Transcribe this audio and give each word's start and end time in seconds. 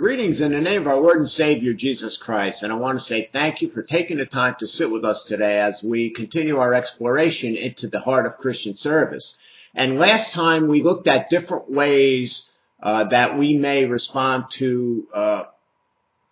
Greetings 0.00 0.40
in 0.40 0.52
the 0.52 0.60
name 0.62 0.80
of 0.80 0.86
our 0.86 0.96
Lord 0.96 1.18
and 1.18 1.28
Savior 1.28 1.74
Jesus 1.74 2.16
Christ, 2.16 2.62
and 2.62 2.72
I 2.72 2.76
want 2.76 2.98
to 2.98 3.04
say 3.04 3.28
thank 3.34 3.60
you 3.60 3.68
for 3.68 3.82
taking 3.82 4.16
the 4.16 4.24
time 4.24 4.56
to 4.60 4.66
sit 4.66 4.90
with 4.90 5.04
us 5.04 5.24
today 5.24 5.58
as 5.58 5.82
we 5.82 6.08
continue 6.08 6.56
our 6.56 6.72
exploration 6.72 7.54
into 7.54 7.86
the 7.86 8.00
heart 8.00 8.24
of 8.24 8.38
Christian 8.38 8.74
service. 8.74 9.36
And 9.74 9.98
last 9.98 10.32
time 10.32 10.68
we 10.68 10.82
looked 10.82 11.06
at 11.06 11.28
different 11.28 11.70
ways 11.70 12.50
uh, 12.82 13.10
that 13.10 13.36
we 13.36 13.58
may 13.58 13.84
respond 13.84 14.46
to 14.52 15.06
uh, 15.12 15.42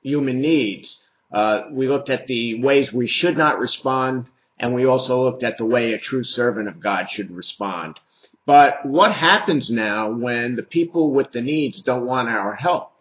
human 0.01 0.41
needs. 0.41 1.05
Uh, 1.31 1.65
we 1.71 1.91
looked 1.91 2.09
at 2.09 2.27
the 2.27 2.63
ways 2.63 2.91
we 2.91 3.07
should 3.07 3.37
not 3.37 3.59
respond, 3.59 4.31
and 4.59 4.75
we 4.75 4.87
also 4.87 5.23
looked 5.25 5.43
at 5.43 5.59
the 5.59 5.67
way 5.67 5.93
a 5.93 5.99
true 5.99 6.25
servant 6.25 6.69
of 6.69 6.81
God 6.81 7.11
should 7.11 7.31
respond. 7.31 8.01
But 8.47 8.87
what 8.87 9.13
happens 9.13 9.71
now 9.71 10.11
when 10.11 10.57
the 10.57 10.63
people 10.63 11.13
with 11.13 11.33
the 11.33 11.43
needs 11.43 11.83
don't 11.83 12.07
want 12.07 12.31
our 12.31 12.55
help? 12.55 12.93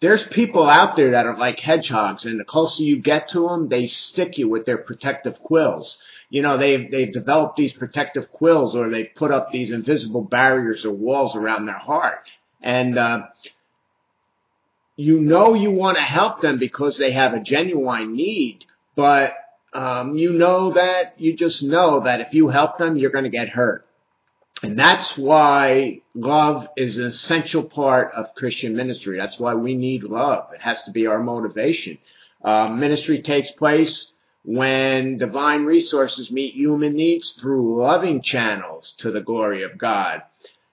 There's 0.00 0.26
people 0.26 0.68
out 0.68 0.96
there 0.96 1.12
that 1.12 1.26
are 1.26 1.36
like 1.38 1.60
hedgehogs, 1.60 2.24
and 2.24 2.38
the 2.38 2.44
closer 2.44 2.82
you 2.82 3.00
get 3.00 3.28
to 3.30 3.48
them, 3.48 3.68
they 3.68 3.86
stick 3.86 4.38
you 4.38 4.48
with 4.48 4.66
their 4.66 4.78
protective 4.78 5.38
quills. 5.40 6.02
You 6.30 6.42
know, 6.42 6.56
they've 6.56 6.90
they've 6.90 7.12
developed 7.12 7.56
these 7.56 7.72
protective 7.72 8.30
quills, 8.32 8.74
or 8.74 8.90
they 8.90 9.04
put 9.04 9.30
up 9.30 9.50
these 9.50 9.70
invisible 9.70 10.22
barriers 10.22 10.84
or 10.84 10.92
walls 10.92 11.36
around 11.36 11.66
their 11.66 11.78
heart, 11.78 12.28
and 12.60 12.98
uh, 12.98 13.26
you 14.96 15.20
know 15.20 15.54
you 15.54 15.70
want 15.70 15.96
to 15.96 16.02
help 16.02 16.40
them 16.40 16.58
because 16.58 16.98
they 16.98 17.12
have 17.12 17.32
a 17.32 17.40
genuine 17.40 18.16
need, 18.16 18.64
but 18.96 19.32
um, 19.72 20.16
you 20.16 20.32
know 20.32 20.72
that 20.72 21.14
you 21.18 21.36
just 21.36 21.62
know 21.62 22.00
that 22.00 22.20
if 22.20 22.34
you 22.34 22.48
help 22.48 22.78
them, 22.78 22.96
you're 22.96 23.10
going 23.10 23.24
to 23.24 23.30
get 23.30 23.48
hurt. 23.48 23.86
And 24.64 24.78
that's 24.78 25.18
why 25.18 26.00
love 26.14 26.68
is 26.74 26.96
an 26.96 27.04
essential 27.04 27.64
part 27.64 28.14
of 28.14 28.34
Christian 28.34 28.74
ministry. 28.74 29.18
That's 29.18 29.38
why 29.38 29.52
we 29.52 29.76
need 29.76 30.04
love. 30.04 30.54
It 30.54 30.62
has 30.62 30.84
to 30.84 30.90
be 30.90 31.06
our 31.06 31.22
motivation. 31.22 31.98
Uh, 32.42 32.68
ministry 32.70 33.20
takes 33.20 33.50
place 33.50 34.14
when 34.42 35.18
divine 35.18 35.66
resources 35.66 36.30
meet 36.30 36.54
human 36.54 36.94
needs 36.94 37.34
through 37.34 37.78
loving 37.78 38.22
channels 38.22 38.94
to 39.00 39.10
the 39.10 39.20
glory 39.20 39.64
of 39.64 39.76
God. 39.76 40.22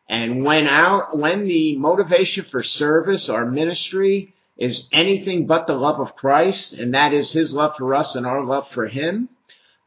And 0.07 0.45
when 0.45 0.69
our, 0.69 1.09
when 1.13 1.45
the 1.45 1.75
motivation 1.75 2.45
for 2.45 2.63
service 2.63 3.27
or 3.27 3.45
ministry 3.45 4.33
is 4.55 4.87
anything 4.93 5.47
but 5.47 5.67
the 5.67 5.75
love 5.75 5.99
of 5.99 6.15
Christ, 6.15 6.71
and 6.71 6.93
that 6.93 7.11
is 7.11 7.33
His 7.33 7.53
love 7.53 7.75
for 7.77 7.93
us 7.93 8.15
and 8.15 8.25
our 8.25 8.45
love 8.45 8.69
for 8.69 8.87
Him, 8.87 9.27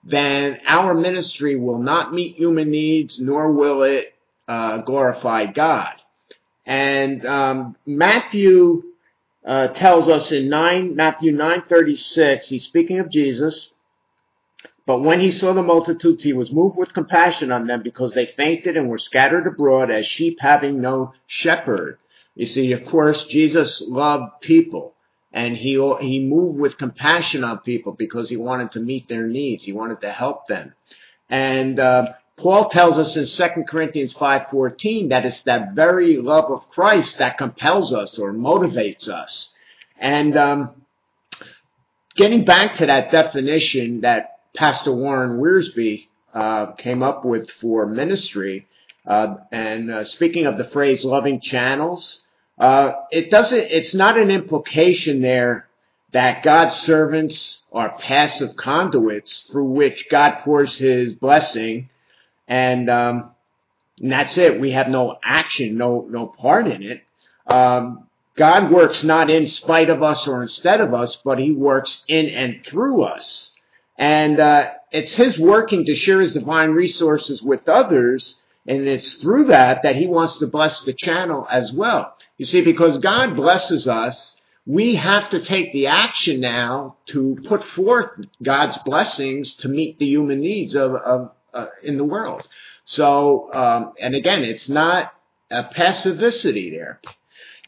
then 0.05 0.61
our 0.67 0.95
ministry 0.95 1.57
will 1.57 1.79
not 1.79 2.13
meet 2.13 2.37
human 2.37 2.71
needs, 2.71 3.19
nor 3.19 3.53
will 3.53 3.83
it 3.83 4.15
uh, 4.47 4.79
glorify 4.79 5.47
God. 5.47 5.95
And 6.67 7.25
um, 7.25 7.77
Matthew 7.87 8.83
uh, 9.45 9.69
tells 9.69 10.09
us 10.09 10.33
in 10.33 10.49
nine 10.49 10.97
Matthew 10.97 11.33
nine 11.33 11.63
thirty 11.69 11.97
six. 11.97 12.49
He's 12.49 12.65
speaking 12.65 12.99
of 12.99 13.11
Jesus. 13.11 13.71
But 14.87 15.01
when 15.01 15.21
he 15.21 15.31
saw 15.31 15.55
the 15.55 15.63
multitudes, 15.63 16.23
he 16.23 16.35
was 16.35 16.53
moved 16.53 16.77
with 16.77 16.93
compassion 16.93 17.51
on 17.51 17.67
them 17.67 17.83
because 17.83 18.13
they 18.13 18.27
fainted 18.27 18.77
and 18.77 18.91
were 18.91 18.99
scattered 18.99 19.47
abroad 19.47 19.91
as 19.91 20.07
sheep 20.07 20.39
having 20.41 20.83
no 20.83 21.15
shepherd. 21.27 21.99
You 22.35 22.45
see, 22.45 22.73
of 22.73 22.85
course, 22.85 23.25
Jesus 23.25 23.83
loved 23.87 24.43
people 24.43 24.95
and 25.35 25.57
he 25.57 25.73
he 26.01 26.21
moved 26.25 26.61
with 26.61 26.79
compassion 26.79 27.43
on 27.43 27.59
people 27.59 27.93
because 27.93 28.29
he 28.31 28.37
wanted 28.37 28.71
to 28.71 28.81
meet 28.81 29.09
their 29.09 29.27
needs. 29.27 29.65
He 29.65 29.73
wanted 29.73 30.01
to 30.03 30.13
help 30.13 30.47
them. 30.47 30.75
And 31.29 31.81
uh, 31.81 32.13
Paul 32.37 32.69
tells 32.69 32.97
us 32.97 33.17
in 33.17 33.27
2 33.27 33.65
Corinthians 33.65 34.15
5:14 34.15 35.09
that 35.09 35.27
it's 35.27 35.43
that 35.43 35.73
very 35.73 36.19
love 36.19 36.53
of 36.53 36.71
Christ 36.71 37.19
that 37.19 37.37
compels 37.37 37.93
us 37.93 38.17
or 38.17 38.33
motivates 38.33 39.09
us. 39.09 39.53
And 39.99 40.37
um, 40.37 40.83
getting 42.15 42.45
back 42.45 42.77
to 42.77 42.87
that 42.87 43.11
definition 43.11 44.03
that 44.03 44.39
Pastor 44.55 44.95
Warren 44.95 45.41
Wiersbe 45.41 46.07
uh, 46.33 46.73
came 46.73 47.03
up 47.03 47.25
with 47.25 47.51
for 47.51 47.87
ministry, 47.87 48.69
uh, 49.05 49.35
and 49.51 49.91
uh, 49.91 50.05
speaking 50.05 50.47
of 50.47 50.57
the 50.57 50.69
phrase 50.69 51.05
"loving 51.05 51.41
channels," 51.41 52.25
Uh, 52.59 52.93
it 53.11 53.31
doesn't, 53.31 53.59
it's 53.59 53.95
not 53.95 54.19
an 54.19 54.31
implication 54.31 55.21
there 55.21 55.69
that 56.13 56.45
God's 56.45 56.77
servants 56.77 57.65
are 57.73 57.99
passive 57.99 58.57
conduits 58.57 59.49
through 59.51 59.71
which 59.71 60.09
God 60.09 60.39
pours 60.41 60.79
his 60.79 61.15
blessing 61.15 61.89
and, 62.47 62.89
um, 62.89 63.31
and 64.01 64.13
that's 64.13 64.39
it. 64.39 64.61
We 64.61 64.73
have 64.73 64.89
no 64.89 65.19
action, 65.25 65.77
no, 65.77 66.07
no 66.09 66.27
part 66.27 66.69
in 66.69 66.83
it. 66.83 67.03
Um, 67.47 68.07
God 68.37 68.71
works 68.71 69.03
not 69.05 69.31
in 69.31 69.47
spite 69.47 69.91
of 69.91 70.03
us 70.03 70.27
or 70.29 70.43
instead 70.43 70.81
of 70.81 70.95
us, 70.95 71.17
but 71.25 71.39
he 71.39 71.53
works 71.53 72.05
in 72.09 72.27
and 72.27 72.65
through 72.65 73.03
us. 73.03 73.57
And, 73.97 74.39
uh, 74.41 74.71
it's 74.91 75.17
his 75.17 75.39
working 75.39 75.85
to 75.87 75.95
share 75.97 76.21
his 76.21 76.33
divine 76.33 76.71
resources 76.71 77.43
with 77.43 77.69
others. 77.69 78.41
And 78.67 78.89
it's 78.89 79.17
through 79.17 79.45
that 79.45 79.83
that 79.83 79.97
he 79.97 80.07
wants 80.07 80.39
to 80.39 80.47
bless 80.47 80.85
the 80.85 80.95
channel 80.95 81.47
as 81.51 81.73
well. 81.73 82.17
You 82.39 82.45
see, 82.45 82.63
because 82.63 82.99
God 82.99 83.37
blesses 83.37 83.87
us, 83.87 84.37
we 84.67 84.95
have 84.95 85.29
to 85.31 85.45
take 85.45 85.73
the 85.73 85.89
action 85.89 86.41
now 86.41 86.97
to 87.07 87.37
put 87.45 87.63
forth 87.63 88.11
God's 88.43 88.79
blessings 88.79 89.57
to 89.57 89.69
meet 89.69 89.99
the 89.99 90.07
human 90.07 90.41
needs 90.41 90.75
of, 90.75 90.93
of 90.93 91.33
uh, 91.53 91.67
in 91.83 91.99
the 91.99 92.05
world. 92.05 92.49
So, 92.85 93.53
um, 93.53 93.93
and 94.01 94.15
again, 94.15 94.43
it's 94.43 94.69
not 94.69 95.13
a 95.51 95.65
passivity 95.65 96.71
there. 96.71 97.01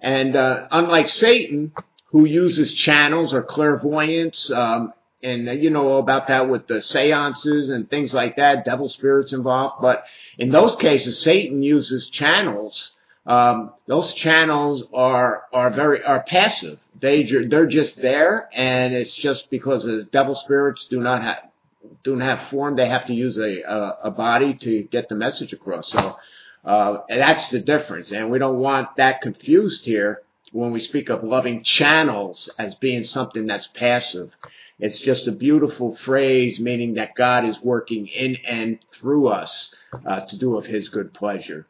And 0.00 0.34
uh, 0.36 0.68
unlike 0.70 1.08
Satan, 1.08 1.72
who 2.06 2.24
uses 2.24 2.72
channels 2.72 3.34
or 3.34 3.42
clairvoyance, 3.42 4.50
um, 4.50 4.92
and 5.22 5.46
you 5.62 5.70
know 5.70 5.96
about 5.96 6.28
that 6.28 6.48
with 6.48 6.66
the 6.66 6.80
seances 6.82 7.70
and 7.70 7.88
things 7.88 8.14
like 8.14 8.36
that, 8.36 8.64
devil 8.64 8.88
spirits 8.88 9.32
involved. 9.32 9.76
But 9.80 10.04
in 10.38 10.50
those 10.50 10.76
cases, 10.76 11.22
Satan 11.22 11.62
uses 11.62 12.10
channels 12.10 12.96
um, 13.26 13.72
those 13.86 14.14
channels 14.14 14.86
are 14.94 15.44
are 15.52 15.70
very 15.70 16.02
are 16.02 16.22
passive. 16.22 16.78
They 17.00 17.24
they're 17.24 17.66
just 17.66 18.00
there, 18.00 18.48
and 18.52 18.94
it's 18.94 19.16
just 19.16 19.50
because 19.50 19.84
the 19.84 20.08
devil 20.12 20.36
spirits 20.36 20.86
do 20.86 21.00
not 21.00 21.22
have 21.22 21.42
do 22.04 22.14
not 22.14 22.38
have 22.38 22.48
form. 22.48 22.76
They 22.76 22.88
have 22.88 23.06
to 23.06 23.14
use 23.14 23.36
a 23.36 23.62
a, 23.62 23.98
a 24.04 24.10
body 24.12 24.54
to 24.54 24.82
get 24.84 25.08
the 25.08 25.16
message 25.16 25.52
across. 25.52 25.90
So 25.90 26.16
uh, 26.64 26.98
that's 27.08 27.50
the 27.50 27.60
difference, 27.60 28.12
and 28.12 28.30
we 28.30 28.38
don't 28.38 28.58
want 28.58 28.96
that 28.96 29.22
confused 29.22 29.84
here 29.84 30.22
when 30.52 30.70
we 30.70 30.80
speak 30.80 31.08
of 31.08 31.24
loving 31.24 31.64
channels 31.64 32.48
as 32.60 32.76
being 32.76 33.02
something 33.02 33.46
that's 33.46 33.66
passive. 33.74 34.30
It's 34.78 35.00
just 35.00 35.26
a 35.26 35.32
beautiful 35.32 35.96
phrase, 35.96 36.60
meaning 36.60 36.94
that 36.94 37.14
God 37.14 37.44
is 37.44 37.60
working 37.62 38.06
in 38.06 38.36
and 38.46 38.78
through 38.92 39.28
us 39.28 39.74
uh, 40.04 40.20
to 40.20 40.38
do 40.38 40.56
of 40.56 40.66
His 40.66 40.88
good 40.88 41.14
pleasure. 41.14 41.66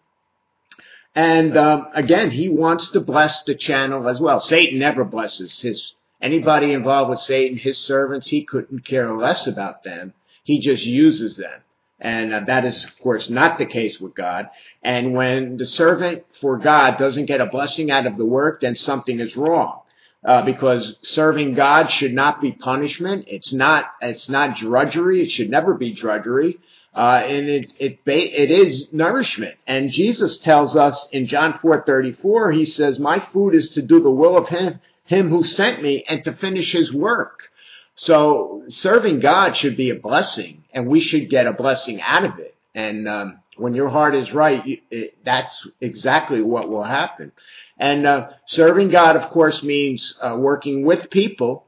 And 1.16 1.56
um, 1.56 1.88
again, 1.94 2.30
he 2.30 2.50
wants 2.50 2.90
to 2.90 3.00
bless 3.00 3.42
the 3.44 3.54
channel 3.54 4.06
as 4.06 4.20
well. 4.20 4.38
Satan 4.38 4.78
never 4.78 5.02
blesses 5.02 5.62
his 5.62 5.94
anybody 6.20 6.74
involved 6.74 7.08
with 7.08 7.20
Satan, 7.20 7.56
his 7.56 7.78
servants. 7.78 8.26
He 8.26 8.44
couldn't 8.44 8.84
care 8.84 9.10
less 9.12 9.46
about 9.46 9.82
them. 9.82 10.12
He 10.44 10.60
just 10.60 10.84
uses 10.84 11.38
them. 11.38 11.62
And 11.98 12.34
uh, 12.34 12.40
that 12.46 12.66
is, 12.66 12.84
of 12.84 12.98
course, 12.98 13.30
not 13.30 13.56
the 13.56 13.64
case 13.64 13.98
with 13.98 14.14
God. 14.14 14.50
And 14.82 15.14
when 15.14 15.56
the 15.56 15.64
servant 15.64 16.24
for 16.38 16.58
God 16.58 16.98
doesn't 16.98 17.24
get 17.24 17.40
a 17.40 17.46
blessing 17.46 17.90
out 17.90 18.04
of 18.04 18.18
the 18.18 18.26
work, 18.26 18.60
then 18.60 18.76
something 18.76 19.18
is 19.18 19.34
wrong. 19.36 19.80
Uh, 20.24 20.42
because 20.42 20.98
serving 21.02 21.54
God 21.54 21.86
should 21.88 22.12
not 22.12 22.40
be 22.40 22.50
punishment. 22.50 23.26
It's 23.28 23.52
not, 23.52 23.84
it's 24.00 24.28
not 24.28 24.56
drudgery. 24.56 25.22
It 25.22 25.30
should 25.30 25.50
never 25.50 25.74
be 25.74 25.92
drudgery. 25.92 26.58
Uh, 26.96 27.22
and 27.26 27.48
it, 27.48 27.72
it, 27.78 28.00
it 28.06 28.50
is 28.50 28.92
nourishment. 28.92 29.54
And 29.66 29.90
Jesus 29.90 30.38
tells 30.38 30.76
us 30.76 31.08
in 31.12 31.26
John 31.26 31.52
4:34, 31.52 32.54
he 32.54 32.64
says, 32.64 32.98
"My 32.98 33.20
food 33.20 33.54
is 33.54 33.70
to 33.70 33.82
do 33.82 34.00
the 34.00 34.10
will 34.10 34.36
of 34.36 34.48
him, 34.48 34.80
him 35.04 35.28
who 35.28 35.44
sent 35.44 35.82
me, 35.82 36.04
and 36.08 36.24
to 36.24 36.32
finish 36.32 36.72
his 36.72 36.94
work." 36.94 37.50
So 37.94 38.62
serving 38.68 39.20
God 39.20 39.56
should 39.56 39.76
be 39.76 39.90
a 39.90 39.94
blessing, 39.94 40.64
and 40.72 40.86
we 40.88 41.00
should 41.00 41.28
get 41.28 41.46
a 41.46 41.52
blessing 41.52 42.00
out 42.00 42.24
of 42.24 42.38
it. 42.38 42.54
And 42.74 43.06
um, 43.06 43.40
when 43.56 43.74
your 43.74 43.88
heart 43.88 44.14
is 44.14 44.32
right, 44.32 44.62
it, 44.90 45.24
that's 45.24 45.66
exactly 45.80 46.42
what 46.42 46.68
will 46.68 46.84
happen. 46.84 47.32
And 47.78 48.06
uh, 48.06 48.30
serving 48.46 48.88
God, 48.88 49.16
of 49.16 49.30
course, 49.30 49.62
means 49.62 50.18
uh, 50.20 50.36
working 50.38 50.84
with 50.84 51.10
people, 51.10 51.66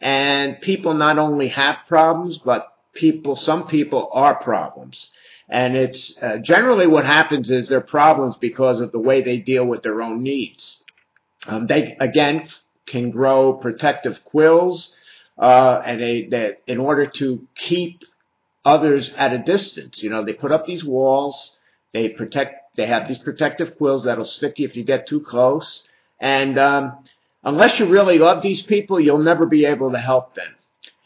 and 0.00 0.60
people 0.60 0.94
not 0.94 1.18
only 1.18 1.48
have 1.48 1.78
problems, 1.86 2.38
but 2.38 2.74
people, 2.94 3.36
some 3.36 3.66
people 3.66 4.10
are 4.12 4.34
problems. 4.34 5.10
And 5.48 5.76
it's 5.76 6.16
uh, 6.22 6.38
generally 6.38 6.86
what 6.86 7.04
happens 7.04 7.50
is 7.50 7.68
they're 7.68 7.80
problems 7.80 8.36
because 8.40 8.80
of 8.80 8.90
the 8.90 9.00
way 9.00 9.20
they 9.20 9.38
deal 9.38 9.66
with 9.66 9.82
their 9.82 10.00
own 10.00 10.22
needs. 10.22 10.82
Um, 11.46 11.66
they 11.66 11.96
again 12.00 12.48
can 12.86 13.10
grow 13.10 13.54
protective 13.54 14.24
quills, 14.24 14.96
uh, 15.38 15.82
and 15.84 16.00
they 16.00 16.28
that 16.30 16.62
in 16.66 16.78
order 16.78 17.06
to 17.06 17.46
keep 17.54 18.04
others 18.64 19.12
at 19.14 19.32
a 19.32 19.38
distance. 19.38 20.02
You 20.02 20.10
know, 20.10 20.24
they 20.24 20.32
put 20.32 20.52
up 20.52 20.66
these 20.66 20.84
walls. 20.84 21.58
They 21.92 22.08
protect. 22.08 22.76
They 22.76 22.86
have 22.86 23.08
these 23.08 23.18
protective 23.18 23.76
quills 23.76 24.04
that'll 24.04 24.24
stick 24.24 24.58
you 24.58 24.66
if 24.66 24.76
you 24.76 24.84
get 24.84 25.06
too 25.06 25.20
close. 25.20 25.88
And 26.20 26.58
um, 26.58 27.04
unless 27.42 27.78
you 27.78 27.86
really 27.86 28.18
love 28.18 28.42
these 28.42 28.62
people, 28.62 29.00
you'll 29.00 29.18
never 29.18 29.46
be 29.46 29.66
able 29.66 29.92
to 29.92 29.98
help 29.98 30.34
them. 30.34 30.54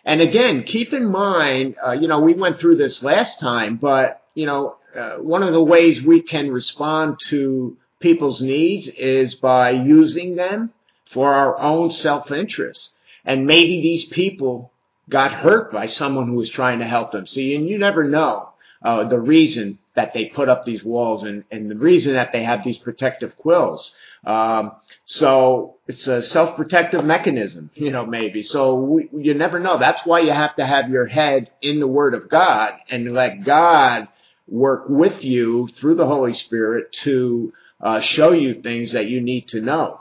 And 0.04 0.20
again, 0.20 0.62
keep 0.62 0.92
in 0.92 1.10
mind, 1.10 1.76
uh, 1.84 1.92
you 1.92 2.06
know, 2.06 2.20
we 2.20 2.34
went 2.34 2.60
through 2.60 2.76
this 2.76 3.02
last 3.02 3.40
time, 3.40 3.76
but 3.76 4.22
you 4.34 4.46
know, 4.46 4.76
uh, 4.94 5.16
one 5.16 5.42
of 5.42 5.52
the 5.52 5.62
ways 5.62 6.02
we 6.02 6.22
can 6.22 6.50
respond 6.50 7.18
to 7.28 7.76
people's 7.98 8.40
needs 8.40 8.86
is 8.86 9.34
by 9.34 9.70
using 9.70 10.36
them 10.36 10.72
for 11.10 11.32
our 11.32 11.58
own 11.58 11.90
self-interest. 11.90 12.96
And 13.24 13.46
maybe 13.46 13.80
these 13.80 14.04
people 14.04 14.70
got 15.08 15.32
hurt 15.32 15.72
by 15.72 15.86
someone 15.86 16.26
who 16.28 16.34
was 16.34 16.50
trying 16.50 16.80
to 16.80 16.86
help 16.86 17.12
them. 17.12 17.26
See, 17.26 17.54
and 17.54 17.68
you 17.68 17.78
never 17.78 18.04
know 18.04 18.50
uh, 18.82 19.04
the 19.04 19.20
reason 19.20 19.78
that 19.94 20.12
they 20.12 20.26
put 20.26 20.48
up 20.48 20.64
these 20.64 20.84
walls 20.84 21.22
and, 21.22 21.44
and 21.50 21.70
the 21.70 21.76
reason 21.76 22.14
that 22.14 22.32
they 22.32 22.42
have 22.42 22.64
these 22.64 22.78
protective 22.78 23.36
quills. 23.36 23.94
Um, 24.24 24.72
so 25.04 25.76
it's 25.86 26.06
a 26.06 26.22
self-protective 26.22 27.04
mechanism, 27.04 27.70
you 27.74 27.90
know, 27.90 28.04
maybe. 28.04 28.42
So 28.42 28.74
we, 28.74 29.08
you 29.12 29.34
never 29.34 29.60
know. 29.60 29.78
That's 29.78 30.04
why 30.04 30.20
you 30.20 30.32
have 30.32 30.56
to 30.56 30.66
have 30.66 30.90
your 30.90 31.06
head 31.06 31.50
in 31.62 31.80
the 31.80 31.86
Word 31.86 32.14
of 32.14 32.28
God 32.28 32.74
and 32.90 33.14
let 33.14 33.44
God 33.44 34.08
work 34.48 34.86
with 34.88 35.24
you 35.24 35.68
through 35.68 35.94
the 35.94 36.06
Holy 36.06 36.34
Spirit 36.34 36.92
to 37.04 37.52
uh, 37.80 38.00
show 38.00 38.32
you 38.32 38.60
things 38.62 38.92
that 38.92 39.06
you 39.06 39.20
need 39.20 39.48
to 39.48 39.60
know. 39.60 40.00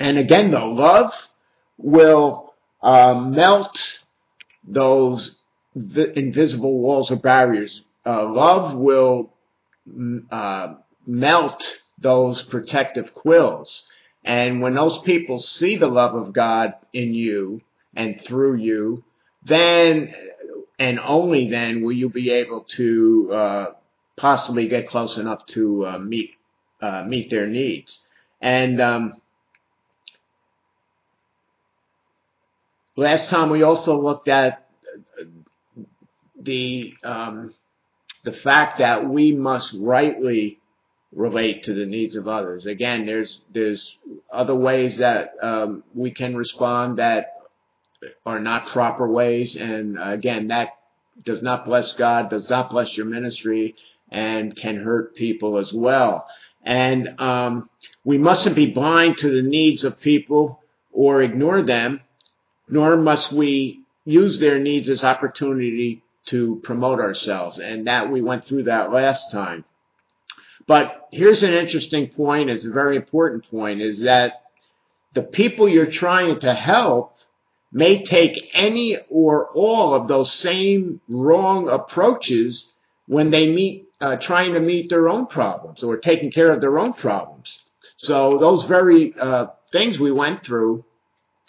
And 0.00 0.18
again, 0.18 0.50
though, 0.50 0.70
love 0.70 1.12
will 1.76 2.54
uh, 2.82 3.14
melt 3.14 4.00
those 4.64 5.38
invisible 5.74 6.78
walls 6.78 7.10
or 7.10 7.16
barriers. 7.16 7.82
Uh, 8.04 8.28
love 8.28 8.74
will 8.74 9.32
mm, 9.88 10.24
uh, 10.30 10.74
melt 11.06 11.82
those 11.98 12.42
protective 12.42 13.14
quills. 13.14 13.90
And 14.24 14.60
when 14.60 14.74
those 14.74 14.98
people 15.02 15.40
see 15.40 15.76
the 15.76 15.88
love 15.88 16.14
of 16.14 16.32
God 16.32 16.74
in 16.92 17.14
you 17.14 17.60
and 17.94 18.20
through 18.24 18.56
you, 18.56 19.04
then 19.44 20.14
and 20.78 20.98
only 21.00 21.50
then 21.50 21.82
will 21.82 21.92
you 21.92 22.08
be 22.08 22.30
able 22.30 22.64
to 22.76 23.32
uh, 23.32 23.66
possibly 24.16 24.68
get 24.68 24.88
close 24.88 25.16
enough 25.16 25.44
to 25.46 25.86
uh, 25.86 25.98
meet 25.98 26.34
uh, 26.80 27.04
meet 27.06 27.30
their 27.30 27.46
needs. 27.46 28.00
And 28.40 28.80
um, 28.80 29.21
last 32.96 33.28
time 33.28 33.50
we 33.50 33.62
also 33.62 34.00
looked 34.00 34.28
at 34.28 34.68
the 36.40 36.94
um, 37.04 37.54
the 38.24 38.32
fact 38.32 38.78
that 38.78 39.08
we 39.08 39.32
must 39.32 39.74
rightly 39.78 40.58
relate 41.14 41.64
to 41.64 41.74
the 41.74 41.86
needs 41.86 42.16
of 42.16 42.26
others. 42.26 42.66
Again, 42.66 43.06
there's 43.06 43.42
there's 43.52 43.96
other 44.32 44.54
ways 44.54 44.98
that 44.98 45.32
um, 45.42 45.84
we 45.94 46.10
can 46.10 46.36
respond 46.36 46.98
that 46.98 47.34
are 48.26 48.40
not 48.40 48.66
proper 48.66 49.06
ways, 49.06 49.56
and 49.56 49.96
again, 50.00 50.48
that 50.48 50.70
does 51.24 51.42
not 51.42 51.64
bless 51.64 51.92
God, 51.92 52.30
does 52.30 52.48
not 52.48 52.70
bless 52.70 52.96
your 52.96 53.06
ministry, 53.06 53.76
and 54.10 54.56
can 54.56 54.82
hurt 54.82 55.14
people 55.14 55.58
as 55.58 55.72
well. 55.72 56.26
And 56.64 57.20
um, 57.20 57.70
we 58.04 58.18
mustn't 58.18 58.56
be 58.56 58.70
blind 58.70 59.18
to 59.18 59.30
the 59.30 59.42
needs 59.42 59.84
of 59.84 60.00
people 60.00 60.60
or 60.92 61.22
ignore 61.22 61.62
them, 61.62 62.00
nor 62.68 62.96
must 62.96 63.32
we 63.32 63.80
use 64.04 64.38
their 64.38 64.58
needs 64.58 64.88
as 64.88 65.04
opportunity 65.04 66.02
to 66.26 66.60
promote 66.62 67.00
ourselves. 67.00 67.58
And 67.58 67.86
that 67.86 68.10
we 68.10 68.22
went 68.22 68.44
through 68.44 68.64
that 68.64 68.92
last 68.92 69.30
time. 69.30 69.64
But 70.66 71.08
here's 71.10 71.42
an 71.42 71.52
interesting 71.52 72.08
point, 72.08 72.50
it's 72.50 72.64
a 72.64 72.72
very 72.72 72.96
important 72.96 73.50
point, 73.50 73.80
is 73.80 74.02
that 74.02 74.42
the 75.12 75.22
people 75.22 75.68
you're 75.68 75.90
trying 75.90 76.40
to 76.40 76.54
help 76.54 77.16
may 77.72 78.04
take 78.04 78.50
any 78.52 78.98
or 79.08 79.48
all 79.54 79.94
of 79.94 80.06
those 80.08 80.32
same 80.32 81.00
wrong 81.08 81.68
approaches 81.68 82.72
when 83.06 83.30
they 83.30 83.48
meet, 83.48 83.88
uh, 84.00 84.16
trying 84.16 84.52
to 84.54 84.60
meet 84.60 84.88
their 84.88 85.08
own 85.08 85.26
problems 85.26 85.82
or 85.82 85.96
taking 85.96 86.30
care 86.30 86.50
of 86.50 86.60
their 86.60 86.78
own 86.78 86.92
problems. 86.92 87.58
So 87.96 88.38
those 88.38 88.64
very 88.64 89.14
uh, 89.18 89.46
things 89.70 89.98
we 89.98 90.12
went 90.12 90.44
through, 90.44 90.84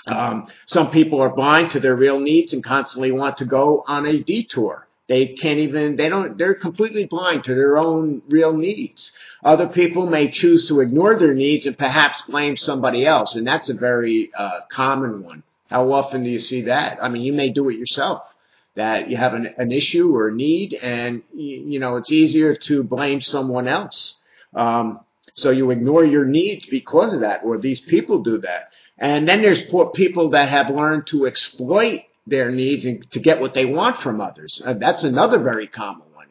um, 0.08 0.48
some 0.66 0.92
people 0.92 1.22
are 1.22 1.34
blind 1.34 1.72
to 1.72 1.80
their 1.80 1.96
real 1.96 2.20
needs 2.20 2.54
and 2.54 2.64
constantly 2.64 3.12
want 3.12 3.38
to 3.38 3.46
go 3.46 3.84
on 3.88 4.06
a 4.06 4.20
detour. 4.20 4.88
They 5.08 5.28
can't 5.28 5.60
even, 5.60 5.96
they 5.98 6.10
don't, 6.10 6.38
they're 6.38 6.54
completely 6.56 7.06
blind 7.06 7.44
to 7.46 7.56
their 7.56 7.78
own 7.78 8.22
real 8.30 8.56
needs. 8.56 9.12
Other 9.44 9.68
people 9.68 10.08
may 10.08 10.30
choose 10.30 10.68
to 10.70 10.80
ignore 10.80 11.20
their 11.20 11.34
needs 11.34 11.66
and 11.66 11.78
perhaps 11.78 12.22
blame 12.22 12.56
somebody 12.56 13.06
else, 13.06 13.36
and 13.36 13.46
that's 13.46 13.70
a 13.70 13.74
very 13.74 14.32
uh, 14.36 14.62
common 14.72 15.24
one. 15.24 15.44
How 15.70 15.92
often 15.92 16.24
do 16.24 16.30
you 16.30 16.40
see 16.40 16.64
that? 16.64 17.00
I 17.02 17.10
mean, 17.10 17.24
you 17.24 17.34
may 17.34 17.50
do 17.50 17.70
it 17.70 17.78
yourself. 17.78 18.34
That 18.76 19.10
you 19.10 19.18
have 19.18 19.36
an, 19.36 19.54
an 19.58 19.72
issue 19.72 20.16
or 20.16 20.30
a 20.30 20.34
need, 20.34 20.74
and 20.74 21.22
you 21.32 21.80
know 21.80 21.98
it's 21.98 22.12
easier 22.12 22.56
to 22.56 22.84
blame 22.84 23.22
someone 23.22 23.68
else. 23.68 24.20
Um, 24.56 25.02
so 25.36 25.52
you 25.52 25.70
ignore 25.70 26.04
your 26.04 26.26
needs 26.26 26.66
because 26.66 27.14
of 27.14 27.22
that, 27.22 27.42
or 27.44 27.60
these 27.60 27.82
people 27.82 28.24
do 28.24 28.40
that. 28.40 28.70
And 28.98 29.28
then 29.28 29.42
there's 29.42 29.62
poor 29.62 29.88
people 29.92 30.32
that 30.32 30.50
have 30.50 30.70
learned 30.70 31.08
to 31.08 31.26
exploit 31.26 32.04
their 32.28 32.52
needs 32.52 32.86
and 32.86 33.04
to 33.12 33.20
get 33.20 33.42
what 33.42 33.54
they 33.54 33.66
want 33.66 34.02
from 34.02 34.22
others. 34.22 34.62
Uh, 34.64 34.74
that's 34.74 35.04
another 35.04 35.40
very 35.40 35.68
common 35.68 36.08
one. 36.14 36.28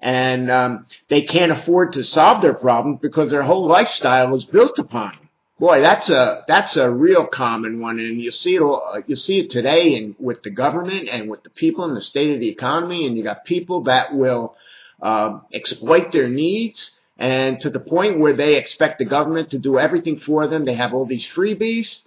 And 0.00 0.50
um, 0.50 0.86
they 1.08 1.22
can't 1.22 1.52
afford 1.52 1.92
to 1.92 2.04
solve 2.04 2.42
their 2.42 2.54
problems 2.54 3.00
because 3.00 3.30
their 3.30 3.42
whole 3.42 3.66
lifestyle 3.66 4.34
is 4.34 4.44
built 4.44 4.78
upon 4.78 5.12
them. 5.12 5.28
Boy, 5.58 5.80
that's 5.80 6.10
a 6.10 6.44
that's 6.46 6.76
a 6.76 6.90
real 6.90 7.26
common 7.26 7.80
one, 7.80 7.98
and 7.98 8.20
you 8.20 8.30
see 8.30 8.56
it 8.56 8.60
all, 8.60 9.02
you 9.06 9.16
see 9.16 9.40
it 9.40 9.48
today, 9.48 9.96
and 9.96 10.14
with 10.18 10.42
the 10.42 10.50
government 10.50 11.08
and 11.08 11.30
with 11.30 11.44
the 11.44 11.50
people 11.50 11.84
and 11.84 11.96
the 11.96 12.02
state 12.02 12.34
of 12.34 12.40
the 12.40 12.50
economy, 12.50 13.06
and 13.06 13.16
you 13.16 13.24
got 13.24 13.46
people 13.46 13.84
that 13.84 14.14
will 14.14 14.54
uh, 15.00 15.38
exploit 15.54 16.12
their 16.12 16.28
needs, 16.28 16.95
and 17.18 17.60
to 17.60 17.70
the 17.70 17.80
point 17.80 18.18
where 18.18 18.34
they 18.34 18.56
expect 18.56 18.98
the 18.98 19.04
government 19.04 19.50
to 19.50 19.58
do 19.58 19.78
everything 19.78 20.18
for 20.18 20.46
them. 20.46 20.64
They 20.64 20.74
have 20.74 20.94
all 20.94 21.06
these 21.06 21.26
freebies, 21.26 22.02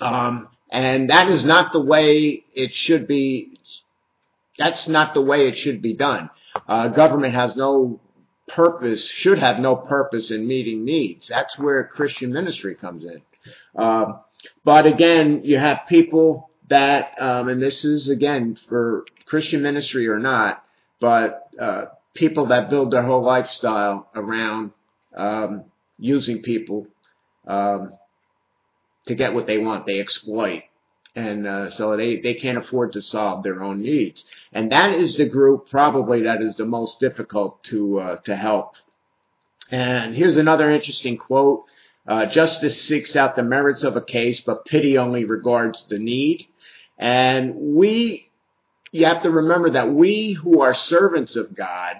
um, 0.00 0.48
and 0.70 1.10
that 1.10 1.28
is 1.28 1.44
not 1.44 1.72
the 1.72 1.82
way 1.82 2.44
it 2.54 2.72
should 2.72 3.06
be. 3.06 3.58
That's 4.58 4.88
not 4.88 5.14
the 5.14 5.22
way 5.22 5.48
it 5.48 5.56
should 5.56 5.82
be 5.82 5.94
done. 5.94 6.30
Uh, 6.66 6.88
government 6.88 7.34
has 7.34 7.56
no 7.56 8.00
purpose, 8.48 9.08
should 9.08 9.38
have 9.38 9.60
no 9.60 9.76
purpose 9.76 10.30
in 10.30 10.48
meeting 10.48 10.84
needs. 10.84 11.28
That's 11.28 11.58
where 11.58 11.84
Christian 11.84 12.32
ministry 12.32 12.74
comes 12.74 13.04
in. 13.04 13.22
Uh, 13.76 14.14
but 14.64 14.86
again, 14.86 15.42
you 15.44 15.58
have 15.58 15.82
people 15.88 16.50
that, 16.68 17.14
um, 17.20 17.48
and 17.48 17.62
this 17.62 17.84
is 17.84 18.08
again 18.08 18.56
for 18.68 19.04
Christian 19.26 19.62
ministry 19.62 20.08
or 20.08 20.18
not, 20.18 20.64
but 21.00 21.48
uh, 21.60 21.86
people 22.14 22.46
that 22.46 22.70
build 22.70 22.90
their 22.90 23.02
whole 23.02 23.22
lifestyle 23.22 24.08
around 24.14 24.72
um, 25.16 25.64
using 25.98 26.42
people 26.42 26.86
um, 27.46 27.92
to 29.06 29.14
get 29.14 29.34
what 29.34 29.46
they 29.46 29.58
want. 29.58 29.86
They 29.86 30.00
exploit. 30.00 30.62
And 31.14 31.46
uh, 31.46 31.70
so 31.70 31.96
they, 31.96 32.20
they 32.20 32.34
can't 32.34 32.58
afford 32.58 32.92
to 32.92 33.02
solve 33.02 33.42
their 33.42 33.62
own 33.62 33.82
needs. 33.82 34.24
And 34.52 34.70
that 34.70 34.92
is 34.92 35.16
the 35.16 35.28
group 35.28 35.68
probably 35.68 36.22
that 36.22 36.42
is 36.42 36.56
the 36.56 36.66
most 36.66 37.00
difficult 37.00 37.64
to, 37.64 37.98
uh, 37.98 38.16
to 38.22 38.36
help. 38.36 38.74
And 39.70 40.14
here's 40.14 40.36
another 40.36 40.70
interesting 40.70 41.16
quote. 41.16 41.64
Uh, 42.06 42.26
justice 42.26 42.80
seeks 42.80 43.16
out 43.16 43.36
the 43.36 43.42
merits 43.42 43.82
of 43.82 43.96
a 43.96 44.00
case, 44.00 44.40
but 44.40 44.64
pity 44.64 44.96
only 44.96 45.24
regards 45.24 45.88
the 45.88 45.98
need. 45.98 46.46
And 46.96 47.54
we, 47.54 48.27
you 48.92 49.06
have 49.06 49.22
to 49.22 49.30
remember 49.30 49.70
that 49.70 49.90
we 49.90 50.32
who 50.32 50.60
are 50.60 50.74
servants 50.74 51.36
of 51.36 51.54
God 51.54 51.96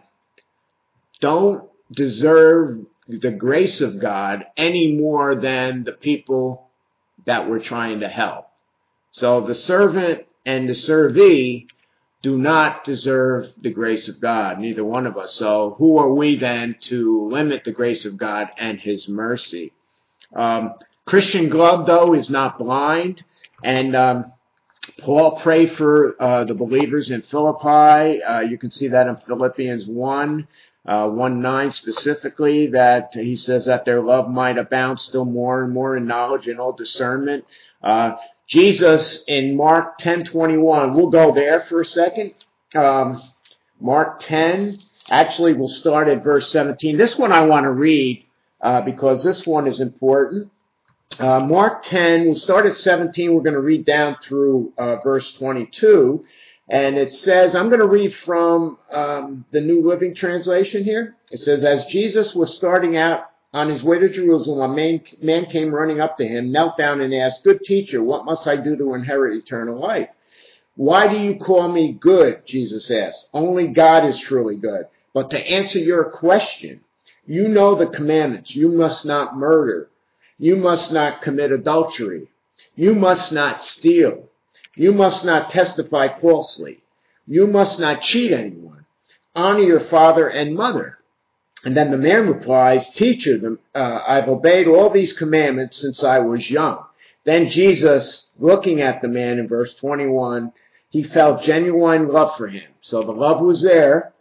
don't 1.20 1.68
deserve 1.90 2.86
the 3.08 3.30
grace 3.30 3.80
of 3.80 4.00
God 4.00 4.46
any 4.56 4.92
more 4.92 5.34
than 5.34 5.84
the 5.84 5.92
people 5.92 6.68
that 7.24 7.48
we're 7.48 7.58
trying 7.58 8.00
to 8.00 8.08
help. 8.08 8.48
So 9.10 9.40
the 9.40 9.54
servant 9.54 10.26
and 10.44 10.68
the 10.68 10.74
servee 10.74 11.68
do 12.22 12.36
not 12.36 12.84
deserve 12.84 13.46
the 13.60 13.70
grace 13.70 14.08
of 14.08 14.20
God, 14.20 14.58
neither 14.58 14.84
one 14.84 15.06
of 15.06 15.16
us. 15.16 15.34
So 15.34 15.74
who 15.78 15.98
are 15.98 16.12
we 16.12 16.36
then 16.36 16.76
to 16.82 17.28
limit 17.28 17.64
the 17.64 17.72
grace 17.72 18.04
of 18.04 18.16
God 18.16 18.50
and 18.58 18.80
his 18.80 19.08
mercy? 19.08 19.72
Um, 20.34 20.74
Christian 21.06 21.48
Glove, 21.48 21.86
though, 21.86 22.14
is 22.14 22.28
not 22.28 22.58
blind. 22.58 23.24
And 23.62 23.96
um, 23.96 24.32
Paul 24.98 25.38
prayed 25.40 25.72
for 25.72 26.20
uh, 26.20 26.44
the 26.44 26.54
believers 26.54 27.10
in 27.10 27.22
Philippi. 27.22 28.22
Uh, 28.22 28.40
you 28.40 28.58
can 28.58 28.70
see 28.70 28.88
that 28.88 29.06
in 29.06 29.16
Philippians 29.16 29.86
1 29.86 30.48
uh, 30.88 31.06
1 31.10 31.40
9 31.42 31.72
specifically, 31.72 32.68
that 32.68 33.10
he 33.12 33.36
says 33.36 33.66
that 33.66 33.84
their 33.84 34.00
love 34.00 34.30
might 34.30 34.56
abound 34.56 34.98
still 34.98 35.26
more 35.26 35.62
and 35.62 35.72
more 35.72 35.96
in 35.96 36.06
knowledge 36.06 36.48
and 36.48 36.58
all 36.58 36.72
discernment. 36.72 37.44
Uh, 37.82 38.12
Jesus 38.46 39.24
in 39.28 39.54
Mark 39.54 39.98
10 39.98 40.24
21, 40.24 40.94
we'll 40.94 41.10
go 41.10 41.34
there 41.34 41.60
for 41.60 41.82
a 41.82 41.84
second. 41.84 42.32
Um, 42.74 43.20
Mark 43.78 44.20
10, 44.20 44.78
actually 45.10 45.52
we'll 45.52 45.68
start 45.68 46.08
at 46.08 46.24
verse 46.24 46.50
17. 46.50 46.96
This 46.96 47.18
one 47.18 47.32
I 47.32 47.42
want 47.42 47.64
to 47.64 47.70
read 47.70 48.24
uh, 48.62 48.80
because 48.80 49.22
this 49.22 49.46
one 49.46 49.66
is 49.66 49.80
important. 49.80 50.50
Uh, 51.18 51.40
Mark 51.40 51.82
10, 51.82 52.26
we'll 52.26 52.36
start 52.36 52.66
at 52.66 52.76
17. 52.76 53.34
We're 53.34 53.42
going 53.42 53.54
to 53.54 53.60
read 53.60 53.84
down 53.84 54.16
through 54.16 54.72
uh, 54.78 54.96
verse 55.02 55.32
22. 55.32 56.24
And 56.68 56.96
it 56.96 57.12
says, 57.12 57.56
I'm 57.56 57.68
going 57.68 57.80
to 57.80 57.88
read 57.88 58.14
from 58.14 58.78
um, 58.92 59.44
the 59.50 59.60
New 59.60 59.88
Living 59.88 60.14
Translation 60.14 60.84
here. 60.84 61.16
It 61.30 61.40
says, 61.40 61.64
As 61.64 61.86
Jesus 61.86 62.34
was 62.34 62.54
starting 62.54 62.96
out 62.96 63.30
on 63.52 63.68
his 63.68 63.82
way 63.82 63.98
to 63.98 64.08
Jerusalem, 64.08 64.70
a 64.70 64.74
man, 64.74 65.00
man 65.20 65.46
came 65.46 65.74
running 65.74 66.00
up 66.00 66.18
to 66.18 66.26
him, 66.26 66.52
knelt 66.52 66.76
down 66.76 67.00
and 67.00 67.12
asked, 67.14 67.42
Good 67.42 67.64
teacher, 67.64 68.02
what 68.02 68.24
must 68.24 68.46
I 68.46 68.56
do 68.56 68.76
to 68.76 68.94
inherit 68.94 69.36
eternal 69.36 69.78
life? 69.78 70.10
Why 70.76 71.08
do 71.08 71.18
you 71.18 71.36
call 71.36 71.68
me 71.68 71.92
good? 71.92 72.46
Jesus 72.46 72.90
asked. 72.90 73.28
Only 73.32 73.66
God 73.66 74.04
is 74.04 74.20
truly 74.20 74.54
good. 74.54 74.86
But 75.12 75.30
to 75.30 75.50
answer 75.50 75.80
your 75.80 76.04
question, 76.04 76.82
you 77.26 77.48
know 77.48 77.74
the 77.74 77.88
commandments. 77.88 78.54
You 78.54 78.70
must 78.70 79.04
not 79.04 79.36
murder. 79.36 79.90
You 80.38 80.56
must 80.56 80.92
not 80.92 81.20
commit 81.22 81.52
adultery. 81.52 82.28
You 82.76 82.94
must 82.94 83.32
not 83.32 83.62
steal. 83.62 84.28
You 84.74 84.92
must 84.92 85.24
not 85.24 85.50
testify 85.50 86.08
falsely. 86.20 86.80
You 87.26 87.46
must 87.46 87.80
not 87.80 88.02
cheat 88.02 88.32
anyone. 88.32 88.86
Honor 89.34 89.60
your 89.60 89.80
father 89.80 90.28
and 90.28 90.54
mother. 90.54 90.98
And 91.64 91.76
then 91.76 91.90
the 91.90 91.96
man 91.96 92.28
replies, 92.28 92.90
Teacher, 92.90 93.58
uh, 93.74 94.00
I've 94.06 94.28
obeyed 94.28 94.68
all 94.68 94.90
these 94.90 95.12
commandments 95.12 95.78
since 95.78 96.04
I 96.04 96.20
was 96.20 96.48
young. 96.48 96.84
Then 97.24 97.48
Jesus, 97.48 98.30
looking 98.38 98.80
at 98.80 99.02
the 99.02 99.08
man 99.08 99.38
in 99.38 99.48
verse 99.48 99.74
21, 99.74 100.52
he 100.88 101.02
felt 101.02 101.42
genuine 101.42 102.08
love 102.08 102.36
for 102.36 102.46
him. 102.46 102.70
So 102.80 103.02
the 103.02 103.12
love 103.12 103.40
was 103.40 103.62
there. 103.62 104.12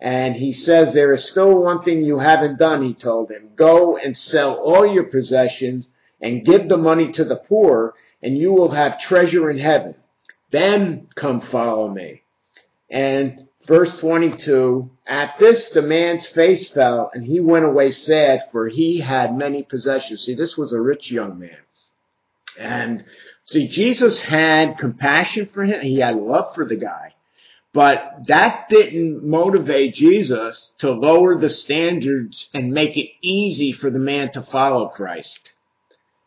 And 0.00 0.34
he 0.34 0.52
says, 0.54 0.94
there 0.94 1.12
is 1.12 1.28
still 1.28 1.62
one 1.62 1.82
thing 1.82 2.02
you 2.02 2.18
haven't 2.18 2.58
done, 2.58 2.82
he 2.82 2.94
told 2.94 3.30
him. 3.30 3.50
Go 3.54 3.98
and 3.98 4.16
sell 4.16 4.54
all 4.54 4.86
your 4.86 5.04
possessions 5.04 5.86
and 6.20 6.44
give 6.44 6.68
the 6.68 6.78
money 6.78 7.12
to 7.12 7.24
the 7.24 7.36
poor 7.36 7.94
and 8.22 8.36
you 8.36 8.52
will 8.52 8.70
have 8.70 9.00
treasure 9.00 9.50
in 9.50 9.58
heaven. 9.58 9.94
Then 10.50 11.08
come 11.14 11.40
follow 11.40 11.88
me. 11.88 12.22
And 12.90 13.48
verse 13.66 13.98
22, 14.00 14.90
at 15.06 15.38
this 15.38 15.68
the 15.70 15.82
man's 15.82 16.26
face 16.26 16.68
fell 16.68 17.10
and 17.12 17.24
he 17.24 17.40
went 17.40 17.66
away 17.66 17.90
sad 17.90 18.44
for 18.50 18.68
he 18.68 19.00
had 19.00 19.36
many 19.36 19.62
possessions. 19.62 20.24
See, 20.24 20.34
this 20.34 20.56
was 20.56 20.72
a 20.72 20.80
rich 20.80 21.10
young 21.10 21.38
man. 21.38 21.56
And 22.58 23.04
see, 23.44 23.68
Jesus 23.68 24.22
had 24.22 24.78
compassion 24.78 25.46
for 25.46 25.62
him. 25.62 25.80
He 25.82 26.00
had 26.00 26.16
love 26.16 26.54
for 26.54 26.64
the 26.64 26.76
guy. 26.76 27.14
But 27.72 28.26
that 28.26 28.68
didn't 28.68 29.24
motivate 29.24 29.94
Jesus 29.94 30.72
to 30.78 30.90
lower 30.90 31.36
the 31.36 31.50
standards 31.50 32.50
and 32.52 32.72
make 32.72 32.96
it 32.96 33.10
easy 33.22 33.72
for 33.72 33.90
the 33.90 33.98
man 33.98 34.32
to 34.32 34.42
follow 34.42 34.88
Christ. 34.88 35.52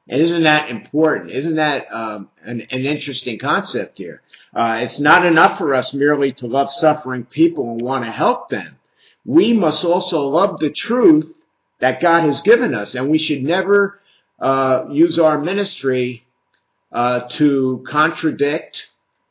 And 0.07 0.21
isn't 0.21 0.43
that 0.43 0.69
important? 0.69 1.31
Isn't 1.31 1.55
that 1.55 1.87
um, 1.91 2.29
an, 2.43 2.61
an, 2.71 2.85
interesting 2.85 3.39
concept 3.39 3.97
here? 3.97 4.21
Uh, 4.53 4.79
it's 4.81 4.99
not 4.99 5.25
enough 5.25 5.57
for 5.57 5.73
us 5.73 5.93
merely 5.93 6.33
to 6.33 6.47
love 6.47 6.73
suffering 6.73 7.25
people 7.25 7.71
and 7.71 7.81
want 7.81 8.03
to 8.03 8.11
help 8.11 8.49
them. 8.49 8.77
We 9.25 9.53
must 9.53 9.85
also 9.85 10.21
love 10.21 10.59
the 10.59 10.71
truth 10.71 11.33
that 11.79 12.01
God 12.01 12.23
has 12.23 12.41
given 12.41 12.73
us, 12.73 12.95
and 12.95 13.09
we 13.09 13.17
should 13.17 13.43
never 13.43 13.99
uh, 14.39 14.85
use 14.91 15.19
our 15.19 15.39
ministry 15.39 16.25
uh, 16.91 17.27
to 17.29 17.83
contradict 17.87 18.87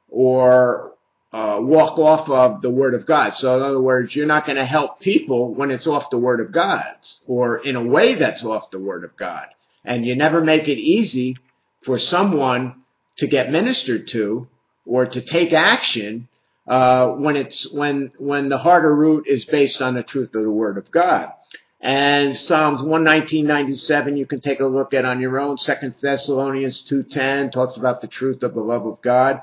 or 0.09 0.92
uh, 1.33 1.59
walk 1.61 1.99
off 1.99 2.29
of 2.29 2.61
the 2.61 2.71
Word 2.71 2.95
of 2.95 3.07
God. 3.07 3.35
So 3.35 3.57
in 3.57 3.63
other 3.63 3.81
words, 3.81 4.15
you're 4.15 4.27
not 4.27 4.45
going 4.45 4.59
to 4.59 4.65
help 4.65 5.01
people 5.01 5.55
when 5.55 5.71
it's 5.71 5.87
off 5.87 6.11
the 6.11 6.19
Word 6.19 6.41
of 6.41 6.53
God 6.53 6.95
or 7.27 7.59
in 7.59 7.75
a 7.77 7.83
way 7.83 8.15
that's 8.15 8.45
off 8.45 8.71
the 8.71 8.79
Word 8.79 9.05
of 9.05 9.17
God. 9.17 9.47
And 9.85 10.05
you 10.05 10.15
never 10.15 10.41
make 10.41 10.69
it 10.69 10.79
easy 10.79 11.37
for 11.83 11.99
someone 11.99 12.83
to 13.17 13.27
get 13.27 13.51
ministered 13.51 14.09
to 14.09 14.47
or 14.85 15.07
to 15.07 15.21
take 15.21 15.53
action 15.53 16.29
uh, 16.67 17.09
when 17.09 17.37
it's 17.37 17.73
when 17.73 18.13
when 18.19 18.49
the 18.49 18.59
harder 18.59 18.95
root 18.95 19.27
is 19.27 19.45
based 19.45 19.83
on 19.83 19.95
the 19.95 20.03
truth 20.03 20.35
of 20.35 20.43
the 20.43 20.51
Word 20.51 20.77
of 20.77 20.91
God. 20.91 21.33
And 21.81 22.39
Psalms 22.39 22.81
119.97 22.81 24.17
you 24.17 24.27
can 24.27 24.41
take 24.41 24.61
a 24.61 24.67
look 24.67 24.95
at 24.95 25.05
on 25.05 25.21
your 25.21 25.41
own. 25.41 25.59
Second 25.59 25.97
Thessalonians 26.01 26.89
2.10 26.89 27.51
talks 27.51 27.77
about 27.77 28.01
the 28.01 28.07
truth 28.07 28.45
of 28.45 28.55
the 28.55 28.61
love 28.61 28.87
of 28.87 29.03
God. 29.03 29.41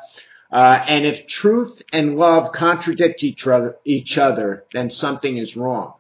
Uh, 0.52 0.84
and 0.88 1.06
if 1.06 1.28
truth 1.28 1.82
and 1.94 2.18
love 2.18 2.52
contradict 2.54 3.24
each 3.24 3.46
other, 3.46 3.78
each 3.86 4.18
other, 4.18 4.66
then 4.74 4.90
something 4.90 5.38
is 5.38 5.56
wrong. 5.56 5.94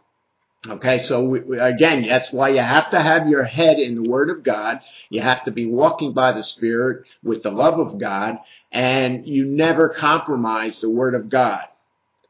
Okay, 0.67 1.03
so 1.03 1.23
we, 1.23 1.39
we, 1.39 1.59
again, 1.59 2.05
that's 2.07 2.33
why 2.33 2.49
you 2.49 2.59
have 2.59 2.91
to 2.91 2.99
have 2.99 3.29
your 3.29 3.43
head 3.43 3.79
in 3.79 3.95
the 3.95 4.09
Word 4.09 4.29
of 4.29 4.43
God. 4.43 4.81
You 5.09 5.21
have 5.21 5.45
to 5.45 5.51
be 5.51 5.65
walking 5.65 6.13
by 6.13 6.33
the 6.33 6.43
Spirit 6.43 7.05
with 7.23 7.43
the 7.43 7.51
love 7.51 7.79
of 7.79 7.97
God, 7.97 8.39
and 8.71 9.25
you 9.25 9.45
never 9.45 9.89
compromise 9.89 10.79
the 10.79 10.89
Word 10.89 11.15
of 11.15 11.29
God. 11.29 11.63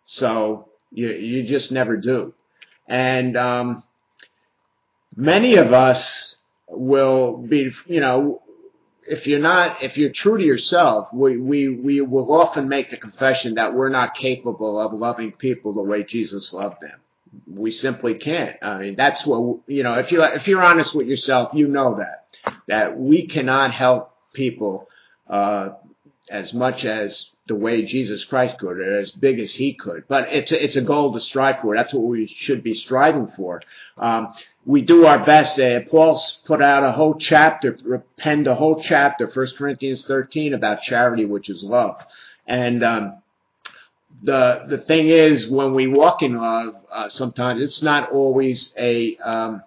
So 0.05 0.69
you 0.91 1.09
you 1.09 1.43
just 1.47 1.71
never 1.71 1.97
do. 1.97 2.33
And 2.87 3.35
um, 3.35 3.83
many 5.15 5.55
of 5.55 5.73
us 5.73 6.35
will 6.67 7.37
be, 7.37 7.71
you 7.87 7.99
know, 7.99 8.43
if 9.09 9.25
you're 9.25 9.39
not, 9.39 9.81
if 9.81 9.97
you're 9.97 10.11
true 10.11 10.37
to 10.37 10.43
yourself, 10.43 11.11
we, 11.11 11.35
we, 11.35 11.67
we 11.67 11.99
will 11.99 12.31
often 12.31 12.69
make 12.69 12.91
the 12.91 12.97
confession 12.97 13.55
that 13.55 13.73
we're 13.73 13.89
not 13.89 14.13
capable 14.13 14.79
of 14.79 14.93
loving 14.93 15.31
people 15.31 15.73
the 15.73 15.81
way 15.81 16.03
Jesus 16.03 16.53
loved 16.53 16.81
them. 16.81 16.99
We 17.47 17.71
simply 17.71 18.13
can't. 18.13 18.55
I 18.61 18.77
mean, 18.77 18.95
that's 18.95 19.25
what, 19.25 19.61
you 19.65 19.81
know, 19.81 19.95
if 19.95 20.11
you, 20.11 20.23
if 20.23 20.47
you're 20.47 20.63
honest 20.63 20.93
with 20.93 21.07
yourself, 21.07 21.55
you 21.55 21.67
know 21.67 21.97
that, 21.97 22.27
that 22.67 22.99
we 22.99 23.25
cannot 23.25 23.71
help 23.71 24.13
people, 24.33 24.87
uh, 25.27 25.69
as 26.29 26.53
much 26.53 26.85
as 26.85 27.31
the 27.47 27.55
way 27.55 27.83
Jesus 27.85 28.23
Christ 28.23 28.59
could, 28.59 28.77
or 28.77 28.99
as 28.99 29.09
big 29.09 29.39
as 29.39 29.55
he 29.55 29.73
could. 29.73 30.03
But 30.07 30.29
it's 30.29 30.51
a, 30.51 30.63
it's 30.63 30.75
a 30.75 30.83
goal 30.83 31.13
to 31.13 31.19
strive 31.19 31.61
for. 31.61 31.75
That's 31.75 31.95
what 31.95 32.03
we 32.03 32.27
should 32.27 32.61
be 32.61 32.75
striving 32.75 33.27
for. 33.35 33.63
Um, 33.97 34.35
we 34.69 34.83
do 34.83 35.07
our 35.07 35.25
best. 35.25 35.57
Uh, 35.59 35.79
Paul's 35.89 36.43
put 36.45 36.61
out 36.61 36.83
a 36.83 36.91
whole 36.91 37.15
chapter, 37.15 37.75
penned 38.17 38.45
a 38.45 38.53
whole 38.53 38.79
chapter, 38.79 39.25
1 39.25 39.47
Corinthians 39.57 40.05
13, 40.05 40.53
about 40.53 40.83
charity, 40.83 41.25
which 41.25 41.49
is 41.49 41.63
love. 41.63 42.05
And 42.45 42.83
um, 42.83 43.23
the 44.21 44.65
the 44.69 44.77
thing 44.77 45.07
is, 45.07 45.49
when 45.49 45.73
we 45.73 45.87
walk 45.87 46.21
in 46.21 46.35
love, 46.35 46.75
uh, 46.91 47.09
sometimes 47.09 47.63
it's 47.63 47.81
not 47.81 48.11
always 48.11 48.71
a 48.77 49.17
um, 49.17 49.63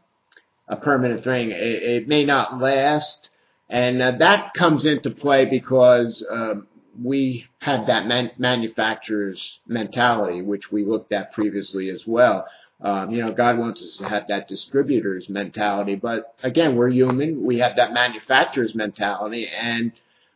a 0.68 0.76
permanent 0.76 1.24
thing. 1.24 1.50
It, 1.50 1.82
it, 1.82 2.08
may 2.08 2.24
not 2.24 2.60
last, 2.60 3.30
and 3.68 4.00
uh, 4.00 4.12
that 4.18 4.54
comes 4.54 4.84
into 4.84 5.10
play 5.10 5.46
because 5.46 6.24
um, 6.30 6.68
we 7.02 7.46
have 7.58 7.88
that 7.88 8.06
man- 8.06 8.30
manufacturer's 8.38 9.58
mentality, 9.66 10.42
which 10.42 10.70
we 10.70 10.84
looked 10.84 11.12
at 11.12 11.32
previously 11.32 11.90
as 11.90 12.06
well. 12.06 12.46
Um, 12.82 13.12
you 13.12 13.22
know, 13.22 13.32
God 13.32 13.58
wants 13.58 13.82
us 13.82 13.96
to 13.98 14.08
have 14.08 14.26
that 14.26 14.48
distributor's 14.48 15.28
mentality, 15.28 15.94
but 15.94 16.34
again, 16.42 16.74
we're 16.74 16.90
human. 16.90 17.44
We 17.44 17.58
have 17.58 17.76
that 17.76 17.92
manufacturer's 17.92 18.74
mentality, 18.74 19.48
and 19.48 19.92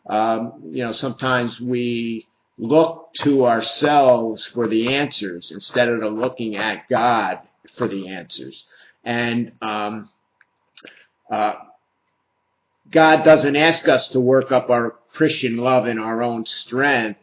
um, 0.07 0.63
you 0.65 0.85
know, 0.85 0.93
sometimes 0.93 1.61
we 1.61 2.29
look 2.59 3.11
to 3.23 3.47
ourselves 3.47 4.47
for 4.47 4.69
the 4.69 4.95
answers 4.95 5.51
instead 5.51 5.89
of 5.89 6.13
looking 6.13 6.57
at 6.57 6.89
God 6.89 7.41
for 7.77 7.89
the 7.89 8.09
answers. 8.09 8.65
And 9.05 9.53
um, 9.61 10.09
uh, 11.31 11.55
God 12.91 13.25
doesn't 13.25 13.57
ask 13.57 13.89
us 13.89 14.09
to 14.09 14.21
work 14.21 14.53
up 14.53 14.71
our 14.71 14.97
Christian 15.13 15.57
love 15.57 15.87
in 15.87 15.99
our 15.99 16.23
own 16.23 16.47
strength 16.47 17.21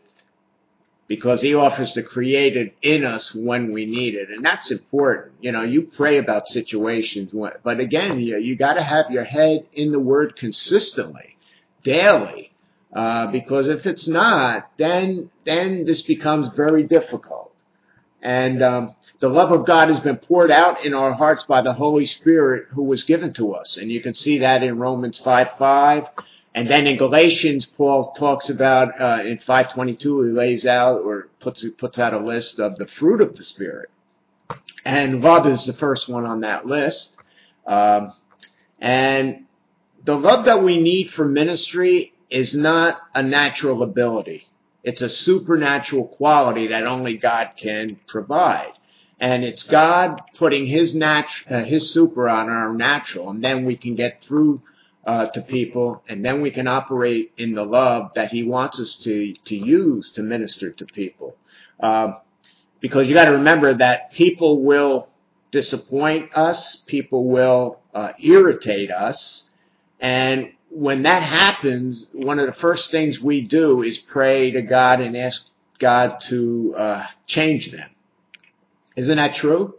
because 1.07 1.41
he 1.41 1.53
offers 1.53 1.93
to 1.93 2.03
create 2.03 2.55
it 2.55 2.75
in 2.81 3.03
us 3.03 3.36
when 3.36 3.72
we 3.72 3.86
need 3.86 4.15
it. 4.15 4.29
And 4.29 4.43
that's 4.43 4.72
important. 4.72 5.33
You 5.41 5.51
know, 5.51 5.63
you 5.63 5.83
pray 5.83 6.17
about 6.17 6.48
situations, 6.48 7.31
but 7.63 7.79
again, 7.79 8.19
you, 8.19 8.38
you 8.38 8.55
got 8.55 8.75
to 8.75 8.83
have 8.83 9.12
your 9.12 9.25
head 9.25 9.65
in 9.74 9.91
the 9.91 10.00
word 10.00 10.36
consistently, 10.36 11.38
daily. 11.83 12.51
Uh, 12.93 13.27
because 13.31 13.67
if 13.67 13.86
it's 13.86 14.07
not, 14.07 14.69
then, 14.77 15.29
then 15.45 15.83
this 15.83 16.03
becomes 16.03 16.55
very 16.55 16.83
difficult. 16.83 17.51
And 18.22 18.63
um, 18.63 18.95
the 19.19 19.27
love 19.27 19.51
of 19.51 19.65
God 19.65 19.89
has 19.89 20.00
been 20.00 20.17
poured 20.17 20.51
out 20.51 20.86
in 20.86 20.93
our 20.93 21.12
hearts 21.12 21.43
by 21.45 21.62
the 21.62 21.74
Holy 21.74 22.05
Spirit 22.05 22.67
who 22.69 22.83
was 22.83 23.03
given 23.03 23.33
to 23.33 23.53
us. 23.53 23.77
And 23.77 23.91
you 23.91 24.01
can 24.01 24.13
see 24.13 24.38
that 24.39 24.63
in 24.63 24.77
Romans 24.77 25.19
5 25.19 25.57
5 25.57 26.07
and 26.55 26.69
then 26.69 26.86
in 26.86 26.98
Galatians, 26.98 27.65
Paul 27.65 28.12
talks 28.12 28.50
about 28.50 29.01
uh, 29.01 29.24
in 29.24 29.39
522, 29.39 30.24
he 30.24 30.31
lays 30.31 30.65
out 30.65 31.01
or 31.01 31.29
puts 31.39 31.65
puts 31.77 31.98
out 31.98 32.13
a 32.13 32.19
list 32.19 32.60
of 32.60 32.77
the 32.77 32.88
fruit 32.88 33.22
of 33.22 33.36
the 33.36 33.43
spirit, 33.43 33.89
and 34.86 35.22
love 35.22 35.48
is 35.48 35.65
the 35.65 35.74
first 35.74 36.07
one 36.07 36.25
on 36.25 36.41
that 36.41 36.67
list. 36.67 37.17
Um, 37.65 38.13
and 38.79 39.45
the 40.03 40.15
love 40.15 40.45
that 40.45 40.63
we 40.63 40.79
need 40.79 41.10
for 41.10 41.25
ministry 41.25 42.13
is 42.29 42.53
not 42.53 43.00
a 43.15 43.24
natural 43.24 43.81
ability; 43.81 44.48
it's 44.83 45.01
a 45.01 45.10
supernatural 45.10 46.05
quality 46.05 46.67
that 46.67 46.86
only 46.86 47.17
God 47.17 47.51
can 47.57 48.00
provide. 48.07 48.74
And 49.19 49.43
it's 49.43 49.63
God 49.63 50.22
putting 50.36 50.67
His 50.67 50.93
nat- 50.93 51.25
uh, 51.50 51.63
His 51.63 51.91
super 51.91 52.29
on 52.29 52.50
our 52.50 52.74
natural, 52.74 53.31
and 53.31 53.43
then 53.43 53.65
we 53.65 53.75
can 53.75 53.95
get 53.95 54.22
through 54.24 54.62
uh, 55.05 55.27
to 55.27 55.41
people, 55.41 56.03
and 56.07 56.24
then 56.24 56.41
we 56.41 56.51
can 56.51 56.67
operate 56.67 57.33
in 57.38 57.53
the 57.53 57.65
love 57.65 58.12
that 58.15 58.31
He 58.31 58.43
wants 58.43 58.79
us 58.79 58.95
to 59.03 59.33
to 59.45 59.55
use 59.55 60.12
to 60.13 60.24
minister 60.24 60.72
to 60.72 60.86
people. 60.86 61.36
Uh, 61.79 62.13
because 62.79 63.07
you 63.07 63.13
got 63.13 63.25
to 63.25 63.31
remember 63.31 63.74
that 63.75 64.12
people 64.13 64.63
will 64.63 65.07
disappoint 65.51 66.33
us, 66.36 66.83
people 66.88 67.25
will 67.29 67.79
uh, 67.93 68.13
irritate 68.19 68.91
us, 68.91 69.51
and 70.00 70.51
when 70.69 71.03
that 71.03 71.22
happens, 71.22 72.10
one 72.13 72.39
of 72.39 72.48
the 72.48 72.53
first 72.53 72.89
things 72.89 73.19
we 73.19 73.41
do 73.41 73.83
is 73.83 74.00
pray 74.00 74.51
to 74.51 74.62
God 74.63 75.01
and 75.01 75.15
ask 75.15 75.50
God 75.79 76.19
to 76.22 76.75
uh, 76.75 77.05
change 77.27 77.72
them. 77.72 77.89
Isn't 78.95 79.17
that 79.17 79.36
true? 79.36 79.75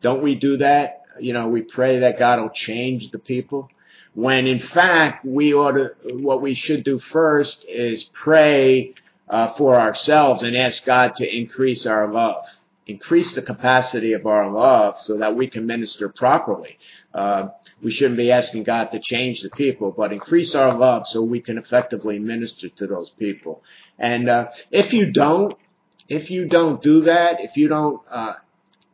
Don't 0.00 0.22
we 0.22 0.34
do 0.34 0.58
that? 0.58 1.02
You 1.20 1.32
know, 1.34 1.48
we 1.48 1.62
pray 1.62 2.00
that 2.00 2.18
God 2.18 2.40
will 2.40 2.50
change 2.50 3.10
the 3.10 3.18
people. 3.18 3.68
When 4.14 4.46
in 4.46 4.60
fact, 4.60 5.24
we 5.24 5.54
ought 5.54 5.72
to, 5.72 5.92
what 6.14 6.42
we 6.42 6.54
should 6.54 6.84
do 6.84 6.98
first 6.98 7.64
is 7.68 8.04
pray 8.04 8.94
uh, 9.28 9.52
for 9.54 9.78
ourselves 9.78 10.42
and 10.42 10.56
ask 10.56 10.84
God 10.84 11.14
to 11.16 11.36
increase 11.36 11.86
our 11.86 12.10
love, 12.10 12.46
increase 12.86 13.34
the 13.34 13.42
capacity 13.42 14.14
of 14.14 14.26
our 14.26 14.50
love 14.50 14.98
so 14.98 15.18
that 15.18 15.36
we 15.36 15.46
can 15.48 15.66
minister 15.66 16.08
properly. 16.08 16.78
Uh, 17.14 17.48
we 17.82 17.92
shouldn't 17.92 18.16
be 18.16 18.32
asking 18.32 18.64
God 18.64 18.86
to 18.92 19.00
change 19.00 19.42
the 19.42 19.50
people, 19.50 19.92
but 19.96 20.12
increase 20.12 20.54
our 20.54 20.74
love 20.74 21.06
so 21.06 21.22
we 21.22 21.40
can 21.40 21.58
effectively 21.58 22.18
minister 22.18 22.68
to 22.68 22.86
those 22.86 23.10
people. 23.10 23.62
And 23.98 24.28
uh, 24.28 24.48
if 24.70 24.92
you 24.92 25.12
don't, 25.12 25.54
if 26.08 26.30
you 26.30 26.48
don't 26.48 26.82
do 26.82 27.02
that, 27.02 27.40
if 27.40 27.56
you 27.56 27.68
don't 27.68 28.00
uh, 28.10 28.34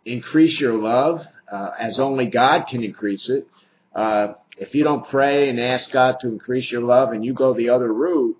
increase 0.05 0.61
your 0.61 0.75
love, 0.75 1.25
uh, 1.51 1.71
as 1.79 1.99
only 1.99 2.27
God 2.27 2.65
can 2.69 2.83
increase 2.83 3.29
it, 3.29 3.49
uh, 3.95 4.35
if 4.57 4.75
you 4.75 4.85
don't 4.85 5.07
pray 5.09 5.49
and 5.49 5.61
ask 5.61 5.91
God 5.91 6.21
to 6.21 6.29
increase 6.29 6.71
your 6.71 6.83
love 6.83 7.13
and 7.13 7.25
you 7.25 7.35
go 7.35 7.55
the 7.55 7.71
other 7.71 7.93
route, 7.93 8.37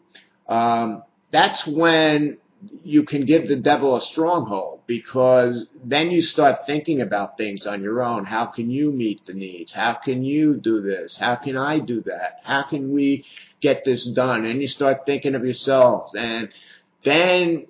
um, 0.49 1.03
that's 1.31 1.67
when 1.67 2.39
you 2.83 3.03
can 3.03 3.27
give 3.27 3.49
the 3.49 3.57
devil 3.57 3.97
a 3.97 4.01
stronghold 4.01 4.81
because 4.87 5.67
then 5.83 6.11
you 6.11 6.23
start 6.23 6.67
thinking 6.67 7.01
about 7.01 7.37
things 7.37 7.67
on 7.67 7.83
your 7.83 8.03
own. 8.03 8.25
How 8.25 8.47
can 8.47 8.71
you 8.71 8.91
meet 8.91 9.27
the 9.27 9.35
needs? 9.35 9.73
How 9.73 9.95
can 9.95 10.23
you 10.23 10.55
do 10.55 10.81
this? 10.81 11.17
How 11.17 11.35
can 11.37 11.57
I 11.57 11.79
do 11.79 12.03
that? 12.03 12.41
How 12.43 12.63
can 12.63 12.93
we 12.93 13.25
get 13.61 13.85
this 13.85 14.07
done? 14.07 14.45
And 14.45 14.61
you 14.61 14.69
start 14.69 15.07
thinking 15.07 15.35
of 15.35 15.45
yourselves 15.45 16.15
and 16.15 16.49
then 17.05 17.67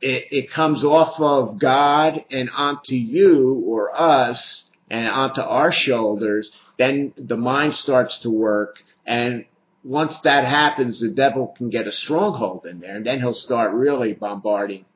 it, 0.00 0.26
it 0.30 0.50
comes 0.50 0.84
off 0.84 1.18
of 1.18 1.58
God 1.58 2.24
and 2.30 2.50
onto 2.50 2.94
you 2.94 3.64
or 3.66 3.98
us 3.98 4.70
and 4.90 5.08
onto 5.08 5.40
our 5.40 5.72
shoulders. 5.72 6.50
Then 6.78 7.12
the 7.16 7.36
mind 7.36 7.74
starts 7.74 8.18
to 8.20 8.30
work 8.30 8.82
and 9.06 9.44
once 9.84 10.18
that 10.20 10.44
happens, 10.44 10.98
the 10.98 11.10
devil 11.10 11.48
can 11.58 11.68
get 11.68 11.86
a 11.86 11.92
stronghold 11.92 12.64
in 12.64 12.80
there, 12.80 12.96
and 12.96 13.06
then 13.06 13.20
he'll 13.20 13.34
start 13.34 13.74
really 13.74 14.14
bombarding, 14.14 14.86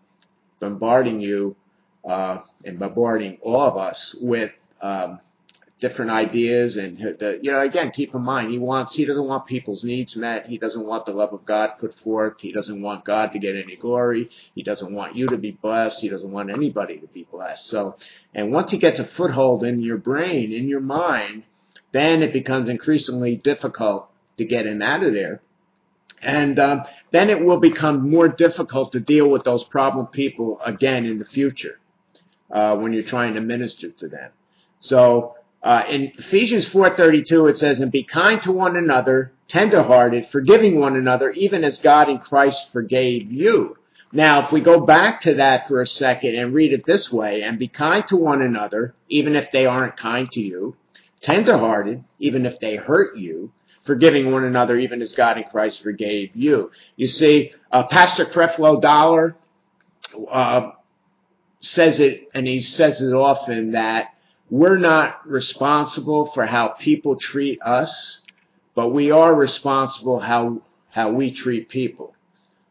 bombarding 0.60 1.20
you, 1.20 1.54
uh, 2.04 2.38
and 2.64 2.78
bombarding 2.78 3.36
all 3.42 3.62
of 3.62 3.76
us 3.76 4.16
with 4.18 4.50
um, 4.80 5.20
different 5.78 6.10
ideas. 6.10 6.78
And 6.78 6.98
you 6.98 7.52
know, 7.52 7.60
again, 7.60 7.90
keep 7.90 8.14
in 8.14 8.22
mind, 8.22 8.50
he 8.50 8.58
wants, 8.58 8.94
he 8.94 9.04
doesn't 9.04 9.26
want 9.26 9.46
people's 9.46 9.84
needs 9.84 10.16
met. 10.16 10.46
He 10.46 10.56
doesn't 10.56 10.86
want 10.86 11.04
the 11.04 11.12
love 11.12 11.34
of 11.34 11.44
God 11.44 11.74
put 11.78 11.98
forth. 11.98 12.40
He 12.40 12.52
doesn't 12.52 12.80
want 12.80 13.04
God 13.04 13.32
to 13.32 13.38
get 13.38 13.56
any 13.56 13.76
glory. 13.76 14.30
He 14.54 14.62
doesn't 14.62 14.94
want 14.94 15.16
you 15.16 15.26
to 15.26 15.36
be 15.36 15.50
blessed. 15.50 16.00
He 16.00 16.08
doesn't 16.08 16.32
want 16.32 16.50
anybody 16.50 16.96
to 16.98 17.06
be 17.08 17.24
blessed. 17.30 17.66
So, 17.66 17.96
and 18.34 18.52
once 18.52 18.70
he 18.70 18.78
gets 18.78 19.00
a 19.00 19.06
foothold 19.06 19.64
in 19.64 19.80
your 19.80 19.98
brain, 19.98 20.50
in 20.50 20.66
your 20.66 20.80
mind, 20.80 21.42
then 21.92 22.22
it 22.22 22.32
becomes 22.32 22.68
increasingly 22.68 23.36
difficult 23.36 24.10
to 24.36 24.44
get 24.44 24.66
him 24.66 24.82
out 24.82 25.02
of 25.02 25.12
there. 25.12 25.40
And 26.22 26.58
um, 26.58 26.82
then 27.12 27.30
it 27.30 27.44
will 27.44 27.60
become 27.60 28.10
more 28.10 28.28
difficult 28.28 28.92
to 28.92 29.00
deal 29.00 29.28
with 29.28 29.44
those 29.44 29.64
problem 29.64 30.06
people 30.06 30.60
again 30.64 31.04
in 31.04 31.18
the 31.18 31.24
future 31.24 31.78
uh, 32.50 32.76
when 32.76 32.92
you're 32.92 33.02
trying 33.02 33.34
to 33.34 33.40
minister 33.40 33.90
to 33.90 34.08
them. 34.08 34.30
So 34.80 35.36
uh, 35.62 35.82
in 35.88 36.12
Ephesians 36.18 36.66
4:32 36.66 37.50
it 37.50 37.58
says, 37.58 37.80
"And 37.80 37.90
be 37.90 38.04
kind 38.04 38.40
to 38.42 38.52
one 38.52 38.76
another, 38.76 39.32
tenderhearted, 39.48 40.28
forgiving 40.28 40.78
one 40.78 40.96
another, 40.96 41.30
even 41.30 41.64
as 41.64 41.78
God 41.78 42.08
in 42.08 42.18
Christ 42.18 42.72
forgave 42.72 43.32
you." 43.32 43.76
Now, 44.12 44.42
if 44.42 44.52
we 44.52 44.60
go 44.60 44.80
back 44.80 45.20
to 45.22 45.34
that 45.34 45.68
for 45.68 45.82
a 45.82 45.86
second 45.86 46.34
and 46.34 46.54
read 46.54 46.72
it 46.72 46.86
this 46.86 47.12
way, 47.12 47.42
and 47.42 47.58
be 47.58 47.68
kind 47.68 48.06
to 48.06 48.16
one 48.16 48.40
another, 48.40 48.94
even 49.08 49.36
if 49.36 49.50
they 49.52 49.66
aren't 49.66 49.98
kind 49.98 50.30
to 50.32 50.40
you, 50.40 50.76
tenderhearted, 51.20 52.04
even 52.18 52.46
if 52.46 52.60
they 52.60 52.76
hurt 52.76 53.16
you, 53.16 53.52
forgiving 53.84 54.30
one 54.30 54.44
another 54.44 54.76
even 54.76 55.02
as 55.02 55.12
God 55.12 55.38
in 55.38 55.44
Christ 55.44 55.82
forgave 55.82 56.34
you. 56.34 56.70
You 56.96 57.06
see, 57.06 57.52
uh, 57.72 57.86
Pastor 57.86 58.26
Creflo 58.26 58.80
Dollar 58.80 59.36
uh, 60.30 60.72
says 61.60 62.00
it, 62.00 62.28
and 62.34 62.46
he 62.46 62.60
says 62.60 63.00
it 63.00 63.12
often, 63.12 63.72
that 63.72 64.14
we're 64.50 64.78
not 64.78 65.26
responsible 65.28 66.30
for 66.32 66.46
how 66.46 66.68
people 66.68 67.16
treat 67.16 67.60
us, 67.62 68.22
but 68.74 68.88
we 68.88 69.10
are 69.10 69.34
responsible 69.34 70.20
how 70.20 70.62
how 70.90 71.12
we 71.12 71.32
treat 71.32 71.68
people. 71.68 72.14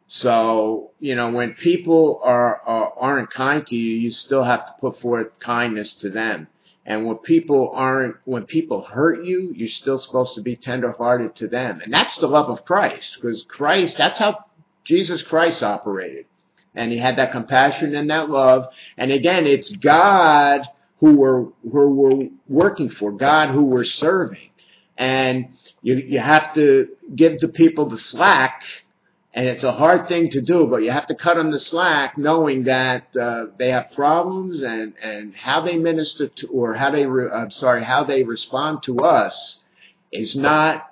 So, 0.07 0.91
you 0.99 1.15
know, 1.15 1.31
when 1.31 1.53
people 1.53 2.21
are, 2.23 2.61
are 2.61 2.93
aren't 2.97 3.29
kind 3.29 3.65
to 3.67 3.75
you, 3.75 3.95
you 3.95 4.11
still 4.11 4.43
have 4.43 4.65
to 4.65 4.73
put 4.79 4.99
forth 4.99 5.39
kindness 5.39 5.93
to 5.95 6.09
them. 6.09 6.47
And 6.87 7.05
when 7.05 7.17
people 7.17 7.73
aren't, 7.75 8.15
when 8.23 8.45
people 8.45 8.81
hurt 8.81 9.25
you, 9.25 9.51
you're 9.53 9.67
still 9.67 9.99
supposed 9.99 10.35
to 10.35 10.41
be 10.41 10.55
tenderhearted 10.55 11.35
to 11.35 11.49
them. 11.49 11.81
And 11.81 11.93
that's 11.93 12.15
the 12.15 12.27
love 12.27 12.49
of 12.49 12.63
Christ, 12.63 13.17
because 13.19 13.43
Christ, 13.43 13.97
that's 13.97 14.17
how 14.17 14.45
Jesus 14.85 15.21
Christ 15.21 15.61
operated. 15.61 16.27
And 16.73 16.89
he 16.89 16.97
had 16.97 17.17
that 17.17 17.33
compassion 17.33 17.93
and 17.93 18.09
that 18.09 18.29
love. 18.29 18.67
And 18.97 19.11
again, 19.11 19.45
it's 19.45 19.69
God 19.69 20.61
who 21.01 21.17
we're, 21.17 21.47
who 21.69 21.89
we're 21.89 22.29
working 22.47 22.89
for, 22.89 23.11
God 23.11 23.49
who 23.49 23.65
we're 23.65 23.83
serving. 23.83 24.49
And 24.97 25.49
you, 25.81 25.95
you 25.95 26.19
have 26.19 26.53
to 26.53 26.87
give 27.13 27.41
the 27.41 27.49
people 27.49 27.89
the 27.89 27.97
slack 27.97 28.63
and 29.37 29.45
it's 29.45 29.63
a 29.63 29.71
hard 29.71 30.07
thing 30.07 30.31
to 30.31 30.41
do, 30.41 30.65
but 30.65 30.77
you 30.77 30.89
have 30.89 31.05
to 31.05 31.13
cut 31.13 31.37
them 31.37 31.51
the 31.51 31.59
slack, 31.59 32.17
knowing 32.17 32.63
that 32.63 33.15
uh, 33.15 33.45
they 33.59 33.69
have 33.69 33.91
problems 33.93 34.63
and 34.63 34.95
and 34.99 35.35
how 35.35 35.61
they 35.61 35.77
minister 35.77 36.27
to, 36.27 36.47
or 36.47 36.73
how 36.73 36.89
they, 36.89 37.05
re, 37.05 37.29
I'm 37.31 37.51
sorry, 37.51 37.83
how 37.83 38.03
they 38.03 38.23
respond 38.23 38.81
to 38.83 38.97
us, 39.01 39.59
is 40.11 40.35
not 40.35 40.91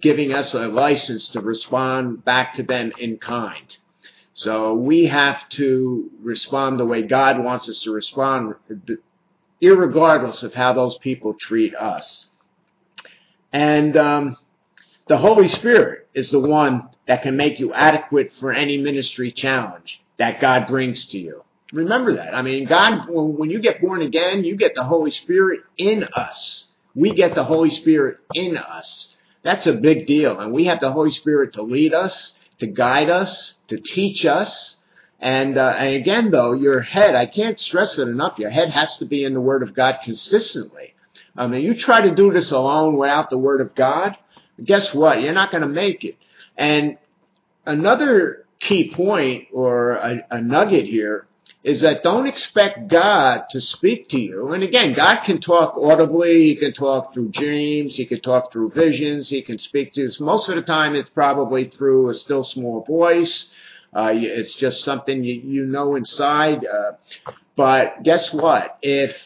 giving 0.00 0.32
us 0.32 0.54
a 0.54 0.68
license 0.68 1.30
to 1.30 1.40
respond 1.40 2.24
back 2.24 2.54
to 2.54 2.62
them 2.62 2.92
in 3.00 3.18
kind. 3.18 3.76
So 4.32 4.74
we 4.74 5.06
have 5.06 5.48
to 5.60 6.08
respond 6.22 6.78
the 6.78 6.86
way 6.86 7.02
God 7.02 7.42
wants 7.42 7.68
us 7.68 7.80
to 7.80 7.90
respond, 7.90 8.54
irregardless 9.60 10.44
of 10.44 10.54
how 10.54 10.72
those 10.72 10.98
people 10.98 11.34
treat 11.34 11.74
us. 11.74 12.28
And 13.52 13.96
um, 13.96 14.36
the 15.06 15.16
Holy 15.16 15.48
Spirit 15.48 16.08
is 16.14 16.30
the 16.30 16.40
one 16.40 16.88
that 17.06 17.22
can 17.22 17.36
make 17.36 17.60
you 17.60 17.72
adequate 17.72 18.34
for 18.34 18.52
any 18.52 18.78
ministry 18.78 19.30
challenge 19.30 20.00
that 20.18 20.40
God 20.40 20.66
brings 20.66 21.06
to 21.06 21.18
you. 21.18 21.44
Remember 21.72 22.14
that. 22.14 22.34
I 22.34 22.42
mean, 22.42 22.66
God, 22.66 23.06
when 23.08 23.50
you 23.50 23.60
get 23.60 23.80
born 23.80 24.02
again, 24.02 24.44
you 24.44 24.56
get 24.56 24.74
the 24.74 24.84
Holy 24.84 25.10
Spirit 25.10 25.60
in 25.76 26.04
us. 26.14 26.66
We 26.94 27.12
get 27.12 27.34
the 27.34 27.44
Holy 27.44 27.70
Spirit 27.70 28.18
in 28.34 28.56
us. 28.56 29.16
That's 29.42 29.66
a 29.66 29.74
big 29.74 30.06
deal. 30.06 30.40
And 30.40 30.52
we 30.52 30.64
have 30.64 30.80
the 30.80 30.92
Holy 30.92 31.10
Spirit 31.12 31.54
to 31.54 31.62
lead 31.62 31.92
us, 31.92 32.38
to 32.58 32.66
guide 32.66 33.10
us, 33.10 33.58
to 33.68 33.78
teach 33.78 34.24
us. 34.24 34.80
And, 35.20 35.56
uh, 35.58 35.74
and 35.76 35.94
again, 35.94 36.30
though, 36.30 36.52
your 36.52 36.80
head, 36.80 37.14
I 37.14 37.26
can't 37.26 37.60
stress 37.60 37.98
it 37.98 38.08
enough, 38.08 38.38
your 38.38 38.50
head 38.50 38.70
has 38.70 38.96
to 38.98 39.04
be 39.04 39.24
in 39.24 39.34
the 39.34 39.40
Word 39.40 39.62
of 39.62 39.74
God 39.74 39.98
consistently. 40.04 40.94
I 41.36 41.46
mean, 41.46 41.62
you 41.62 41.74
try 41.74 42.00
to 42.02 42.14
do 42.14 42.32
this 42.32 42.50
alone 42.50 42.96
without 42.96 43.30
the 43.30 43.38
Word 43.38 43.60
of 43.60 43.74
God, 43.74 44.16
guess 44.64 44.94
what? 44.94 45.20
You're 45.20 45.32
not 45.32 45.50
going 45.50 45.62
to 45.62 45.68
make 45.68 46.04
it. 46.04 46.16
And 46.56 46.98
another 47.64 48.46
key 48.60 48.90
point 48.92 49.48
or 49.52 49.92
a, 49.92 50.24
a, 50.30 50.40
nugget 50.40 50.86
here 50.86 51.26
is 51.62 51.82
that 51.82 52.02
don't 52.02 52.26
expect 52.26 52.88
God 52.88 53.44
to 53.50 53.60
speak 53.60 54.08
to 54.10 54.20
you. 54.20 54.52
And 54.52 54.62
again, 54.62 54.94
God 54.94 55.24
can 55.24 55.40
talk 55.40 55.76
audibly. 55.76 56.44
He 56.44 56.56
can 56.56 56.72
talk 56.72 57.12
through 57.12 57.30
dreams. 57.30 57.96
He 57.96 58.06
can 58.06 58.20
talk 58.20 58.52
through 58.52 58.70
visions. 58.70 59.28
He 59.28 59.42
can 59.42 59.58
speak 59.58 59.92
to 59.94 60.04
us. 60.04 60.20
Most 60.20 60.48
of 60.48 60.54
the 60.54 60.62
time, 60.62 60.94
it's 60.94 61.10
probably 61.10 61.68
through 61.68 62.08
a 62.08 62.14
still 62.14 62.44
small 62.44 62.84
voice. 62.84 63.50
Uh, 63.92 64.12
it's 64.14 64.54
just 64.54 64.84
something 64.84 65.24
you, 65.24 65.34
you 65.34 65.66
know 65.66 65.96
inside. 65.96 66.64
Uh, 66.64 66.92
but 67.56 68.02
guess 68.02 68.32
what? 68.32 68.78
If 68.82 69.16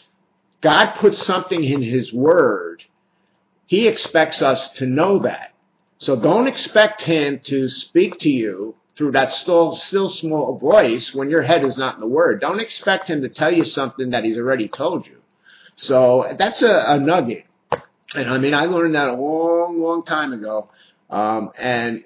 God 0.60 0.94
puts 0.94 1.22
something 1.22 1.62
in 1.62 1.82
His 1.82 2.12
Word, 2.12 2.84
He 3.70 3.86
expects 3.86 4.42
us 4.42 4.70
to 4.78 4.84
know 4.84 5.20
that. 5.20 5.54
So 5.98 6.20
don't 6.20 6.48
expect 6.48 7.02
him 7.02 7.38
to 7.44 7.68
speak 7.68 8.18
to 8.18 8.28
you 8.28 8.74
through 8.96 9.12
that 9.12 9.32
still, 9.32 9.76
still 9.76 10.08
small 10.10 10.58
voice 10.58 11.14
when 11.14 11.30
your 11.30 11.42
head 11.42 11.62
is 11.62 11.78
not 11.78 11.94
in 11.94 12.00
the 12.00 12.08
word. 12.08 12.40
Don't 12.40 12.58
expect 12.58 13.06
him 13.06 13.22
to 13.22 13.28
tell 13.28 13.54
you 13.54 13.62
something 13.62 14.10
that 14.10 14.24
he's 14.24 14.36
already 14.36 14.66
told 14.66 15.06
you. 15.06 15.18
So 15.76 16.34
that's 16.36 16.62
a, 16.62 16.94
a 16.94 16.98
nugget. 16.98 17.44
And 18.12 18.28
I 18.28 18.38
mean, 18.38 18.54
I 18.54 18.64
learned 18.64 18.96
that 18.96 19.06
a 19.06 19.12
long, 19.12 19.80
long 19.80 20.02
time 20.02 20.32
ago. 20.32 20.68
Um, 21.08 21.52
and, 21.56 22.02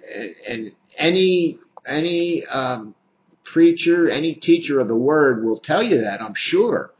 and 0.46 0.72
any, 0.98 1.60
any, 1.86 2.44
um, 2.44 2.94
preacher, 3.42 4.10
any 4.10 4.34
teacher 4.34 4.80
of 4.80 4.88
the 4.88 4.94
word 4.94 5.42
will 5.42 5.60
tell 5.60 5.82
you 5.82 6.02
that, 6.02 6.20
I'm 6.20 6.34
sure. 6.34 6.90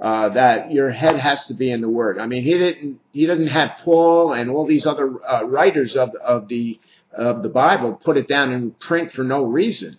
Uh, 0.00 0.28
that 0.28 0.70
your 0.70 0.90
head 0.92 1.16
has 1.16 1.46
to 1.46 1.54
be 1.54 1.72
in 1.72 1.80
the 1.80 1.88
word. 1.88 2.20
I 2.20 2.26
mean, 2.26 2.44
he 2.44 2.56
didn't, 2.56 3.00
he 3.12 3.26
doesn't 3.26 3.48
have 3.48 3.78
Paul 3.82 4.32
and 4.32 4.48
all 4.48 4.64
these 4.64 4.86
other 4.86 5.12
uh, 5.26 5.44
writers 5.44 5.96
of, 5.96 6.10
of 6.24 6.46
the, 6.46 6.78
of 7.12 7.42
the 7.42 7.48
Bible 7.48 7.94
put 7.94 8.16
it 8.16 8.28
down 8.28 8.52
in 8.52 8.70
print 8.70 9.10
for 9.10 9.24
no 9.24 9.46
reason. 9.46 9.98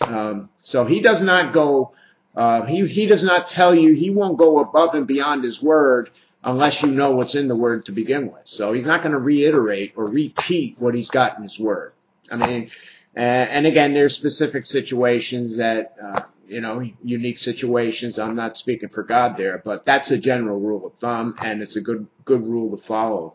Um, 0.00 0.48
so 0.62 0.86
he 0.86 1.02
does 1.02 1.20
not 1.20 1.52
go, 1.52 1.92
uh, 2.34 2.64
he, 2.64 2.86
he 2.86 3.04
does 3.04 3.22
not 3.22 3.50
tell 3.50 3.74
you, 3.74 3.92
he 3.92 4.08
won't 4.08 4.38
go 4.38 4.60
above 4.60 4.94
and 4.94 5.06
beyond 5.06 5.44
his 5.44 5.60
word 5.62 6.08
unless 6.42 6.82
you 6.82 6.88
know 6.88 7.10
what's 7.10 7.34
in 7.34 7.46
the 7.48 7.56
word 7.56 7.84
to 7.84 7.92
begin 7.92 8.32
with. 8.32 8.44
So 8.44 8.72
he's 8.72 8.86
not 8.86 9.02
going 9.02 9.12
to 9.12 9.20
reiterate 9.20 9.92
or 9.94 10.08
repeat 10.08 10.76
what 10.78 10.94
he's 10.94 11.10
got 11.10 11.36
in 11.36 11.42
his 11.42 11.58
word. 11.58 11.92
I 12.30 12.36
mean, 12.36 12.70
and 13.14 13.66
again, 13.66 13.92
there's 13.92 14.16
specific 14.16 14.64
situations 14.64 15.58
that, 15.58 15.96
uh, 16.02 16.22
you 16.48 16.60
know, 16.60 16.82
unique 17.02 17.38
situations. 17.38 18.18
I'm 18.18 18.36
not 18.36 18.56
speaking 18.56 18.88
for 18.88 19.02
God 19.02 19.36
there, 19.36 19.62
but 19.64 19.84
that's 19.84 20.10
a 20.10 20.18
general 20.18 20.58
rule 20.60 20.86
of 20.86 20.94
thumb, 21.00 21.34
and 21.42 21.62
it's 21.62 21.76
a 21.76 21.80
good 21.80 22.06
good 22.24 22.42
rule 22.42 22.76
to 22.76 22.86
follow. 22.86 23.34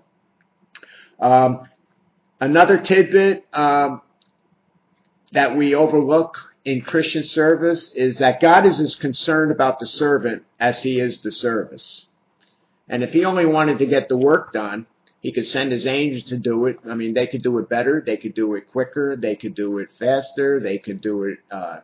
Um, 1.19 1.67
another 2.39 2.77
tidbit 2.77 3.45
um, 3.53 4.01
that 5.31 5.55
we 5.55 5.75
overlook 5.75 6.37
in 6.65 6.81
Christian 6.81 7.23
service 7.23 7.93
is 7.93 8.19
that 8.19 8.41
God 8.41 8.65
is 8.65 8.79
as 8.79 8.95
concerned 8.95 9.51
about 9.51 9.79
the 9.79 9.85
servant 9.85 10.43
as 10.59 10.83
He 10.83 10.99
is 10.99 11.21
the 11.21 11.31
service. 11.31 12.07
And 12.87 13.03
if 13.03 13.11
He 13.11 13.25
only 13.25 13.45
wanted 13.45 13.79
to 13.79 13.85
get 13.85 14.09
the 14.09 14.17
work 14.17 14.53
done, 14.53 14.87
He 15.21 15.31
could 15.31 15.47
send 15.47 15.71
His 15.71 15.87
angels 15.87 16.25
to 16.29 16.37
do 16.37 16.65
it. 16.67 16.79
I 16.89 16.95
mean, 16.95 17.13
they 17.13 17.27
could 17.27 17.43
do 17.43 17.57
it 17.59 17.69
better, 17.69 18.01
they 18.05 18.17
could 18.17 18.33
do 18.33 18.55
it 18.55 18.71
quicker, 18.71 19.15
they 19.15 19.35
could 19.35 19.55
do 19.55 19.79
it 19.79 19.91
faster, 19.99 20.59
they 20.59 20.77
could 20.77 21.01
do 21.01 21.23
it 21.23 21.39
uh, 21.51 21.79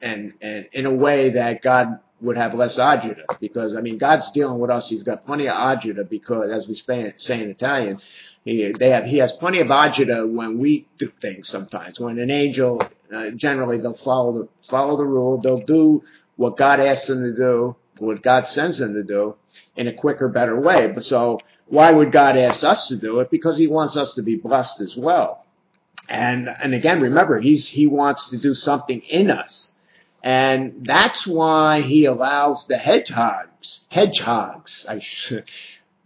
and 0.00 0.34
and 0.40 0.68
in 0.72 0.86
a 0.86 0.94
way 0.94 1.30
that 1.30 1.62
God 1.62 1.98
would 2.20 2.36
have 2.36 2.54
less 2.54 2.78
agita 2.78 3.24
because 3.40 3.74
I 3.76 3.80
mean 3.80 3.98
God's 3.98 4.30
dealing 4.32 4.58
with 4.58 4.70
us. 4.70 4.88
He's 4.88 5.02
got 5.02 5.26
plenty 5.26 5.48
of 5.48 5.54
agita 5.54 6.08
because 6.08 6.50
as 6.50 6.68
we 6.68 6.74
say, 6.74 7.14
in 7.40 7.50
Italian, 7.50 8.00
he 8.44 8.72
they 8.78 8.90
have 8.90 9.04
he 9.04 9.18
has 9.18 9.32
plenty 9.32 9.60
of 9.60 9.68
agita 9.68 10.30
when 10.30 10.58
we 10.58 10.86
do 10.98 11.10
things. 11.20 11.48
Sometimes 11.48 11.98
when 11.98 12.18
an 12.18 12.30
angel, 12.30 12.82
uh, 13.14 13.30
generally 13.30 13.78
they'll 13.78 13.96
follow 13.96 14.32
the 14.32 14.48
follow 14.68 14.96
the 14.96 15.06
rule. 15.06 15.40
They'll 15.40 15.64
do 15.64 16.02
what 16.36 16.56
God 16.56 16.80
asks 16.80 17.06
them 17.06 17.22
to 17.22 17.34
do, 17.34 17.76
what 17.98 18.22
God 18.22 18.46
sends 18.46 18.78
them 18.78 18.94
to 18.94 19.02
do, 19.02 19.36
in 19.76 19.88
a 19.88 19.92
quicker, 19.92 20.28
better 20.28 20.58
way. 20.58 20.86
But 20.88 21.04
so 21.04 21.38
why 21.66 21.90
would 21.92 22.12
God 22.12 22.36
ask 22.36 22.64
us 22.64 22.88
to 22.88 22.98
do 22.98 23.20
it? 23.20 23.30
Because 23.30 23.58
He 23.58 23.66
wants 23.66 23.96
us 23.96 24.14
to 24.14 24.22
be 24.22 24.36
blessed 24.36 24.80
as 24.80 24.96
well. 24.96 25.44
And 26.08 26.48
and 26.48 26.74
again, 26.74 27.00
remember, 27.00 27.40
he's 27.40 27.68
he 27.68 27.86
wants 27.86 28.30
to 28.30 28.38
do 28.38 28.52
something 28.52 29.00
in 29.02 29.30
us 29.30 29.69
and 30.22 30.84
that's 30.84 31.26
why 31.26 31.82
he 31.82 32.04
allows 32.04 32.66
the 32.66 32.76
hedgehogs, 32.76 33.80
hedgehogs, 33.88 34.84
I 34.88 35.00
should, 35.00 35.44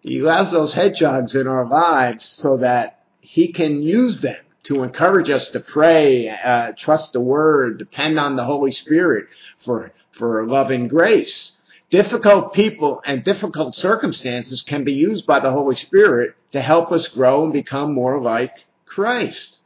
he 0.00 0.20
allows 0.20 0.52
those 0.52 0.74
hedgehogs 0.74 1.34
in 1.34 1.48
our 1.48 1.66
lives 1.66 2.24
so 2.24 2.58
that 2.58 3.00
he 3.20 3.52
can 3.52 3.82
use 3.82 4.20
them 4.20 4.36
to 4.64 4.82
encourage 4.82 5.30
us 5.30 5.50
to 5.50 5.60
pray, 5.60 6.28
uh, 6.28 6.72
trust 6.76 7.12
the 7.12 7.20
word, 7.20 7.78
depend 7.78 8.18
on 8.18 8.36
the 8.36 8.44
Holy 8.44 8.72
Spirit 8.72 9.26
for, 9.58 9.92
for 10.12 10.46
love 10.46 10.70
and 10.70 10.88
grace. 10.88 11.58
Difficult 11.90 12.54
people 12.54 13.02
and 13.04 13.24
difficult 13.24 13.76
circumstances 13.76 14.62
can 14.62 14.84
be 14.84 14.94
used 14.94 15.26
by 15.26 15.38
the 15.38 15.50
Holy 15.50 15.76
Spirit 15.76 16.34
to 16.52 16.60
help 16.60 16.92
us 16.92 17.08
grow 17.08 17.44
and 17.44 17.52
become 17.52 17.92
more 17.92 18.20
like 18.20 18.52
Christ. 18.86 19.58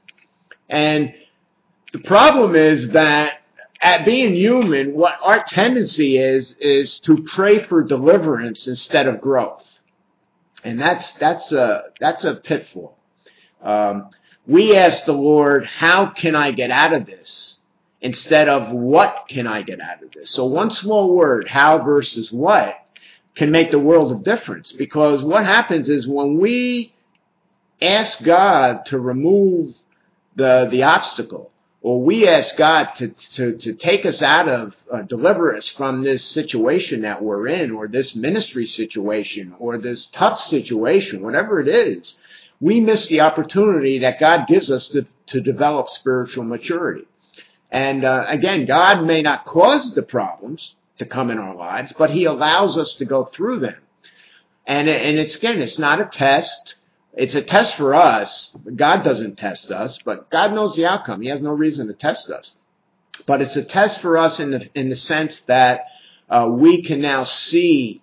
And 0.69 1.15
the 1.93 2.01
problem 2.01 2.55
is 2.55 2.91
that 2.91 3.38
at 3.81 4.05
being 4.05 4.35
human, 4.35 4.95
what 4.95 5.19
our 5.23 5.45
tendency 5.45 6.19
is, 6.19 6.55
is 6.59 7.01
to 7.01 7.23
pray 7.25 7.65
for 7.65 7.83
deliverance 7.83 8.67
instead 8.67 9.07
of 9.07 9.21
growth. 9.21 9.67
And 10.65 10.81
that's, 10.81 11.13
that's 11.15 11.53
a, 11.53 11.85
that's 12.01 12.25
a 12.25 12.35
pitfall. 12.35 12.99
Um, 13.63 14.11
we 14.47 14.77
ask 14.77 15.05
the 15.05 15.13
Lord, 15.13 15.67
how 15.67 16.07
can 16.07 16.35
I 16.35 16.51
get 16.53 16.71
out 16.71 16.93
of 16.93 17.07
this? 17.07 17.61
Instead 18.01 18.49
of 18.49 18.71
what 18.73 19.27
can 19.29 19.47
I 19.47 19.63
get 19.63 19.81
out 19.81 20.03
of 20.03 20.11
this? 20.13 20.31
So 20.31 20.47
one 20.47 20.71
small 20.71 21.15
word, 21.15 21.49
how 21.49 21.83
versus 21.83 22.33
what, 22.33 22.75
can 23.35 23.51
make 23.51 23.71
the 23.71 23.79
world 23.79 24.11
of 24.11 24.25
difference. 24.25 24.73
Because 24.73 25.23
what 25.23 25.45
happens 25.45 25.89
is 25.89 26.07
when 26.07 26.39
we 26.39 26.95
ask 27.81 28.23
God 28.25 28.87
to 28.87 28.99
remove 28.99 29.75
the, 30.35 30.69
the 30.71 30.83
obstacle, 30.85 31.53
or 31.81 32.03
we 32.03 32.27
ask 32.27 32.57
God 32.57 32.89
to, 32.97 33.09
to, 33.09 33.57
to 33.59 33.75
take 33.75 34.05
us 34.05 34.21
out 34.21 34.49
of, 34.49 34.75
uh, 34.93 35.03
deliver 35.03 35.57
us 35.57 35.69
from 35.69 36.03
this 36.03 36.25
situation 36.25 37.03
that 37.03 37.23
we're 37.23 37.47
in, 37.47 37.71
or 37.71 37.87
this 37.87 38.17
ministry 38.17 38.67
situation, 38.67 39.55
or 39.59 39.79
this 39.79 40.07
tough 40.07 40.41
situation, 40.41 41.23
whatever 41.23 41.61
it 41.61 41.69
is, 41.69 42.21
we 42.61 42.81
miss 42.81 43.07
the 43.07 43.21
opportunity 43.21 44.01
that 44.01 44.19
God 44.19 44.49
gives 44.49 44.71
us 44.71 44.89
to, 44.89 45.07
to 45.27 45.41
develop 45.41 45.89
spiritual 45.91 46.45
maturity. 46.45 47.07
And 47.71 48.05
uh, 48.05 48.25
again, 48.27 48.67
God 48.67 49.05
may 49.07 49.23
not 49.23 49.45
cause 49.45 49.95
the 49.95 50.03
problems 50.03 50.75
to 50.99 51.07
come 51.07 51.31
in 51.31 51.39
our 51.39 51.55
lives, 51.55 51.93
but 51.97 52.11
He 52.11 52.25
allows 52.25 52.77
us 52.77 52.95
to 52.95 53.05
go 53.05 53.27
through 53.27 53.61
them. 53.61 53.77
And, 54.67 54.89
and 54.89 55.19
it's 55.19 55.37
again, 55.37 55.63
it's 55.63 55.79
not 55.79 56.01
a 56.01 56.07
test. 56.07 56.75
It's 57.19 57.35
a 57.35 57.43
test 57.43 57.75
for 57.75 57.97
us. 57.97 58.57
God 58.77 59.03
doesn't 59.03 59.39
test 59.39 59.73
us, 59.73 59.99
but 60.05 60.31
God 60.31 60.53
knows 60.53 60.77
the 60.77 60.87
outcome. 60.87 61.21
He 61.21 61.29
has 61.31 61.41
no 61.41 61.51
reason 61.51 61.89
to 61.89 61.93
test 61.93 62.31
us. 62.31 62.53
But 63.27 63.43
it's 63.43 63.57
a 63.57 63.65
test 63.65 64.01
for 64.01 64.17
us 64.17 64.39
in 64.39 64.53
the 64.53 64.69
in 64.77 64.89
the 64.89 64.95
sense 64.95 65.41
that 65.49 65.87
uh, 66.31 66.47
we 66.49 66.83
can 66.83 67.01
now 67.01 67.25
see 67.25 68.03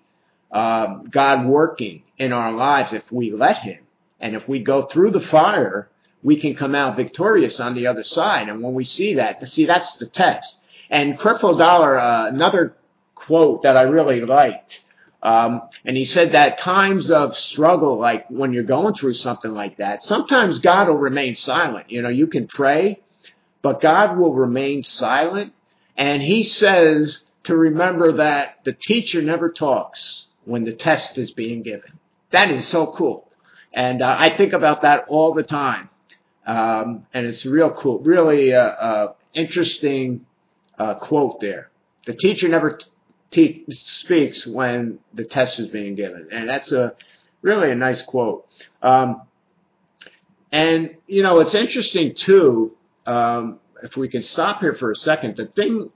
uh, 0.52 0.96
God 1.10 1.48
working 1.48 2.04
in 2.18 2.34
our 2.34 2.52
lives 2.52 2.92
if 2.92 3.10
we 3.10 3.32
let 3.32 3.60
Him, 3.60 3.80
and 4.20 4.36
if 4.36 4.50
we 4.50 4.60
go 4.60 4.84
through 4.84 5.12
the 5.12 5.22
fire, 5.22 5.88
we 6.22 6.36
can 6.36 6.54
come 6.54 6.76
out 6.76 6.98
victorious 6.98 7.62
on 7.62 7.74
the 7.74 7.88
other 7.88 8.04
side. 8.04 8.50
And 8.50 8.62
when 8.62 8.74
we 8.74 8.84
see 8.84 9.14
that, 9.14 9.48
see 9.48 9.66
that's 9.66 9.96
the 9.96 10.08
test. 10.08 10.60
And 10.90 11.18
Creflo 11.18 11.58
Dollar, 11.58 11.98
uh, 11.98 12.28
another 12.28 12.76
quote 13.16 13.64
that 13.64 13.78
I 13.78 13.84
really 13.84 14.20
liked 14.20 14.82
um, 15.22 15.64
and 15.84 15.98
he 15.98 16.06
said 16.06 16.34
that 16.34 16.60
times 16.60 17.10
of 17.10 17.36
struggle, 17.36 17.98
like 17.98 18.28
when 18.30 18.54
you're 18.54 18.64
going 18.64 18.94
through 18.94 19.16
something 19.16 19.52
like 19.52 19.78
that, 19.78 20.04
sometimes 20.04 20.60
God 20.60 20.88
will 20.88 20.98
remain 20.98 21.36
silent. 21.36 21.90
You 21.90 22.02
know, 22.02 22.10
you 22.10 22.28
can 22.28 22.48
pray, 22.48 23.02
but 23.62 23.82
God 23.82 24.18
will 24.18 24.34
remain 24.34 24.84
silent. 24.84 25.54
And 25.98 26.22
he 26.22 26.44
says 26.44 27.24
to 27.46 27.56
remember 27.56 28.14
that 28.14 28.64
the 28.66 28.74
teacher 28.74 29.22
never 29.22 29.50
talks 29.50 30.26
when 30.44 30.64
the 30.64 30.74
test 30.74 31.18
is 31.18 31.32
being 31.32 31.64
given. 31.64 32.00
That 32.32 32.52
is 32.52 32.68
so 32.68 32.94
cool. 32.96 33.28
And 33.74 34.02
uh, 34.02 34.16
I 34.18 34.36
think 34.36 34.54
about 34.54 34.84
that 34.84 35.06
all 35.08 35.34
the 35.34 35.44
time. 35.44 35.90
Um, 36.46 37.08
and 37.14 37.26
it's 37.26 37.46
real 37.46 37.72
cool, 37.72 38.00
really 38.00 38.54
uh, 38.54 38.60
uh, 38.60 39.14
interesting 39.34 40.26
uh, 40.78 40.96
quote 40.96 41.40
there. 41.42 41.72
The 42.06 42.14
teacher 42.14 42.48
never 42.48 42.80
te- 43.32 43.66
speaks 43.70 44.46
when 44.46 45.00
the 45.14 45.26
test 45.26 45.60
is 45.60 45.68
being 45.68 45.96
given, 45.96 46.30
and 46.32 46.50
that's 46.50 46.72
a 46.72 46.96
really 47.42 47.72
a 47.72 47.76
nice 47.76 48.02
quote. 48.02 48.48
Um, 48.82 49.22
and 50.52 50.96
you 51.08 51.24
know, 51.24 51.40
it's 51.40 51.56
interesting 51.56 52.16
too. 52.16 52.76
Um, 53.06 53.60
if 53.84 53.98
we 53.98 54.08
can 54.08 54.22
stop 54.22 54.62
here 54.62 54.74
for 54.74 54.92
a 54.92 54.96
second, 54.96 55.38
the 55.38 55.48
thing 55.48 55.92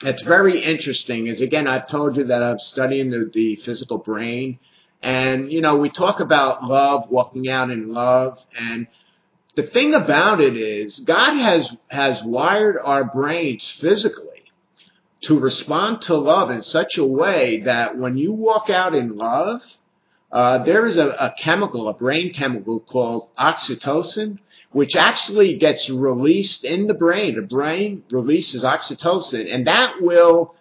that's 0.00 0.22
very 0.22 0.62
interesting 0.62 1.26
is 1.26 1.40
again, 1.40 1.66
I've 1.66 1.86
told 1.86 2.16
you 2.16 2.24
that 2.24 2.42
I'm 2.42 2.58
studying 2.58 3.10
the, 3.10 3.30
the 3.32 3.56
physical 3.56 3.98
brain, 3.98 4.58
and 5.02 5.52
you 5.52 5.60
know, 5.60 5.76
we 5.76 5.90
talk 5.90 6.20
about 6.20 6.64
love, 6.64 7.10
walking 7.10 7.48
out 7.48 7.70
in 7.70 7.92
love, 7.92 8.38
and 8.58 8.86
the 9.56 9.62
thing 9.64 9.94
about 9.94 10.40
it 10.40 10.56
is 10.56 11.00
God 11.00 11.36
has 11.36 11.74
has 11.88 12.22
wired 12.22 12.78
our 12.82 13.04
brains 13.04 13.70
physically 13.70 14.39
to 15.22 15.38
respond 15.38 16.02
to 16.02 16.16
love 16.16 16.50
in 16.50 16.62
such 16.62 16.96
a 16.96 17.04
way 17.04 17.60
that 17.60 17.98
when 17.98 18.16
you 18.16 18.32
walk 18.32 18.70
out 18.70 18.94
in 18.94 19.16
love, 19.16 19.60
uh, 20.32 20.62
there 20.64 20.86
is 20.86 20.96
a, 20.96 21.08
a 21.08 21.34
chemical, 21.38 21.88
a 21.88 21.94
brain 21.94 22.32
chemical 22.32 22.80
called 22.80 23.28
oxytocin, 23.36 24.38
which 24.72 24.96
actually 24.96 25.56
gets 25.56 25.90
released 25.90 26.64
in 26.64 26.86
the 26.86 26.94
brain. 26.94 27.34
The 27.34 27.42
brain 27.42 28.04
releases 28.10 28.62
oxytocin, 28.62 29.52
and 29.52 29.66
that 29.66 30.00
will, 30.00 30.54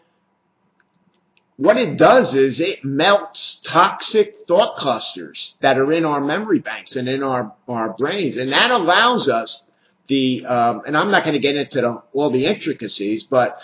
what 1.57 1.77
it 1.77 1.97
does 1.97 2.33
is 2.33 2.59
it 2.59 2.83
melts 2.83 3.61
toxic 3.63 4.47
thought 4.47 4.77
clusters 4.77 5.55
that 5.61 5.77
are 5.77 5.93
in 5.93 6.03
our 6.03 6.19
memory 6.19 6.59
banks 6.59 6.95
and 6.95 7.07
in 7.07 7.21
our, 7.21 7.53
our 7.67 7.93
brains, 7.93 8.35
and 8.35 8.51
that 8.51 8.71
allows 8.71 9.29
us 9.29 9.63
the, 10.07 10.43
um, 10.45 10.81
and 10.87 10.97
I'm 10.97 11.11
not 11.11 11.23
going 11.23 11.35
to 11.35 11.39
get 11.39 11.55
into 11.55 11.81
the, 11.81 12.01
all 12.13 12.31
the 12.31 12.47
intricacies, 12.47 13.23
but 13.23 13.59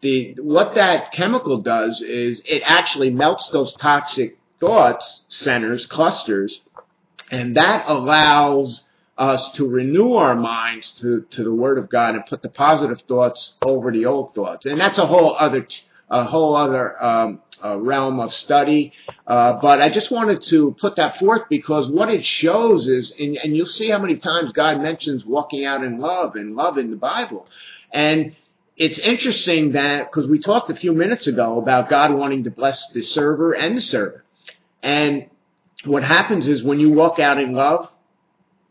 the 0.00 0.36
what 0.40 0.74
that 0.74 1.12
chemical 1.12 1.58
does 1.58 2.00
is 2.00 2.42
it 2.46 2.62
actually 2.64 3.10
melts 3.10 3.50
those 3.50 3.74
toxic 3.74 4.38
thoughts 4.58 5.24
centers, 5.28 5.86
clusters, 5.86 6.62
and 7.30 7.56
that 7.56 7.84
allows 7.88 8.84
us 9.20 9.52
to 9.52 9.68
renew 9.68 10.14
our 10.14 10.34
minds 10.34 10.98
to, 11.00 11.22
to 11.30 11.44
the 11.44 11.54
Word 11.54 11.76
of 11.76 11.90
God 11.90 12.14
and 12.14 12.24
put 12.24 12.40
the 12.42 12.48
positive 12.48 13.02
thoughts 13.02 13.56
over 13.62 13.92
the 13.92 14.06
old 14.06 14.34
thoughts. 14.34 14.64
And 14.64 14.80
that's 14.80 14.96
a 14.96 15.06
whole 15.06 15.36
other, 15.38 15.66
a 16.08 16.24
whole 16.24 16.56
other 16.56 17.02
um, 17.04 17.42
uh, 17.62 17.78
realm 17.78 18.18
of 18.18 18.32
study. 18.32 18.94
Uh, 19.26 19.60
but 19.60 19.82
I 19.82 19.90
just 19.90 20.10
wanted 20.10 20.42
to 20.44 20.74
put 20.80 20.96
that 20.96 21.18
forth 21.18 21.42
because 21.50 21.90
what 21.90 22.08
it 22.08 22.24
shows 22.24 22.88
is, 22.88 23.14
and, 23.18 23.36
and 23.36 23.54
you'll 23.54 23.66
see 23.66 23.90
how 23.90 23.98
many 23.98 24.16
times 24.16 24.52
God 24.52 24.80
mentions 24.80 25.24
walking 25.24 25.66
out 25.66 25.84
in 25.84 25.98
love 25.98 26.34
and 26.36 26.56
love 26.56 26.78
in 26.78 26.90
the 26.90 26.96
Bible. 26.96 27.46
And 27.92 28.34
it's 28.80 28.98
interesting 28.98 29.72
that, 29.72 30.10
because 30.10 30.26
we 30.26 30.38
talked 30.38 30.70
a 30.70 30.74
few 30.74 30.94
minutes 30.94 31.26
ago 31.26 31.58
about 31.58 31.90
God 31.90 32.14
wanting 32.14 32.44
to 32.44 32.50
bless 32.50 32.90
the 32.92 33.02
server 33.02 33.52
and 33.52 33.76
the 33.76 33.82
servant. 33.82 34.24
And 34.82 35.28
what 35.84 36.02
happens 36.02 36.46
is 36.46 36.62
when 36.62 36.80
you 36.80 36.94
walk 36.94 37.18
out 37.18 37.38
in 37.38 37.52
love, 37.52 37.90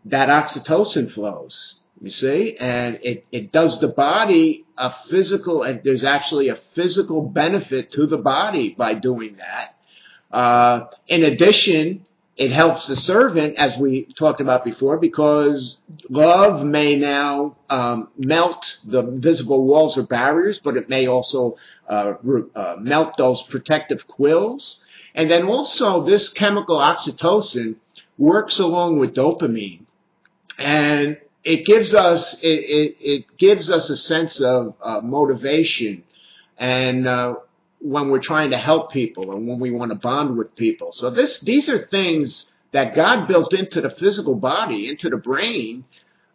that 0.06 0.30
oxytocin 0.30 1.12
flows, 1.12 1.76
you 2.02 2.10
see, 2.10 2.58
and 2.60 2.98
it, 3.04 3.28
it 3.32 3.52
does 3.52 3.80
the 3.80 3.90
body 3.90 4.66
a 4.80 4.92
physical, 5.12 5.62
and 5.62 5.82
there's 5.84 6.04
actually 6.04 6.50
a 6.50 6.56
physical 6.56 7.22
benefit 7.22 7.92
to 7.92 8.08
the 8.08 8.18
body 8.18 8.74
by 8.76 8.96
doing 8.96 9.38
that. 9.38 10.36
Uh, 10.36 10.88
in 11.08 11.24
addition, 11.24 12.04
it 12.40 12.52
helps 12.52 12.88
the 12.88 12.96
servant, 12.96 13.58
as 13.58 13.78
we 13.78 14.06
talked 14.18 14.40
about 14.40 14.64
before, 14.64 14.98
because 14.98 15.78
love 16.10 16.66
may 16.66 16.96
now 16.96 17.58
um, 17.70 18.08
melt 18.18 18.78
the 18.86 19.02
visible 19.02 19.66
walls 19.66 19.98
or 19.98 20.04
barriers, 20.04 20.62
but 20.64 20.78
it 20.78 20.88
may 20.88 21.08
also 21.08 21.58
uh, 21.90 22.14
uh, 22.56 22.76
melt 22.80 23.18
those 23.18 23.42
protective 23.44 24.08
quills. 24.08 24.86
And 25.14 25.30
then 25.30 25.48
also, 25.48 26.06
this 26.06 26.30
chemical 26.30 26.78
oxytocin 26.78 27.76
works 28.18 28.58
along 28.60 29.00
with 29.00 29.14
dopamine 29.14 29.82
and 30.58 31.18
it 31.44 31.66
gives 31.66 31.94
us 31.94 32.38
it, 32.42 32.48
it, 32.48 32.98
it 33.00 33.38
gives 33.38 33.70
us 33.70 33.90
a 33.90 33.96
sense 33.96 34.42
of 34.42 34.76
uh, 34.82 35.02
motivation 35.02 36.04
and 36.58 37.08
uh, 37.08 37.36
when 37.82 38.10
we're 38.10 38.20
trying 38.20 38.52
to 38.52 38.58
help 38.58 38.92
people 38.92 39.32
and 39.32 39.48
when 39.48 39.60
we 39.60 39.72
want 39.72 39.92
to 39.92 39.96
bond 39.96 40.38
with 40.38 40.56
people 40.56 40.92
so 40.92 41.10
this 41.10 41.40
these 41.42 41.70
are 41.70 41.86
things 41.88 42.52
that 42.72 42.96
god 42.96 43.28
built 43.28 43.54
into 43.54 43.82
the 43.82 43.90
physical 43.90 44.36
body 44.36 44.90
into 44.90 45.10
the 45.10 45.18
brain 45.18 45.84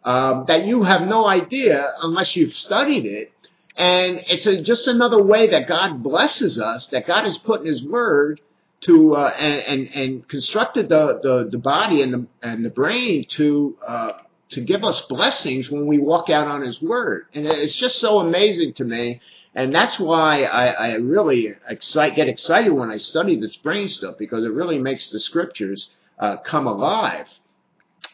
um, 0.03 0.45
that 0.47 0.65
you 0.65 0.83
have 0.83 1.01
no 1.07 1.27
idea 1.27 1.93
unless 2.01 2.35
you've 2.35 2.53
studied 2.53 3.05
it 3.05 3.31
and 3.77 4.21
it's 4.27 4.45
a, 4.45 4.61
just 4.61 4.87
another 4.87 5.21
way 5.21 5.47
that 5.47 5.67
god 5.67 6.01
blesses 6.01 6.59
us 6.59 6.87
that 6.87 7.05
god 7.05 7.25
has 7.25 7.37
put 7.37 7.61
in 7.61 7.67
his 7.67 7.83
word 7.83 8.39
to 8.81 9.15
uh, 9.15 9.33
and, 9.37 9.61
and, 9.61 9.87
and 9.95 10.27
constructed 10.27 10.89
the, 10.89 11.19
the, 11.21 11.49
the 11.51 11.57
body 11.57 12.01
and 12.01 12.13
the 12.13 12.27
and 12.43 12.63
the 12.63 12.69
brain 12.69 13.25
to 13.29 13.77
uh, 13.85 14.11
to 14.49 14.61
give 14.61 14.83
us 14.83 15.01
blessings 15.01 15.69
when 15.69 15.87
we 15.87 15.97
walk 15.97 16.29
out 16.29 16.47
on 16.47 16.61
His 16.61 16.81
Word, 16.81 17.25
and 17.33 17.45
it's 17.45 17.75
just 17.75 17.97
so 17.97 18.19
amazing 18.19 18.73
to 18.75 18.85
me. 18.85 19.21
And 19.55 19.71
that's 19.71 19.97
why 19.97 20.43
I, 20.43 20.67
I 20.67 20.95
really 20.95 21.55
excite, 21.67 22.15
get 22.15 22.27
excited 22.27 22.71
when 22.71 22.91
I 22.91 22.97
study 22.97 23.39
this 23.39 23.55
brain 23.55 23.87
stuff 23.87 24.15
because 24.19 24.43
it 24.43 24.51
really 24.51 24.79
makes 24.79 25.11
the 25.11 25.19
scriptures 25.19 25.95
uh, 26.19 26.37
come 26.37 26.67
alive. 26.67 27.27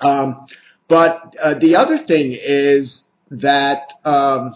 Um, 0.01 0.45
but 0.87 1.35
uh, 1.41 1.55
the 1.55 1.75
other 1.75 1.97
thing 1.97 2.37
is 2.39 3.05
that 3.31 3.91
um, 4.05 4.55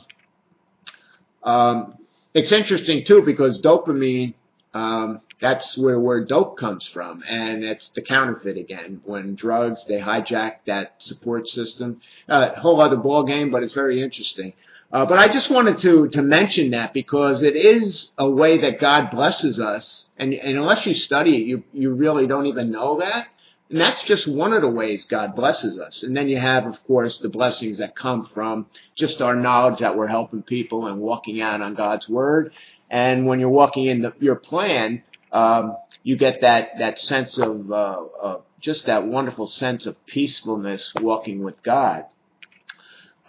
um, 1.43 1.97
it's 2.33 2.51
interesting 2.51 3.03
too 3.03 3.23
because 3.23 3.61
dopamine 3.61 4.35
um, 4.73 5.21
that's 5.39 5.77
where 5.77 5.99
word 5.99 6.27
dope 6.27 6.57
comes 6.57 6.85
from, 6.87 7.23
and 7.29 7.63
it's 7.63 7.89
the 7.89 8.01
counterfeit 8.01 8.57
again. 8.57 9.01
When 9.05 9.35
drugs 9.35 9.85
they 9.87 9.99
hijack 9.99 10.57
that 10.65 10.95
support 10.99 11.47
system, 11.47 12.01
a 12.27 12.33
uh, 12.33 12.59
whole 12.59 12.81
other 12.81 12.97
ball 12.97 13.23
game, 13.23 13.51
but 13.51 13.63
it's 13.63 13.73
very 13.73 14.01
interesting. 14.01 14.53
Uh, 14.95 15.05
but 15.05 15.17
I 15.19 15.27
just 15.27 15.49
wanted 15.49 15.79
to 15.79 16.07
to 16.07 16.21
mention 16.21 16.69
that 16.69 16.93
because 16.93 17.41
it 17.41 17.57
is 17.57 18.13
a 18.17 18.29
way 18.31 18.59
that 18.59 18.79
God 18.79 19.11
blesses 19.11 19.59
us, 19.59 20.05
and, 20.15 20.33
and 20.33 20.57
unless 20.57 20.85
you 20.85 20.93
study 20.93 21.35
it, 21.35 21.45
you 21.45 21.65
you 21.73 21.93
really 21.93 22.27
don't 22.27 22.45
even 22.45 22.71
know 22.71 22.99
that. 23.01 23.27
And 23.69 23.81
that's 23.81 24.03
just 24.03 24.25
one 24.25 24.53
of 24.53 24.61
the 24.61 24.69
ways 24.69 25.03
God 25.03 25.35
blesses 25.35 25.77
us. 25.77 26.03
And 26.03 26.15
then 26.15 26.29
you 26.29 26.39
have, 26.39 26.65
of 26.65 26.81
course, 26.85 27.17
the 27.17 27.27
blessings 27.27 27.79
that 27.79 27.93
come 27.93 28.23
from 28.23 28.67
just 28.95 29.21
our 29.21 29.35
knowledge 29.35 29.79
that 29.79 29.97
we're 29.97 30.07
helping 30.07 30.43
people 30.43 30.87
and 30.87 31.01
walking 31.01 31.41
out 31.41 31.59
on 31.61 31.73
God's 31.73 32.07
word. 32.07 32.53
And 32.89 33.25
when 33.25 33.41
you're 33.41 33.49
walking 33.49 33.87
in 33.87 34.01
the, 34.01 34.13
your 34.21 34.37
plan, 34.37 35.03
um, 35.33 35.75
you 36.03 36.15
get 36.15 36.39
that 36.39 36.69
that 36.79 36.99
sense 36.99 37.37
of 37.37 37.69
uh, 37.69 38.01
uh, 38.21 38.41
just 38.61 38.85
that 38.85 39.05
wonderful 39.05 39.47
sense 39.47 39.87
of 39.87 40.05
peacefulness 40.05 40.93
walking 41.01 41.43
with 41.43 41.61
God. 41.63 42.05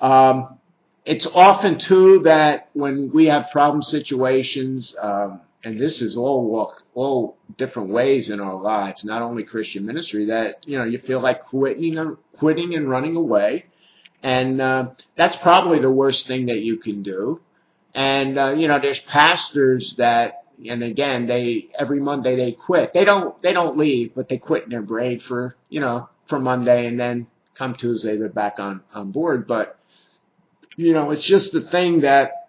Um, 0.01 0.61
it's 1.07 1.27
often 1.27 1.79
too 1.79 2.21
that 2.25 2.69
when 2.75 3.11
we 3.13 3.27
have 3.27 3.51
problem 3.53 3.83
situations, 3.83 4.95
um, 5.01 5.41
and 5.65 5.79
this 5.79 6.03
is 6.03 6.17
all 6.17 6.45
walk 6.49 6.83
all 6.95 7.37
different 7.59 7.91
ways 7.91 8.31
in 8.31 8.41
our 8.41 8.55
lives, 8.55 9.05
not 9.05 9.23
only 9.23 9.45
Christian 9.45 9.87
ministry, 9.87 10.27
that 10.27 10.67
you 10.67 10.79
know 10.79 10.85
you 10.85 10.99
feel 10.99 11.21
like 11.21 11.45
quitting 11.45 11.97
and 11.97 12.17
quitting 12.39 12.75
and 12.75 12.91
running 12.91 13.17
away, 13.17 13.67
and 14.23 14.61
uh, 14.61 14.91
that's 15.17 15.37
probably 15.37 15.79
the 15.79 15.91
worst 15.91 16.27
thing 16.27 16.47
that 16.47 16.61
you 16.61 16.79
can 16.79 17.03
do. 17.03 17.41
And 17.95 18.39
uh, 18.39 18.55
you 18.57 18.69
know, 18.69 18.81
there's 18.81 19.01
pastors 19.01 19.95
that 19.99 20.43
and 20.69 20.83
again, 20.83 21.27
they 21.27 21.69
every 21.79 22.01
Monday 22.01 22.37
they 22.37 22.53
quit. 22.53 22.93
They 22.93 23.05
don't 23.05 23.41
they 23.43 23.53
don't 23.53 23.77
leave, 23.79 24.15
but 24.15 24.29
they 24.29 24.39
quit 24.39 24.65
in 24.65 24.71
their 24.71 24.83
braid 24.83 25.23
for 25.23 25.57
you 25.69 25.81
know 25.81 26.09
for 26.27 26.41
Monday, 26.41 26.87
and 26.87 26.99
then 26.99 27.27
come 27.55 27.75
Tuesday 27.75 28.17
they're 28.17 28.29
back 28.29 28.59
on 28.59 28.83
on 28.95 29.13
board. 29.13 29.47
But 29.47 29.79
you 30.77 30.93
know, 30.93 31.11
it's 31.11 31.23
just 31.23 31.53
the 31.53 31.63
thing 31.63 32.01
that 32.03 32.49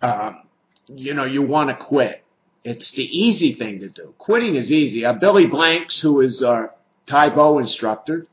um, 0.00 0.42
you 0.86 1.14
know 1.14 1.24
you 1.24 1.42
want 1.42 1.70
to 1.70 1.76
quit. 1.76 2.24
It's 2.64 2.90
the 2.92 3.04
easy 3.04 3.54
thing 3.54 3.80
to 3.80 3.88
do. 3.88 4.14
Quitting 4.18 4.56
is 4.56 4.70
easy. 4.70 5.04
Uh, 5.04 5.14
Billy 5.14 5.46
Blanks, 5.46 6.00
who 6.00 6.20
is 6.20 6.42
our 6.42 6.74
Tae 7.06 7.30
Bo 7.30 7.58
instructor, 7.58 8.26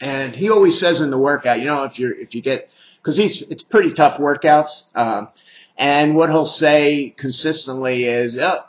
and 0.00 0.34
he 0.34 0.50
always 0.50 0.78
says 0.78 1.00
in 1.00 1.10
the 1.10 1.18
workout, 1.18 1.60
you 1.60 1.66
know, 1.66 1.84
if 1.84 1.98
you're 1.98 2.14
if 2.14 2.34
you 2.34 2.42
get 2.42 2.70
because 3.02 3.16
he's 3.16 3.42
it's 3.42 3.62
pretty 3.62 3.92
tough 3.92 4.18
workouts. 4.18 4.84
Um, 4.94 5.28
and 5.78 6.16
what 6.16 6.30
he'll 6.30 6.46
say 6.46 7.14
consistently 7.16 8.04
is, 8.04 8.36
oh, 8.38 8.60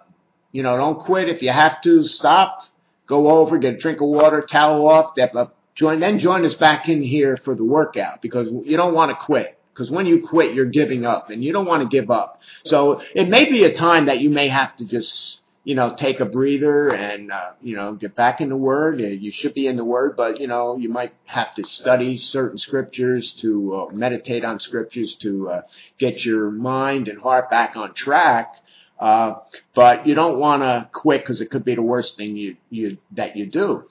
you 0.51 0.63
know, 0.63 0.75
don't 0.77 0.99
quit. 0.99 1.29
If 1.29 1.41
you 1.41 1.49
have 1.51 1.81
to, 1.83 2.03
stop, 2.03 2.65
go 3.07 3.31
over, 3.31 3.57
get 3.57 3.75
a 3.75 3.77
drink 3.77 4.01
of 4.01 4.09
water, 4.09 4.41
towel 4.41 4.87
off, 4.87 5.15
join, 5.73 5.99
then 6.01 6.19
join 6.19 6.43
us 6.45 6.55
back 6.55 6.89
in 6.89 7.01
here 7.01 7.37
for 7.37 7.55
the 7.55 7.63
workout 7.63 8.21
because 8.21 8.49
you 8.65 8.75
don't 8.75 8.93
want 8.93 9.11
to 9.11 9.15
quit. 9.15 9.56
Because 9.77 9.91
when 9.91 10.07
you 10.07 10.27
quit, 10.27 10.55
you're 10.55 10.65
giving 10.65 11.05
up 11.05 11.29
and 11.29 11.43
you 11.43 11.53
don't 11.53 11.67
want 11.67 11.83
to 11.83 11.87
give 11.87 12.09
up. 12.09 12.41
So 12.63 13.01
it 13.13 13.29
may 13.29 13.45
be 13.45 13.63
a 13.63 13.77
time 13.77 14.07
that 14.07 14.19
you 14.19 14.31
may 14.31 14.47
have 14.47 14.75
to 14.77 14.85
just 14.85 15.43
you 15.63 15.75
know, 15.75 15.93
take 15.93 16.21
a 16.21 16.25
breather 16.25 16.87
and, 16.95 17.29
uh, 17.29 17.51
you 17.61 17.75
know, 17.75 17.93
get 17.93 18.15
back 18.15 18.39
in 18.39 18.47
the 18.47 18.55
Word. 18.55 19.01
You 19.01 19.31
should 19.31 19.53
be 19.53 19.67
in 19.67 19.75
the 19.75 19.83
Word, 19.83 20.15
but, 20.15 20.39
you 20.39 20.47
know, 20.47 20.77
you 20.77 20.87
might 20.87 21.13
have 21.25 21.53
to 21.55 21.65
study 21.65 22.17
certain 22.17 22.57
scriptures 22.57 23.33
to 23.41 23.75
uh, 23.75 23.93
meditate 23.93 24.45
on 24.45 24.61
scriptures 24.61 25.15
to 25.15 25.49
uh, 25.49 25.61
get 25.97 26.23
your 26.23 26.51
mind 26.51 27.09
and 27.09 27.19
heart 27.19 27.51
back 27.51 27.75
on 27.75 27.93
track. 27.93 28.55
Uh, 28.97 29.39
but 29.75 30.07
you 30.07 30.15
don't 30.15 30.39
want 30.39 30.63
to 30.63 30.89
quit 30.93 31.21
because 31.21 31.41
it 31.41 31.51
could 31.51 31.65
be 31.65 31.75
the 31.75 31.81
worst 31.81 32.15
thing 32.15 32.37
you, 32.37 32.55
you, 32.69 32.97
that 33.11 33.35
you 33.35 33.45
do. 33.45 33.83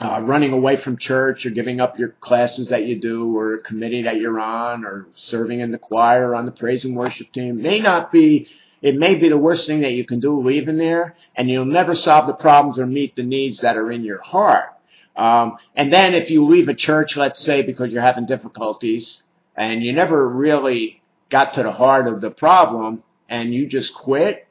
Uh, 0.00 0.20
running 0.22 0.52
away 0.52 0.76
from 0.76 0.96
church 0.96 1.44
or 1.44 1.50
giving 1.50 1.80
up 1.80 1.98
your 1.98 2.10
classes 2.20 2.68
that 2.68 2.84
you 2.84 3.00
do 3.00 3.36
or 3.36 3.54
a 3.54 3.60
committee 3.60 4.02
that 4.02 4.16
you're 4.16 4.38
on 4.38 4.84
or 4.84 5.08
serving 5.16 5.58
in 5.58 5.72
the 5.72 5.78
choir 5.78 6.28
or 6.28 6.34
on 6.36 6.46
the 6.46 6.52
praise 6.52 6.84
and 6.84 6.96
worship 6.96 7.32
team 7.32 7.60
may 7.60 7.80
not 7.80 8.12
be 8.12 8.46
it 8.80 8.96
may 8.96 9.16
be 9.16 9.28
the 9.28 9.38
worst 9.38 9.66
thing 9.66 9.80
that 9.80 9.92
you 9.92 10.04
can 10.04 10.20
do 10.20 10.40
leaving 10.40 10.78
there, 10.78 11.16
and 11.34 11.48
you'll 11.48 11.64
never 11.64 11.94
solve 11.94 12.26
the 12.26 12.34
problems 12.34 12.78
or 12.78 12.86
meet 12.86 13.16
the 13.16 13.22
needs 13.22 13.60
that 13.62 13.76
are 13.76 13.90
in 13.90 14.04
your 14.04 14.20
heart. 14.20 14.72
Um, 15.16 15.56
and 15.74 15.92
then 15.92 16.14
if 16.14 16.30
you 16.30 16.46
leave 16.46 16.68
a 16.68 16.74
church, 16.74 17.16
let's 17.16 17.40
say 17.40 17.62
because 17.62 17.92
you're 17.92 18.02
having 18.02 18.26
difficulties, 18.26 19.22
and 19.56 19.82
you 19.82 19.92
never 19.92 20.28
really 20.28 21.02
got 21.28 21.54
to 21.54 21.64
the 21.64 21.72
heart 21.72 22.06
of 22.06 22.20
the 22.20 22.30
problem, 22.30 23.02
and 23.28 23.52
you 23.52 23.66
just 23.66 23.94
quit, 23.94 24.46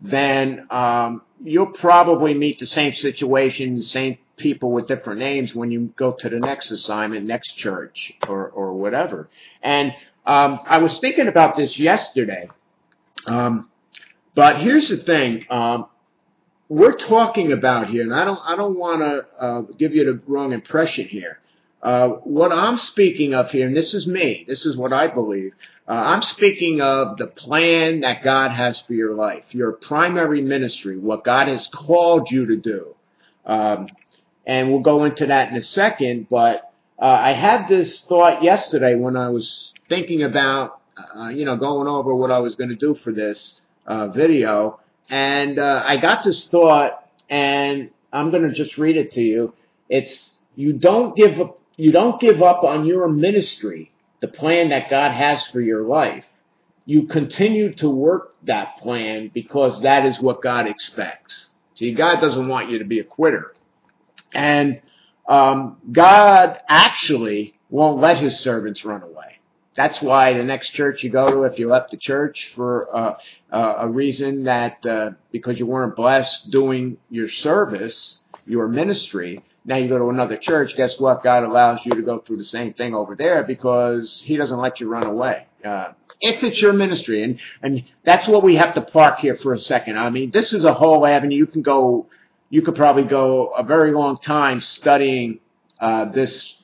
then 0.00 0.66
um, 0.70 1.22
you'll 1.42 1.66
probably 1.66 2.34
meet 2.34 2.58
the 2.58 2.66
same 2.66 2.92
situation, 2.92 3.76
the 3.76 3.82
same 3.82 4.18
people 4.36 4.72
with 4.72 4.88
different 4.88 5.20
names 5.20 5.54
when 5.54 5.70
you 5.70 5.92
go 5.96 6.12
to 6.12 6.28
the 6.28 6.38
next 6.38 6.70
assignment, 6.70 7.26
next 7.26 7.52
church, 7.52 8.12
or 8.28 8.48
or 8.48 8.74
whatever. 8.74 9.28
And 9.62 9.94
um, 10.26 10.60
I 10.66 10.78
was 10.78 10.98
thinking 10.98 11.28
about 11.28 11.56
this 11.56 11.78
yesterday. 11.78 12.48
Um, 13.26 13.70
but 14.34 14.58
here's 14.58 14.88
the 14.88 14.96
thing. 14.96 15.46
Um, 15.50 15.86
we're 16.68 16.96
talking 16.96 17.52
about 17.52 17.88
here, 17.88 18.02
and 18.02 18.14
I 18.14 18.24
don't, 18.24 18.40
I 18.42 18.56
don't 18.56 18.78
want 18.78 19.00
to 19.00 19.26
uh, 19.38 19.60
give 19.78 19.94
you 19.94 20.04
the 20.04 20.20
wrong 20.26 20.52
impression 20.52 21.06
here. 21.06 21.38
Uh, 21.82 22.08
what 22.24 22.50
I'm 22.50 22.78
speaking 22.78 23.34
of 23.34 23.50
here, 23.50 23.66
and 23.66 23.76
this 23.76 23.92
is 23.92 24.06
me, 24.06 24.44
this 24.48 24.64
is 24.64 24.76
what 24.76 24.92
I 24.92 25.08
believe. 25.08 25.52
Uh, 25.86 25.92
I'm 25.92 26.22
speaking 26.22 26.80
of 26.80 27.18
the 27.18 27.26
plan 27.26 28.00
that 28.00 28.24
God 28.24 28.50
has 28.52 28.80
for 28.80 28.94
your 28.94 29.14
life, 29.14 29.54
your 29.54 29.72
primary 29.72 30.40
ministry, 30.40 30.96
what 30.96 31.24
God 31.24 31.48
has 31.48 31.66
called 31.66 32.30
you 32.30 32.46
to 32.46 32.56
do. 32.56 32.96
Um, 33.44 33.88
and 34.46 34.70
we'll 34.70 34.80
go 34.80 35.04
into 35.04 35.26
that 35.26 35.50
in 35.50 35.56
a 35.56 35.62
second, 35.62 36.28
but 36.28 36.72
uh, 37.00 37.06
I 37.06 37.32
had 37.32 37.68
this 37.68 38.04
thought 38.04 38.42
yesterday 38.42 38.94
when 38.94 39.16
I 39.16 39.28
was 39.28 39.72
thinking 39.88 40.22
about, 40.22 40.80
uh, 41.16 41.28
you 41.28 41.44
know, 41.44 41.56
going 41.56 41.88
over 41.88 42.14
what 42.14 42.30
I 42.30 42.38
was 42.38 42.54
going 42.54 42.70
to 42.70 42.76
do 42.76 42.94
for 42.94 43.12
this 43.12 43.60
uh, 43.86 44.08
video, 44.08 44.80
and 45.10 45.58
uh, 45.58 45.82
I 45.84 45.96
got 45.96 46.24
this 46.24 46.48
thought, 46.48 47.08
and 47.28 47.90
I'm 48.12 48.30
going 48.30 48.48
to 48.48 48.54
just 48.54 48.78
read 48.78 48.96
it 48.96 49.12
to 49.12 49.22
you. 49.22 49.54
It's 49.88 50.38
you 50.54 50.72
don't 50.72 51.16
give 51.16 51.38
you 51.76 51.92
don't 51.92 52.20
give 52.20 52.42
up 52.42 52.62
on 52.62 52.86
your 52.86 53.08
ministry 53.08 53.92
the 54.20 54.28
plan 54.28 54.70
that 54.70 54.88
God 54.88 55.12
has 55.12 55.46
for 55.48 55.60
your 55.60 55.82
life. 55.82 56.26
You 56.86 57.06
continue 57.06 57.74
to 57.74 57.88
work 57.88 58.36
that 58.44 58.76
plan 58.78 59.30
because 59.32 59.82
that 59.82 60.06
is 60.06 60.20
what 60.20 60.42
God 60.42 60.66
expects. 60.66 61.50
See, 61.74 61.92
God 61.92 62.20
doesn't 62.20 62.46
want 62.46 62.70
you 62.70 62.78
to 62.78 62.84
be 62.84 63.00
a 63.00 63.04
quitter. 63.04 63.54
And 64.34 64.80
um, 65.28 65.78
God 65.90 66.60
actually 66.68 67.58
won't 67.70 68.00
let 68.00 68.18
his 68.18 68.38
servants 68.40 68.84
run 68.84 69.02
away. 69.02 69.38
That's 69.76 70.00
why 70.00 70.34
the 70.34 70.44
next 70.44 70.70
church 70.70 71.02
you 71.02 71.10
go 71.10 71.30
to, 71.30 71.42
if 71.42 71.58
you 71.58 71.68
left 71.68 71.90
the 71.90 71.96
church 71.96 72.52
for 72.54 72.94
uh, 72.94 73.16
uh, 73.50 73.74
a 73.78 73.88
reason 73.88 74.44
that 74.44 74.84
uh, 74.86 75.10
because 75.32 75.58
you 75.58 75.66
weren't 75.66 75.96
blessed 75.96 76.52
doing 76.52 76.98
your 77.10 77.28
service, 77.28 78.22
your 78.44 78.68
ministry, 78.68 79.42
now 79.64 79.76
you 79.76 79.88
go 79.88 79.98
to 79.98 80.10
another 80.10 80.36
church, 80.36 80.76
guess 80.76 81.00
what? 81.00 81.24
God 81.24 81.42
allows 81.42 81.80
you 81.84 81.92
to 81.92 82.02
go 82.02 82.18
through 82.18 82.36
the 82.36 82.44
same 82.44 82.74
thing 82.74 82.94
over 82.94 83.16
there 83.16 83.42
because 83.42 84.22
He 84.24 84.36
doesn't 84.36 84.58
let 84.58 84.78
you 84.78 84.88
run 84.88 85.06
away. 85.06 85.46
Uh, 85.64 85.92
if 86.20 86.42
it's 86.42 86.60
your 86.60 86.74
ministry, 86.74 87.22
and 87.22 87.40
and 87.62 87.84
that's 88.04 88.28
what 88.28 88.42
we 88.42 88.56
have 88.56 88.74
to 88.74 88.82
park 88.82 89.18
here 89.18 89.34
for 89.36 89.52
a 89.52 89.58
second. 89.58 89.98
I 89.98 90.10
mean, 90.10 90.30
this 90.30 90.52
is 90.52 90.64
a 90.64 90.74
whole 90.74 91.06
avenue. 91.06 91.36
You 91.36 91.46
can 91.46 91.62
go, 91.62 92.06
you 92.54 92.62
could 92.62 92.76
probably 92.76 93.02
go 93.02 93.48
a 93.48 93.64
very 93.64 93.90
long 93.90 94.16
time 94.16 94.60
studying 94.60 95.40
uh, 95.80 96.04
this, 96.12 96.62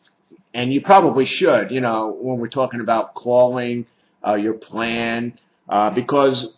and 0.55 0.73
you 0.73 0.81
probably 0.81 1.27
should. 1.27 1.73
You 1.73 1.81
know, 1.81 2.17
when 2.17 2.39
we're 2.39 2.47
talking 2.47 2.81
about 2.81 3.17
calling 3.17 3.87
uh, 4.25 4.35
your 4.35 4.55
plan, 4.55 5.37
uh, 5.69 5.91
because 5.91 6.55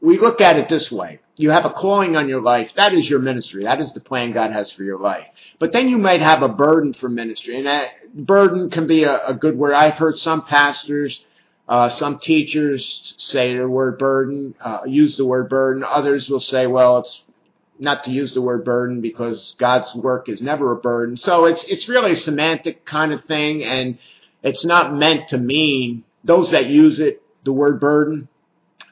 we 0.00 0.20
look 0.20 0.40
at 0.40 0.56
it 0.56 0.68
this 0.68 0.92
way. 0.92 1.18
You 1.34 1.50
have 1.50 1.64
a 1.64 1.70
calling 1.70 2.14
on 2.14 2.28
your 2.28 2.40
life. 2.40 2.70
That 2.76 2.94
is 2.94 3.10
your 3.10 3.18
ministry. 3.18 3.64
That 3.64 3.80
is 3.80 3.92
the 3.92 3.98
plan 3.98 4.30
God 4.30 4.52
has 4.52 4.70
for 4.70 4.84
your 4.84 5.00
life. 5.00 5.26
But 5.58 5.72
then 5.72 5.88
you 5.88 5.98
might 5.98 6.20
have 6.22 6.42
a 6.42 6.48
burden 6.48 6.92
for 6.92 7.08
ministry. 7.08 7.56
And 7.56 7.66
that 7.66 7.88
burden 8.14 8.70
can 8.70 8.86
be 8.86 9.02
a, 9.02 9.26
a 9.26 9.34
good 9.34 9.58
word. 9.58 9.74
I've 9.74 9.94
heard 9.94 10.16
some 10.16 10.44
pastors, 10.44 11.20
uh, 11.68 11.88
some 11.88 12.20
teachers 12.20 13.14
say 13.18 13.56
the 13.56 13.68
word 13.68 13.98
burden, 13.98 14.54
uh, 14.60 14.82
use 14.86 15.16
the 15.16 15.26
word 15.26 15.48
burden. 15.48 15.82
Others 15.82 16.30
will 16.30 16.38
say, 16.38 16.68
well, 16.68 16.98
it's 16.98 17.20
not 17.78 18.04
to 18.04 18.10
use 18.10 18.32
the 18.32 18.42
word 18.42 18.64
burden 18.64 19.00
because 19.00 19.54
God's 19.58 19.94
work 19.94 20.28
is 20.28 20.40
never 20.40 20.72
a 20.72 20.76
burden. 20.76 21.16
So 21.16 21.44
it's, 21.44 21.64
it's 21.64 21.88
really 21.88 22.12
a 22.12 22.16
semantic 22.16 22.84
kind 22.84 23.12
of 23.12 23.24
thing. 23.24 23.64
And 23.64 23.98
it's 24.42 24.64
not 24.64 24.94
meant 24.94 25.28
to 25.28 25.38
mean 25.38 26.04
those 26.24 26.50
that 26.52 26.66
use 26.66 27.00
it, 27.00 27.22
the 27.44 27.52
word 27.52 27.80
burden, 27.80 28.28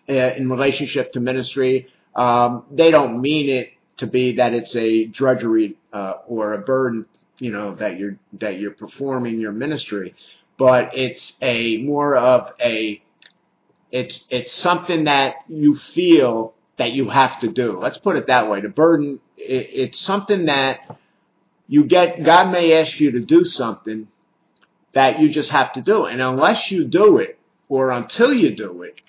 uh, 0.08 0.12
in 0.12 0.50
relationship 0.50 1.12
to 1.12 1.20
ministry, 1.20 1.88
um, 2.14 2.64
they 2.70 2.90
don't 2.90 3.20
mean 3.20 3.48
it 3.48 3.70
to 3.96 4.06
be 4.06 4.36
that 4.36 4.52
it's 4.52 4.74
a 4.76 5.06
drudgery 5.06 5.76
uh, 5.92 6.14
or 6.26 6.54
a 6.54 6.58
burden, 6.58 7.06
you 7.38 7.50
know, 7.50 7.74
that 7.76 7.98
you're 7.98 8.16
that 8.40 8.58
you're 8.58 8.72
performing 8.72 9.40
your 9.40 9.52
ministry, 9.52 10.14
but 10.58 10.96
it's 10.96 11.38
a 11.42 11.78
more 11.78 12.16
of 12.16 12.52
a 12.60 13.02
it's 13.90 14.26
it's 14.30 14.52
something 14.52 15.04
that 15.04 15.36
you 15.48 15.74
feel 15.74 16.53
that 16.76 16.92
you 16.92 17.08
have 17.08 17.40
to 17.40 17.48
do. 17.48 17.78
Let's 17.78 17.98
put 17.98 18.16
it 18.16 18.26
that 18.26 18.48
way. 18.50 18.60
The 18.60 18.68
burden 18.68 19.20
it, 19.36 19.68
it's 19.72 20.00
something 20.00 20.46
that 20.46 20.80
you 21.68 21.84
get. 21.84 22.22
God 22.24 22.50
may 22.50 22.80
ask 22.80 23.00
you 23.00 23.12
to 23.12 23.20
do 23.20 23.44
something 23.44 24.08
that 24.92 25.20
you 25.20 25.28
just 25.28 25.50
have 25.50 25.72
to 25.74 25.82
do, 25.82 26.04
and 26.04 26.22
unless 26.22 26.70
you 26.70 26.84
do 26.84 27.18
it 27.18 27.38
or 27.68 27.90
until 27.90 28.32
you 28.32 28.54
do 28.54 28.82
it, 28.82 29.00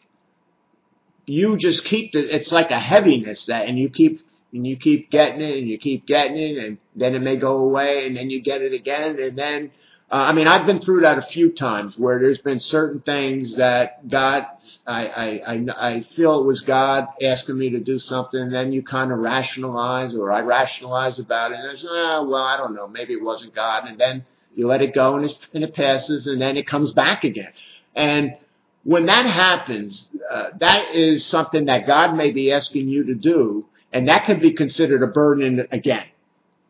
you 1.25 1.58
just 1.58 1.86
keep 1.86 2.13
the, 2.13 2.19
it's 2.19 2.51
like 2.51 2.71
a 2.71 2.80
heaviness 2.80 3.45
that, 3.47 3.67
and 3.67 3.78
you 3.78 3.89
keep, 3.89 4.21
and 4.54 4.65
you 4.65 4.78
keep 4.78 5.10
getting 5.10 5.41
it 5.41 5.58
and 5.58 5.67
you 5.67 5.78
keep 5.78 6.06
getting 6.06 6.38
it 6.38 6.58
and 6.63 6.78
then 6.95 7.13
it 7.15 7.21
may 7.21 7.36
go 7.36 7.58
away 7.58 8.08
and 8.08 8.15
then 8.15 8.30
you 8.30 8.41
get 8.41 8.62
it 8.62 8.73
again 8.73 9.19
and 9.19 9.38
then, 9.38 9.71
uh, 10.12 10.28
I 10.30 10.34
mean, 10.34 10.48
I've 10.48 10.68
been 10.68 10.80
through 10.80 11.02
that 11.02 11.18
a 11.18 11.24
few 11.24 11.52
times 11.52 11.98
where 11.98 12.20
there's 12.20 12.39
been 12.39 12.60
certain 12.60 13.02
things 13.02 13.56
that 13.56 14.08
God, 14.08 14.46
I, 14.86 15.08
I, 15.08 15.41
I, 15.48 15.65
I 15.78 16.02
feel 16.02 16.39
it 16.39 16.46
was 16.46 16.62
God 16.62 17.08
asking 17.24 17.58
me 17.58 17.72
to 17.72 17.80
do 17.80 17.98
something 17.98 18.39
and 18.39 18.54
then 18.54 18.72
you 18.72 18.84
kind 18.84 19.12
of 19.12 19.18
rationalize 19.20 20.15
or 20.15 20.32
I 20.32 20.41
rationalize 20.41 21.18
about 21.18 21.52
it 21.54 21.60
and 21.60 21.72
I 21.72 21.76
say, 21.76 21.88
oh, 21.89 22.28
well, 22.30 22.44
I 22.44 22.58
don't 22.58 22.76
know, 22.76 22.88
maybe 22.88 23.13
it 23.13 23.24
wasn't 23.24 23.56
God 23.56 23.88
and 23.88 24.00
then 24.00 24.26
you 24.56 24.68
let 24.68 24.84
it 24.84 24.94
go 24.94 25.15
and, 25.15 25.30
and 25.54 25.63
it 25.63 25.74
passes 25.74 26.28
and 26.28 26.39
then 26.39 26.56
it 26.56 26.68
comes 26.68 26.91
back 26.91 27.24
again. 27.24 27.52
And 27.96 28.38
when 28.86 29.08
that 29.08 29.26
happens, 29.26 30.12
uh, 30.30 30.50
that 30.60 30.94
is 30.94 31.26
something 31.26 31.65
that 31.65 31.88
God 31.88 32.15
may 32.15 32.32
be 32.32 32.52
asking 32.52 32.88
you 32.88 33.06
to 33.06 33.15
do, 33.15 33.65
and 33.91 34.08
that 34.08 34.26
can 34.26 34.39
be 34.39 34.54
considered 34.54 35.02
a 35.02 35.08
burden 35.08 35.68
again. 35.72 36.06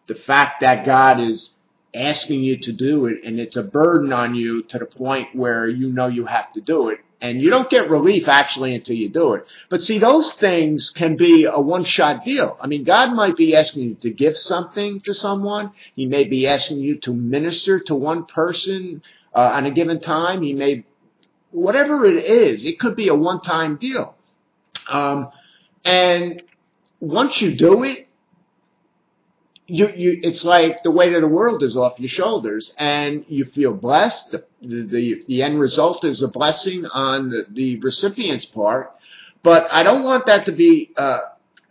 The 0.07 0.15
fact 0.15 0.61
that 0.61 0.85
God 0.85 1.19
is 1.19 1.49
asking 1.95 2.43
you 2.43 2.57
to 2.57 2.73
do 2.73 3.05
it, 3.07 3.23
and 3.23 3.39
it's 3.39 3.55
a 3.55 3.63
burden 3.63 4.13
on 4.13 4.35
you 4.35 4.63
to 4.63 4.79
the 4.79 4.85
point 4.85 5.35
where 5.35 5.67
you 5.67 5.91
know 5.91 6.07
you 6.07 6.25
have 6.25 6.51
to 6.53 6.61
do 6.61 6.89
it, 6.89 6.99
and 7.21 7.41
you 7.41 7.49
don't 7.49 7.69
get 7.69 7.89
relief 7.89 8.27
actually 8.27 8.75
until 8.75 8.95
you 8.95 9.09
do 9.09 9.33
it. 9.33 9.47
But 9.69 9.81
see, 9.81 9.99
those 9.99 10.33
things 10.33 10.91
can 10.95 11.15
be 11.17 11.45
a 11.45 11.59
one-shot 11.59 12.25
deal. 12.25 12.57
I 12.61 12.67
mean, 12.67 12.83
God 12.83 13.15
might 13.15 13.37
be 13.37 13.55
asking 13.55 13.83
you 13.83 13.95
to 13.95 14.09
give 14.09 14.37
something 14.37 15.01
to 15.01 15.13
someone. 15.13 15.71
He 15.95 16.05
may 16.05 16.25
be 16.25 16.47
asking 16.47 16.79
you 16.79 16.97
to 16.99 17.13
minister 17.13 17.79
to 17.81 17.95
one 17.95 18.25
person 18.25 19.01
uh, 19.33 19.51
on 19.53 19.65
a 19.65 19.71
given 19.71 19.99
time. 19.99 20.41
He 20.41 20.53
may 20.53 20.85
whatever 21.55 22.05
it 22.05 22.23
is, 22.25 22.65
it 22.65 22.79
could 22.79 22.95
be 22.95 23.07
a 23.07 23.15
one-time 23.15 23.77
deal. 23.77 24.15
Um, 24.89 25.29
and 25.85 26.43
once 26.99 27.41
you 27.41 27.55
do 27.55 27.83
it, 27.83 28.07
you, 29.67 29.89
you, 29.95 30.19
it's 30.21 30.43
like 30.43 30.83
the 30.83 30.91
weight 30.91 31.13
of 31.13 31.21
the 31.21 31.27
world 31.27 31.63
is 31.63 31.75
off 31.75 31.99
your 31.99 32.09
shoulders 32.09 32.73
and 32.77 33.25
you 33.27 33.45
feel 33.45 33.73
blessed. 33.73 34.31
The, 34.31 34.45
the, 34.61 35.23
the 35.27 35.43
end 35.43 35.59
result 35.59 36.03
is 36.03 36.21
a 36.21 36.27
blessing 36.27 36.85
on 36.85 37.29
the, 37.29 37.45
the 37.49 37.79
recipient's 37.79 38.45
part. 38.45 38.91
But 39.41 39.71
I 39.71 39.83
don't 39.83 40.03
want 40.03 40.27
that 40.27 40.45
to 40.45 40.51
be, 40.51 40.91
uh, 40.95 41.19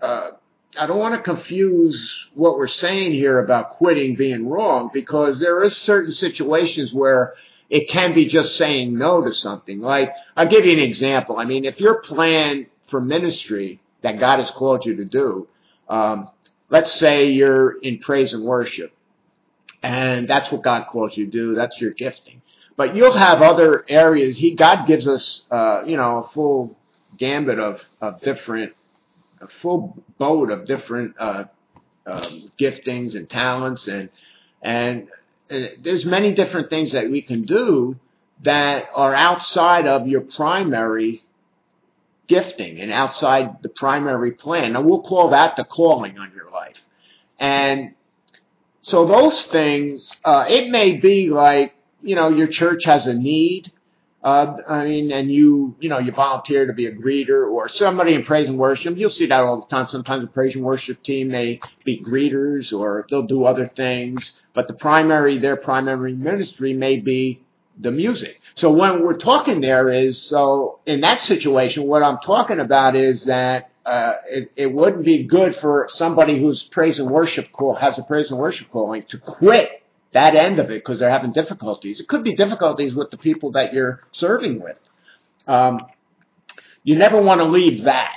uh, 0.01 0.31
I 0.79 0.87
don't 0.87 0.99
want 0.99 1.15
to 1.15 1.23
confuse 1.23 2.29
what 2.35 2.59
we're 2.59 2.67
saying 2.67 3.13
here 3.13 3.39
about 3.39 3.71
quitting 3.71 4.17
being 4.17 4.49
wrong 4.49 4.91
because 4.93 5.39
there 5.39 5.63
is 5.63 5.77
certain 5.77 6.13
situations 6.13 6.93
where 6.93 7.35
it 7.71 7.89
can 7.89 8.13
be 8.13 8.29
just 8.29 8.57
saying 8.57 8.97
no 8.97 9.23
to 9.23 9.33
something. 9.33 9.81
Like, 9.81 10.13
I'll 10.37 10.49
give 10.49 10.65
you 10.65 10.73
an 10.73 10.81
example. 10.81 11.39
I 11.39 11.45
mean, 11.45 11.65
if 11.65 11.81
your 11.81 12.01
plan 12.01 12.67
for 12.91 13.01
ministry 13.01 13.81
that 14.03 14.19
God 14.19 14.41
has 14.41 14.51
called 14.51 14.85
you 14.85 14.97
to 14.97 15.05
do, 15.05 15.49
um, 15.89 16.29
let's 16.75 16.93
say 16.99 17.31
you're 17.31 17.79
in 17.83 18.01
praise 18.01 18.35
and 18.35 18.45
worship, 18.45 18.93
and 19.81 20.27
that's 20.27 20.51
what 20.51 20.65
God 20.65 20.89
calls 20.89 21.17
you 21.17 21.27
to 21.27 21.31
do. 21.31 21.55
That's 21.55 21.81
your 21.81 21.93
gifting. 21.93 22.43
But 22.77 22.97
you'll 22.97 23.17
have 23.17 23.43
other 23.43 23.85
areas. 23.89 24.37
He 24.37 24.57
God 24.57 24.87
gives 24.89 25.07
us, 25.07 25.45
uh, 25.53 25.85
you 25.87 25.97
know, 25.97 26.25
a 26.25 26.29
full 26.31 26.77
gambit 27.17 27.61
of 27.61 27.81
of 28.01 28.21
different, 28.23 28.73
a 29.41 29.47
full 29.63 30.03
boat 30.19 30.51
of 30.51 30.67
different 30.67 31.15
uh, 31.17 31.45
um, 32.07 32.51
giftings 32.61 33.15
and 33.15 33.31
talents, 33.31 33.87
and 33.87 34.09
and 34.61 35.07
there's 35.49 36.05
many 36.05 36.35
different 36.35 36.71
things 36.71 36.91
that 36.91 37.09
we 37.09 37.23
can 37.23 37.43
do 37.43 37.95
that 38.43 38.89
are 38.97 39.15
outside 39.15 39.87
of 39.87 40.09
your 40.09 40.23
primary 40.23 41.23
gifting 42.27 42.81
and 42.81 42.93
outside 42.93 43.63
the 43.63 43.69
primary 43.69 44.33
plan. 44.33 44.73
Now 44.73 44.83
we'll 44.83 45.03
call 45.03 45.31
that 45.31 45.57
the 45.57 45.65
calling 45.65 46.19
on 46.19 46.33
your 46.35 46.51
life. 46.51 46.77
And 47.39 47.95
so 48.83 49.07
those 49.07 49.47
things, 49.47 50.17
uh, 50.25 50.47
it 50.49 50.71
may 50.71 50.93
be 50.99 51.31
like, 51.31 51.75
you 52.03 52.15
know, 52.15 52.29
your 52.29 52.49
church 52.49 52.85
has 52.85 53.07
a 53.07 53.15
need 53.15 53.73
uh, 54.25 54.57
I 54.67 54.85
mean, 54.85 55.13
and 55.13 55.31
you, 55.31 55.77
you 55.81 55.91
know, 55.91 55.99
you 55.99 56.11
volunteer 56.11 56.67
to 56.67 56.73
be 56.73 56.87
a 56.87 56.93
greeter 56.97 57.47
or 57.47 57.69
somebody 57.69 58.15
in 58.15 58.25
praise 58.25 58.49
and 58.49 58.59
worship. 58.59 58.97
You'll 58.97 59.11
see 59.11 59.27
that 59.27 59.43
all 59.43 59.61
the 59.61 59.67
time. 59.67 59.87
Sometimes 59.87 60.23
the 60.23 60.29
praise 60.29 60.57
and 60.57 60.65
worship 60.65 61.03
team 61.03 61.29
may 61.29 61.61
be 61.85 62.03
greeters 62.03 62.73
or 62.73 63.05
they'll 63.11 63.27
do 63.27 63.45
other 63.45 63.69
things, 63.69 64.41
but 64.55 64.67
the 64.67 64.73
primary, 64.73 65.39
their 65.39 65.57
primary 65.57 66.15
ministry 66.15 66.73
may 66.73 66.97
be 66.97 67.44
the 67.79 67.91
music. 67.91 68.41
So 68.55 68.73
when 68.73 69.03
we're 69.03 69.17
talking 69.17 69.61
there 69.61 69.91
is, 69.91 70.21
so 70.21 70.81
in 70.87 71.01
that 71.01 71.21
situation, 71.21 71.87
what 71.87 72.03
I'm 72.03 72.19
talking 72.19 72.61
about 72.61 72.95
is 72.97 73.25
that, 73.25 73.71
uh, 73.85 74.15
it, 74.29 74.53
it 74.57 74.73
wouldn't 74.73 75.05
be 75.05 75.25
good 75.25 75.57
for 75.57 75.87
somebody 75.91 76.41
who's 76.41 76.63
praise 76.63 76.99
and 76.99 77.11
worship 77.11 77.53
call, 77.53 77.75
has 77.75 77.99
a 77.99 78.03
praise 78.03 78.31
and 78.31 78.39
worship 78.39 78.71
calling 78.71 79.03
to 79.09 79.19
quit 79.19 79.83
that 80.13 80.37
end 80.37 80.61
of 80.61 80.71
it 80.71 80.85
because 80.85 80.99
they're 80.99 81.11
having 81.11 81.33
difficulties. 81.33 82.01
It 82.01 82.09
could 82.09 82.23
be 82.23 82.35
difficulties 82.35 82.95
with 82.95 83.11
the 83.11 83.19
people 83.19 83.53
that 83.53 83.75
you're 83.75 84.01
serving 84.13 84.63
with. 84.63 84.79
Um, 85.47 85.81
you 86.85 86.97
never 86.97 87.21
want 87.21 87.41
to 87.41 87.45
leave 87.45 87.85
that. 87.85 88.15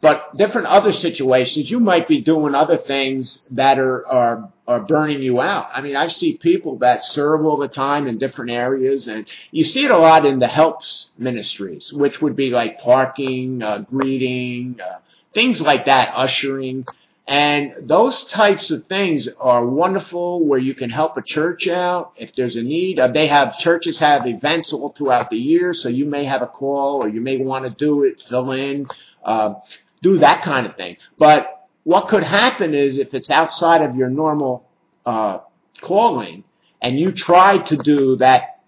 But 0.00 0.36
different 0.36 0.66
other 0.66 0.92
situations, 0.92 1.70
you 1.70 1.80
might 1.80 2.08
be 2.08 2.20
doing 2.20 2.54
other 2.54 2.76
things 2.76 3.46
that 3.52 3.78
are, 3.78 4.06
are, 4.06 4.52
are 4.66 4.80
burning 4.80 5.22
you 5.22 5.40
out. 5.40 5.68
I 5.72 5.82
mean, 5.82 5.96
I 5.96 6.08
see 6.08 6.38
people 6.38 6.78
that 6.78 7.04
serve 7.04 7.44
all 7.44 7.58
the 7.58 7.68
time 7.68 8.06
in 8.06 8.18
different 8.18 8.50
areas 8.50 9.08
and 9.08 9.26
you 9.50 9.64
see 9.64 9.84
it 9.84 9.90
a 9.90 9.98
lot 9.98 10.24
in 10.24 10.38
the 10.38 10.48
helps 10.48 11.10
ministries, 11.18 11.92
which 11.92 12.22
would 12.22 12.34
be 12.34 12.50
like 12.50 12.80
parking, 12.80 13.62
uh, 13.62 13.78
greeting, 13.78 14.80
uh, 14.80 15.00
things 15.34 15.60
like 15.60 15.84
that, 15.86 16.12
ushering. 16.14 16.86
And 17.26 17.72
those 17.82 18.24
types 18.24 18.70
of 18.70 18.86
things 18.86 19.28
are 19.38 19.66
wonderful 19.66 20.46
where 20.46 20.58
you 20.58 20.74
can 20.74 20.90
help 20.90 21.16
a 21.16 21.22
church 21.22 21.68
out 21.68 22.12
if 22.16 22.34
there's 22.34 22.56
a 22.56 22.62
need. 22.62 22.98
Uh, 22.98 23.08
they 23.08 23.26
have, 23.26 23.58
churches 23.58 23.98
have 23.98 24.26
events 24.26 24.72
all 24.72 24.90
throughout 24.90 25.30
the 25.30 25.38
year, 25.38 25.74
so 25.74 25.88
you 25.88 26.04
may 26.06 26.24
have 26.24 26.42
a 26.42 26.46
call 26.46 27.02
or 27.02 27.08
you 27.08 27.20
may 27.20 27.36
want 27.38 27.64
to 27.64 27.70
do 27.70 28.04
it, 28.04 28.22
fill 28.28 28.52
in. 28.52 28.86
Uh, 29.22 29.54
do 30.02 30.18
that 30.18 30.42
kind 30.44 30.66
of 30.66 30.76
thing. 30.76 30.98
But 31.18 31.53
what 31.84 32.08
could 32.08 32.24
happen 32.24 32.74
is 32.74 32.98
if 32.98 33.14
it's 33.14 33.30
outside 33.30 33.82
of 33.82 33.94
your 33.94 34.08
normal 34.08 34.68
uh, 35.06 35.38
calling 35.80 36.44
and 36.82 36.98
you 36.98 37.12
try 37.12 37.58
to 37.58 37.76
do 37.76 38.16
that 38.16 38.62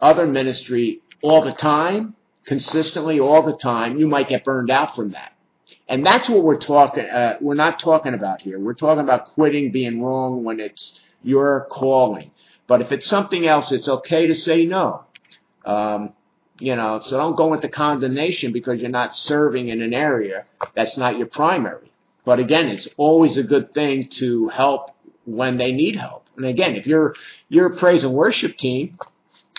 other 0.00 0.26
ministry 0.26 1.00
all 1.22 1.44
the 1.44 1.52
time, 1.52 2.14
consistently 2.44 3.18
all 3.18 3.42
the 3.42 3.56
time, 3.56 3.98
you 3.98 4.06
might 4.06 4.28
get 4.28 4.44
burned 4.44 4.70
out 4.70 4.94
from 4.94 5.12
that. 5.12 5.32
And 5.88 6.04
that's 6.04 6.28
what 6.28 6.42
we're 6.42 6.58
talking, 6.58 7.04
uh, 7.04 7.36
we're 7.40 7.54
not 7.54 7.80
talking 7.80 8.14
about 8.14 8.42
here. 8.42 8.58
We're 8.58 8.74
talking 8.74 9.02
about 9.02 9.34
quitting 9.34 9.70
being 9.70 10.02
wrong 10.02 10.42
when 10.42 10.58
it's 10.58 11.00
your 11.22 11.66
calling. 11.70 12.32
But 12.66 12.82
if 12.82 12.90
it's 12.90 13.06
something 13.06 13.46
else, 13.46 13.70
it's 13.70 13.88
okay 13.88 14.26
to 14.26 14.34
say 14.34 14.66
no. 14.66 15.04
Um, 15.64 16.12
you 16.58 16.74
know, 16.74 17.00
so 17.04 17.16
don't 17.16 17.36
go 17.36 17.54
into 17.54 17.68
condemnation 17.68 18.52
because 18.52 18.80
you're 18.80 18.90
not 18.90 19.16
serving 19.16 19.68
in 19.68 19.82
an 19.82 19.94
area 19.94 20.46
that's 20.74 20.96
not 20.96 21.18
your 21.18 21.26
primary. 21.26 21.92
But 22.26 22.40
again, 22.40 22.66
it's 22.66 22.88
always 22.96 23.38
a 23.38 23.44
good 23.44 23.72
thing 23.72 24.08
to 24.18 24.48
help 24.48 24.90
when 25.24 25.58
they 25.58 25.70
need 25.70 25.94
help. 25.96 26.26
And 26.36 26.44
again, 26.44 26.74
if 26.74 26.84
you're 26.86 27.14
you're 27.48 27.72
a 27.72 27.76
praise 27.76 28.02
and 28.02 28.14
worship 28.14 28.58
team 28.58 28.98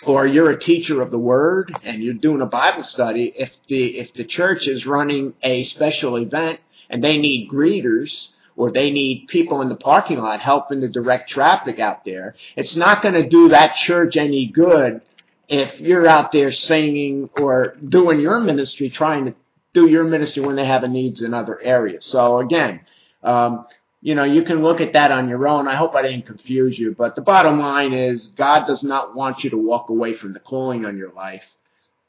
or 0.06 0.28
you're 0.28 0.52
a 0.52 0.60
teacher 0.60 1.02
of 1.02 1.10
the 1.10 1.18
word 1.18 1.74
and 1.84 2.04
you're 2.04 2.14
doing 2.14 2.42
a 2.42 2.46
Bible 2.46 2.84
study, 2.84 3.34
if 3.36 3.56
the 3.70 3.98
if 3.98 4.14
the 4.14 4.26
church 4.26 4.68
is 4.68 4.86
running 4.86 5.34
a 5.42 5.64
special 5.64 6.18
event 6.18 6.60
and 6.90 7.02
they 7.02 7.18
need 7.18 7.50
greeters 7.50 8.32
or 8.58 8.70
they 8.70 8.92
need 8.92 9.28
people 9.30 9.62
in 9.62 9.70
the 9.70 9.78
parking 9.78 10.20
lot 10.20 10.42
helping 10.42 10.82
to 10.82 10.90
direct 10.90 11.30
traffic 11.30 11.80
out 11.80 12.04
there, 12.04 12.36
it's 12.58 12.76
not 12.76 13.02
going 13.02 13.16
to 13.16 13.30
do 13.30 13.48
that 13.50 13.76
church 13.76 14.18
any 14.18 14.46
good 14.46 15.02
if 15.48 15.80
you're 15.80 16.06
out 16.06 16.34
there 16.34 16.52
singing 16.52 17.30
or 17.40 17.78
doing 17.88 18.20
your 18.20 18.42
ministry, 18.42 18.90
trying 18.90 19.26
to 19.26 19.36
do 19.78 19.88
your 19.88 20.04
ministry 20.04 20.44
when 20.44 20.56
they 20.56 20.66
have 20.66 20.84
a 20.84 20.88
needs 20.88 21.22
in 21.22 21.34
other 21.34 21.62
areas. 21.62 22.04
So 22.04 22.40
again, 22.40 22.82
um, 23.24 23.68
you 24.02 24.16
know, 24.16 24.24
you 24.24 24.44
can 24.44 24.64
look 24.64 24.82
at 24.82 24.94
that 24.94 25.12
on 25.12 25.30
your 25.30 25.48
own. 25.48 25.68
I 25.68 25.76
hope 25.76 25.94
I 25.96 26.02
didn't 26.02 26.26
confuse 26.26 26.78
you, 26.80 26.96
but 26.98 27.16
the 27.16 27.22
bottom 27.22 27.60
line 27.60 27.94
is 27.94 28.28
God 28.28 28.66
does 28.66 28.82
not 28.84 29.16
want 29.16 29.44
you 29.44 29.52
to 29.52 29.58
walk 29.58 29.90
away 29.90 30.16
from 30.16 30.34
the 30.34 30.40
calling 30.40 30.86
on 30.86 30.98
your 30.98 31.12
life, 31.12 31.44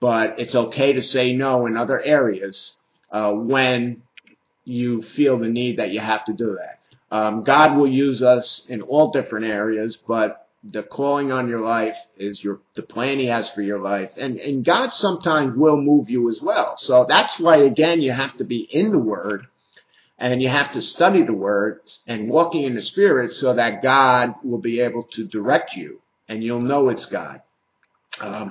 but 0.01 0.39
it's 0.39 0.55
okay 0.55 0.95
to 0.95 1.03
say 1.03 1.35
no 1.35 1.67
in 1.67 1.77
other 1.77 2.01
areas 2.01 2.77
uh, 3.11 3.33
when 3.33 4.03
you 4.65 5.03
feel 5.03 5.39
the 5.39 5.49
need 5.49 5.79
that 5.79 5.91
you 5.91 6.01
have 6.01 6.25
to 6.27 6.33
do 6.33 6.57
that. 6.59 6.79
Um, 7.11 7.43
God 7.43 7.77
will 7.77 7.89
use 7.89 8.23
us 8.23 8.67
in 8.69 8.83
all 8.83 9.11
different 9.11 9.47
areas, 9.47 9.97
but 9.97 10.48
the 10.65 10.83
calling 10.83 11.31
on 11.31 11.49
your 11.49 11.61
life 11.61 11.97
is 12.17 12.43
your 12.43 12.61
the 12.75 12.83
plan 12.83 13.19
he 13.19 13.27
has 13.27 13.49
for 13.51 13.63
your 13.63 13.79
life. 13.79 14.11
And 14.17 14.39
and 14.39 14.65
god 14.65 14.93
sometimes 14.93 15.57
will 15.57 15.81
move 15.81 16.11
you 16.11 16.29
as 16.29 16.41
well. 16.43 16.77
So 16.77 17.07
that's 17.09 17.39
why 17.39 17.59
again 17.59 18.01
you 18.01 18.13
have 18.13 18.37
to 18.39 18.45
be 18.45 18.61
in 18.61 18.91
the 18.91 18.99
word 18.99 19.47
and 20.19 20.43
you 20.43 20.49
have 20.49 20.73
to 20.73 20.81
study 20.81 21.23
the 21.23 21.33
word 21.33 21.81
and 22.07 22.29
walking 22.29 22.65
in 22.65 22.75
the 22.75 22.83
spirit 22.83 23.33
so 23.33 23.55
that 23.55 23.83
god 23.83 24.35
will 24.43 24.59
be 24.59 24.81
able 24.81 25.05
to 25.13 25.27
direct 25.27 25.77
you 25.77 26.01
and 26.29 26.43
you'll 26.43 26.61
know 26.61 26.89
it's 26.89 27.07
god. 27.07 27.43
Um, 28.21 28.51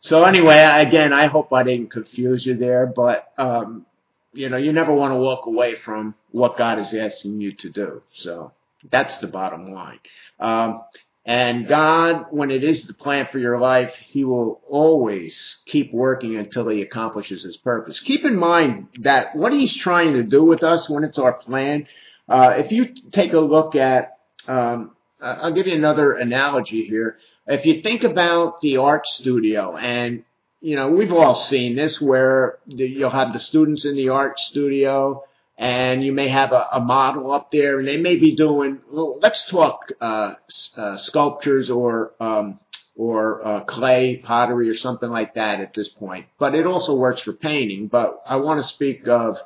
so 0.00 0.24
anyway 0.24 0.58
again 0.58 1.12
i 1.12 1.26
hope 1.26 1.52
i 1.52 1.62
didn't 1.62 1.90
confuse 1.90 2.46
you 2.46 2.54
there 2.56 2.86
but 2.86 3.32
um, 3.38 3.84
you 4.32 4.48
know 4.48 4.56
you 4.56 4.72
never 4.72 4.94
want 4.94 5.12
to 5.12 5.16
walk 5.16 5.46
away 5.46 5.74
from 5.74 6.14
what 6.30 6.56
god 6.56 6.78
is 6.78 6.94
asking 6.94 7.40
you 7.40 7.52
to 7.52 7.70
do. 7.70 8.02
So 8.14 8.52
that's 8.90 9.18
the 9.18 9.26
bottom 9.26 9.72
line. 9.72 10.00
Um, 10.38 10.82
and 11.26 11.66
God, 11.66 12.26
when 12.30 12.52
it 12.52 12.62
is 12.62 12.86
the 12.86 12.94
plan 12.94 13.26
for 13.26 13.40
your 13.40 13.58
life, 13.58 13.92
He 13.94 14.22
will 14.22 14.60
always 14.68 15.58
keep 15.66 15.92
working 15.92 16.36
until 16.36 16.68
He 16.68 16.82
accomplishes 16.82 17.42
His 17.42 17.56
purpose. 17.56 17.98
Keep 17.98 18.24
in 18.24 18.36
mind 18.36 18.86
that 19.00 19.34
what 19.34 19.52
He's 19.52 19.76
trying 19.76 20.12
to 20.12 20.22
do 20.22 20.44
with 20.44 20.62
us 20.62 20.88
when 20.88 21.02
it's 21.02 21.18
our 21.18 21.32
plan, 21.32 21.88
uh, 22.28 22.54
if 22.56 22.70
you 22.70 22.94
take 23.10 23.32
a 23.32 23.40
look 23.40 23.74
at, 23.74 24.18
um, 24.46 24.92
I'll 25.20 25.52
give 25.52 25.66
you 25.66 25.74
another 25.74 26.12
analogy 26.12 26.84
here. 26.84 27.16
If 27.48 27.66
you 27.66 27.82
think 27.82 28.04
about 28.04 28.60
the 28.60 28.76
art 28.76 29.06
studio 29.06 29.76
and 29.76 30.24
you 30.60 30.74
know, 30.74 30.90
we've 30.90 31.12
all 31.12 31.34
seen 31.34 31.76
this 31.76 32.00
where 32.00 32.58
you'll 32.66 33.10
have 33.10 33.32
the 33.32 33.38
students 33.38 33.84
in 33.84 33.94
the 33.94 34.08
art 34.08 34.38
studio 34.38 35.24
and 35.58 36.04
you 36.04 36.12
may 36.12 36.28
have 36.28 36.52
a, 36.52 36.66
a, 36.72 36.80
model 36.80 37.32
up 37.32 37.50
there, 37.50 37.78
and 37.78 37.88
they 37.88 37.96
may 37.96 38.16
be 38.16 38.36
doing. 38.36 38.80
Well, 38.90 39.18
let's 39.20 39.46
talk 39.46 39.90
uh, 40.00 40.34
uh, 40.76 40.96
sculptures 40.98 41.70
or 41.70 42.12
um, 42.20 42.60
or 42.94 43.46
uh, 43.46 43.60
clay 43.64 44.16
pottery 44.16 44.68
or 44.68 44.76
something 44.76 45.10
like 45.10 45.34
that 45.34 45.60
at 45.60 45.72
this 45.72 45.88
point. 45.88 46.26
But 46.38 46.54
it 46.54 46.66
also 46.66 46.94
works 46.94 47.22
for 47.22 47.32
painting. 47.32 47.88
But 47.88 48.22
I 48.26 48.36
want 48.36 48.60
to 48.60 48.68
speak 48.68 49.06
of, 49.08 49.38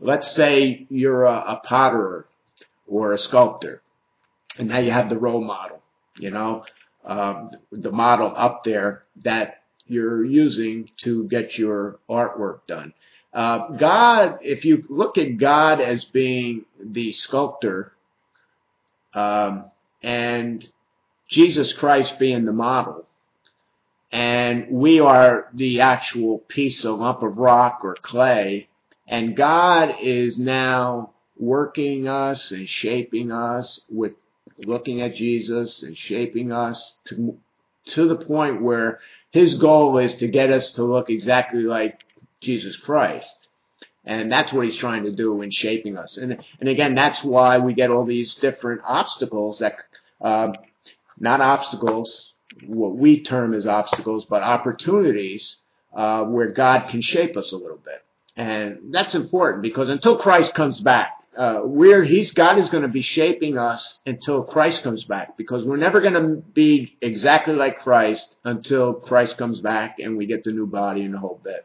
let's 0.00 0.30
say 0.30 0.86
you're 0.90 1.24
a, 1.24 1.32
a 1.32 1.62
potterer 1.64 2.24
or 2.88 3.12
a 3.12 3.18
sculptor, 3.18 3.82
and 4.58 4.68
now 4.68 4.78
you 4.78 4.90
have 4.90 5.08
the 5.08 5.18
role 5.18 5.42
model. 5.42 5.80
You 6.18 6.30
know, 6.30 6.64
um, 7.04 7.50
the 7.70 7.92
model 7.92 8.32
up 8.36 8.64
there 8.64 9.04
that 9.24 9.62
you're 9.86 10.24
using 10.24 10.90
to 11.04 11.24
get 11.28 11.56
your 11.56 11.98
artwork 12.08 12.66
done. 12.66 12.94
Uh, 13.32 13.68
God, 13.68 14.40
if 14.42 14.64
you 14.64 14.84
look 14.88 15.16
at 15.16 15.38
God 15.38 15.80
as 15.80 16.04
being 16.04 16.66
the 16.78 17.12
sculptor, 17.12 17.92
um, 19.14 19.64
and 20.02 20.66
Jesus 21.28 21.72
Christ 21.72 22.18
being 22.18 22.44
the 22.44 22.52
model, 22.52 23.06
and 24.10 24.68
we 24.70 25.00
are 25.00 25.48
the 25.54 25.80
actual 25.80 26.38
piece, 26.38 26.84
of 26.84 26.98
lump 26.98 27.22
of 27.22 27.38
rock 27.38 27.80
or 27.82 27.94
clay, 27.94 28.68
and 29.08 29.34
God 29.34 29.96
is 30.00 30.38
now 30.38 31.12
working 31.38 32.06
us 32.08 32.50
and 32.50 32.68
shaping 32.68 33.32
us 33.32 33.80
with 33.88 34.12
looking 34.58 35.00
at 35.00 35.14
Jesus 35.14 35.82
and 35.82 35.96
shaping 35.96 36.52
us 36.52 36.98
to 37.06 37.38
to 37.84 38.06
the 38.06 38.16
point 38.16 38.62
where 38.62 39.00
his 39.30 39.54
goal 39.54 39.98
is 39.98 40.14
to 40.16 40.28
get 40.28 40.50
us 40.50 40.72
to 40.74 40.84
look 40.84 41.10
exactly 41.10 41.62
like 41.62 42.04
Jesus 42.42 42.76
Christ. 42.76 43.48
And 44.04 44.30
that's 44.32 44.52
what 44.52 44.64
he's 44.64 44.76
trying 44.76 45.04
to 45.04 45.12
do 45.12 45.42
in 45.42 45.50
shaping 45.50 45.96
us. 45.96 46.16
And, 46.16 46.44
and 46.60 46.68
again, 46.68 46.94
that's 46.94 47.22
why 47.22 47.58
we 47.58 47.72
get 47.72 47.90
all 47.90 48.04
these 48.04 48.34
different 48.34 48.82
obstacles 48.84 49.60
that, 49.60 49.76
uh, 50.20 50.52
not 51.18 51.40
obstacles, 51.40 52.32
what 52.66 52.96
we 52.96 53.22
term 53.22 53.54
as 53.54 53.66
obstacles, 53.66 54.24
but 54.28 54.42
opportunities, 54.42 55.56
uh, 55.94 56.24
where 56.24 56.50
God 56.50 56.88
can 56.88 57.00
shape 57.00 57.36
us 57.36 57.52
a 57.52 57.56
little 57.56 57.78
bit. 57.78 58.02
And 58.36 58.92
that's 58.92 59.14
important 59.14 59.62
because 59.62 59.88
until 59.88 60.18
Christ 60.18 60.54
comes 60.54 60.80
back, 60.80 61.12
uh, 61.36 61.60
we're, 61.64 62.02
he's, 62.02 62.32
God 62.32 62.58
is 62.58 62.68
going 62.68 62.82
to 62.82 62.88
be 62.88 63.02
shaping 63.02 63.56
us 63.56 64.00
until 64.04 64.42
Christ 64.42 64.82
comes 64.82 65.04
back 65.04 65.36
because 65.36 65.64
we're 65.64 65.76
never 65.76 66.00
going 66.00 66.14
to 66.14 66.42
be 66.52 66.96
exactly 67.00 67.54
like 67.54 67.78
Christ 67.78 68.36
until 68.44 68.94
Christ 68.94 69.38
comes 69.38 69.60
back 69.60 69.98
and 69.98 70.16
we 70.16 70.26
get 70.26 70.44
the 70.44 70.52
new 70.52 70.66
body 70.66 71.04
and 71.04 71.14
the 71.14 71.18
whole 71.18 71.40
bit. 71.42 71.64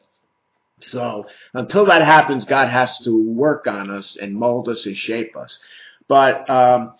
So 0.79 1.27
until 1.53 1.85
that 1.85 2.03
happens, 2.03 2.45
God 2.45 2.69
has 2.69 2.99
to 2.99 3.33
work 3.33 3.67
on 3.67 3.89
us 3.89 4.17
and 4.17 4.35
mold 4.35 4.69
us 4.69 4.85
and 4.85 4.95
shape 4.95 5.35
us. 5.35 5.59
But 6.07 6.49
um, 6.49 6.93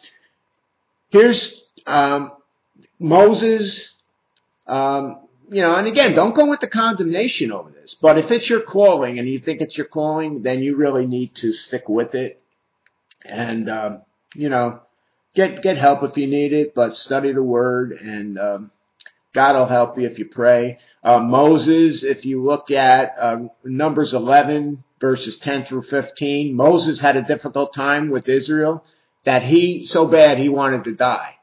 here's 1.10 1.70
um, 1.86 2.32
Moses. 3.00 3.94
Um, 4.66 5.28
you 5.50 5.62
know, 5.62 5.76
and 5.76 5.88
again, 5.88 6.14
don't 6.14 6.36
go 6.36 6.46
with 6.46 6.60
the 6.60 6.68
condemnation 6.68 7.52
over 7.52 7.70
this. 7.70 7.94
But 7.94 8.18
if 8.18 8.32
it's 8.32 8.50
your 8.50 8.62
calling 8.62 9.18
and 9.20 9.30
you 9.30 9.40
think 9.40 9.62
it's 9.62 9.78
your 9.78 9.88
calling, 9.88 10.42
then 10.42 10.60
you 10.60 10.76
really 10.76 11.06
need 11.06 11.36
to 11.36 11.54
stick 11.54 11.88
with 11.88 12.16
it. 12.16 12.42
And 13.24 13.70
um, 13.70 14.02
you 14.36 14.50
know, 14.50 14.82
get 15.36 15.62
get 15.62 15.78
help 15.78 16.04
if 16.04 16.18
you 16.18 16.28
need 16.28 16.52
it, 16.52 16.76
but 16.76 16.98
study 16.98 17.32
the 17.32 17.44
Word 17.44 17.94
and 17.94 18.38
um, 18.38 18.72
God 19.34 19.56
will 19.56 19.66
help 19.66 19.98
you 19.98 20.06
if 20.06 20.18
you 20.18 20.26
pray. 20.26 20.80
Uh, 21.04 21.20
Moses, 21.20 22.04
if 22.04 22.26
you 22.26 22.44
look 22.44 22.72
at 22.72 23.16
uh, 23.20 23.40
Numbers 23.64 24.14
11, 24.14 24.84
verses 25.00 25.40
10 25.40 25.66
through 25.66 25.84
15, 25.84 26.56
Moses 26.56 27.00
had 27.00 27.16
a 27.16 27.22
difficult 27.22 27.74
time 27.74 28.10
with 28.10 28.28
Israel 28.28 28.84
that 29.26 29.44
he, 29.44 29.86
so 29.86 30.08
bad 30.08 30.38
he 30.38 30.50
wanted 30.50 30.86
to 30.86 30.94
die. 30.94 31.36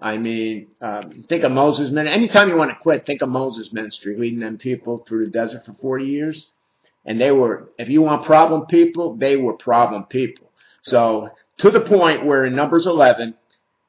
I 0.00 0.18
mean, 0.18 0.68
um, 0.80 1.24
think 1.28 1.44
of 1.44 1.52
Moses' 1.52 1.90
ministry. 1.90 2.20
Anytime 2.20 2.48
you 2.48 2.56
want 2.56 2.70
to 2.70 2.76
quit, 2.76 3.06
think 3.06 3.22
of 3.22 3.28
Moses' 3.28 3.72
ministry, 3.72 4.16
leading 4.18 4.40
them 4.40 4.58
people 4.58 5.04
through 5.06 5.26
the 5.26 5.30
desert 5.30 5.64
for 5.64 5.74
40 5.74 6.04
years. 6.06 6.50
And 7.04 7.20
they 7.20 7.30
were, 7.30 7.70
if 7.78 7.88
you 7.88 8.02
want 8.02 8.24
problem 8.24 8.66
people, 8.66 9.16
they 9.16 9.36
were 9.36 9.54
problem 9.54 10.04
people. 10.04 10.50
So 10.82 11.30
to 11.58 11.70
the 11.70 11.80
point 11.80 12.26
where 12.26 12.44
in 12.44 12.56
Numbers 12.56 12.86
11, 12.86 13.34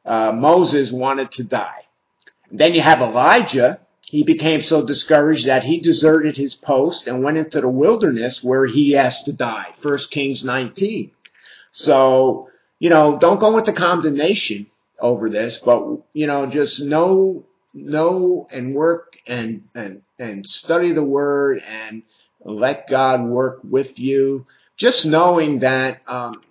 uh, 0.05 0.31
Moses 0.33 0.91
wanted 0.91 1.31
to 1.31 1.43
die. 1.43 1.85
Then 2.53 2.75
you 2.75 2.81
have 2.81 3.01
Elijah. 3.01 3.79
He 4.01 4.23
became 4.23 4.61
so 4.61 4.85
discouraged 4.85 5.47
that 5.47 5.63
he 5.63 5.79
deserted 5.79 6.37
his 6.37 6.53
post 6.53 7.07
and 7.07 7.23
went 7.23 7.37
into 7.37 7.59
the 7.59 7.67
wilderness 7.67 8.43
where 8.43 8.67
he 8.67 8.95
asked 8.95 9.25
to 9.25 9.33
die. 9.33 9.73
First 9.81 10.11
Kings 10.11 10.43
19. 10.43 11.09
So, 11.71 12.49
you 12.77 12.91
know, 12.91 13.17
don't 13.17 13.39
go 13.39 13.57
into 13.57 13.73
condemnation 13.73 14.67
over 14.99 15.31
this, 15.31 15.57
but, 15.65 15.83
you 16.13 16.27
know, 16.27 16.45
just 16.45 16.79
know, 16.79 17.43
know 17.73 18.47
and 18.51 18.75
work 18.75 19.17
and, 19.25 19.63
and, 19.73 20.03
and 20.19 20.47
study 20.47 20.93
the 20.93 21.03
word 21.03 21.63
and 21.67 22.03
let 22.45 22.87
God 22.87 23.25
work 23.25 23.61
with 23.63 23.97
you. 23.97 24.45
Just 24.77 25.07
knowing 25.07 25.59
that, 25.59 26.01
um, 26.07 26.43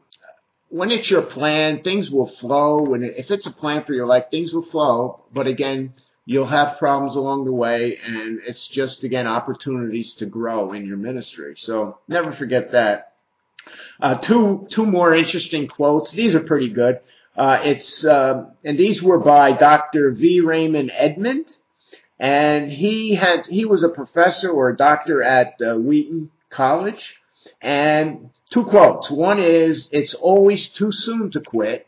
when 0.72 0.90
it's 0.90 1.10
your 1.10 1.20
plan, 1.20 1.82
things 1.82 2.10
will 2.10 2.28
flow. 2.28 2.82
When 2.82 3.02
it, 3.02 3.14
if 3.18 3.30
it's 3.30 3.46
a 3.46 3.52
plan 3.52 3.82
for 3.82 3.92
your 3.92 4.06
life, 4.06 4.30
things 4.30 4.54
will 4.54 4.64
flow. 4.64 5.22
But 5.30 5.46
again, 5.46 5.92
you'll 6.24 6.46
have 6.46 6.78
problems 6.78 7.14
along 7.14 7.44
the 7.44 7.52
way, 7.52 7.98
and 8.02 8.40
it's 8.46 8.66
just 8.68 9.04
again 9.04 9.26
opportunities 9.26 10.14
to 10.14 10.26
grow 10.26 10.72
in 10.72 10.86
your 10.86 10.96
ministry. 10.96 11.56
So 11.58 11.98
never 12.08 12.32
forget 12.32 12.72
that. 12.72 13.12
Uh, 14.00 14.14
two 14.16 14.66
two 14.70 14.86
more 14.86 15.14
interesting 15.14 15.68
quotes. 15.68 16.10
These 16.10 16.34
are 16.34 16.40
pretty 16.40 16.70
good. 16.70 17.00
Uh, 17.36 17.60
it's 17.62 18.06
uh, 18.06 18.46
and 18.64 18.78
these 18.78 19.02
were 19.02 19.18
by 19.18 19.52
Dr. 19.52 20.12
V. 20.12 20.40
Raymond 20.40 20.90
Edman, 20.90 21.54
and 22.18 22.72
he 22.72 23.14
had 23.14 23.46
he 23.46 23.66
was 23.66 23.82
a 23.82 23.90
professor 23.90 24.48
or 24.48 24.70
a 24.70 24.76
doctor 24.76 25.22
at 25.22 25.60
uh, 25.60 25.76
Wheaton 25.76 26.30
College, 26.48 27.16
and 27.60 28.30
two 28.50 28.64
quotes. 28.64 29.10
One 29.10 29.40
is, 29.40 29.88
it's 29.92 30.14
always 30.14 30.68
too 30.68 30.92
soon 30.92 31.30
to 31.32 31.40
quit. 31.40 31.86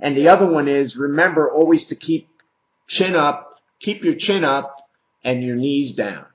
And 0.00 0.16
the 0.16 0.28
other 0.28 0.46
one 0.46 0.68
is, 0.68 0.96
remember 0.96 1.50
always 1.50 1.86
to 1.86 1.96
keep 1.96 2.28
chin 2.86 3.16
up, 3.16 3.60
keep 3.80 4.04
your 4.04 4.14
chin 4.14 4.44
up 4.44 4.88
and 5.24 5.42
your 5.42 5.56
knees 5.56 5.92
down. 5.92 6.26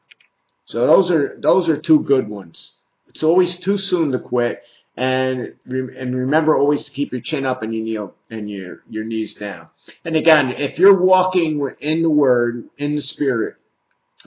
So 0.66 0.86
those 0.86 1.11
are, 1.11 1.38
those 1.39 1.70
are 1.70 1.78
two 1.78 2.01
good 2.03 2.28
ones. 2.28 2.76
It's 3.07 3.24
always 3.24 3.59
too 3.59 3.78
soon 3.78 4.11
to 4.11 4.20
quit. 4.20 4.64
And, 4.95 5.55
and 5.66 6.16
remember 6.16 6.55
always 6.55 6.86
to 6.86 6.91
keep 6.91 7.14
your 7.14 7.22
chin 7.22 7.45
up 7.45 7.64
and 7.64 7.74
your 7.74 7.84
kneel 7.84 8.16
and 8.30 8.49
your, 8.49 8.84
your 8.89 9.05
knees 9.05 9.34
down. 9.36 9.70
And 10.05 10.16
again, 10.16 10.51
if 10.51 10.78
you're 10.78 11.01
walking 11.01 11.68
in 11.80 12.03
the 12.03 12.09
word, 12.09 12.70
in 12.78 12.95
the 12.95 13.01
spirit, 13.01 13.55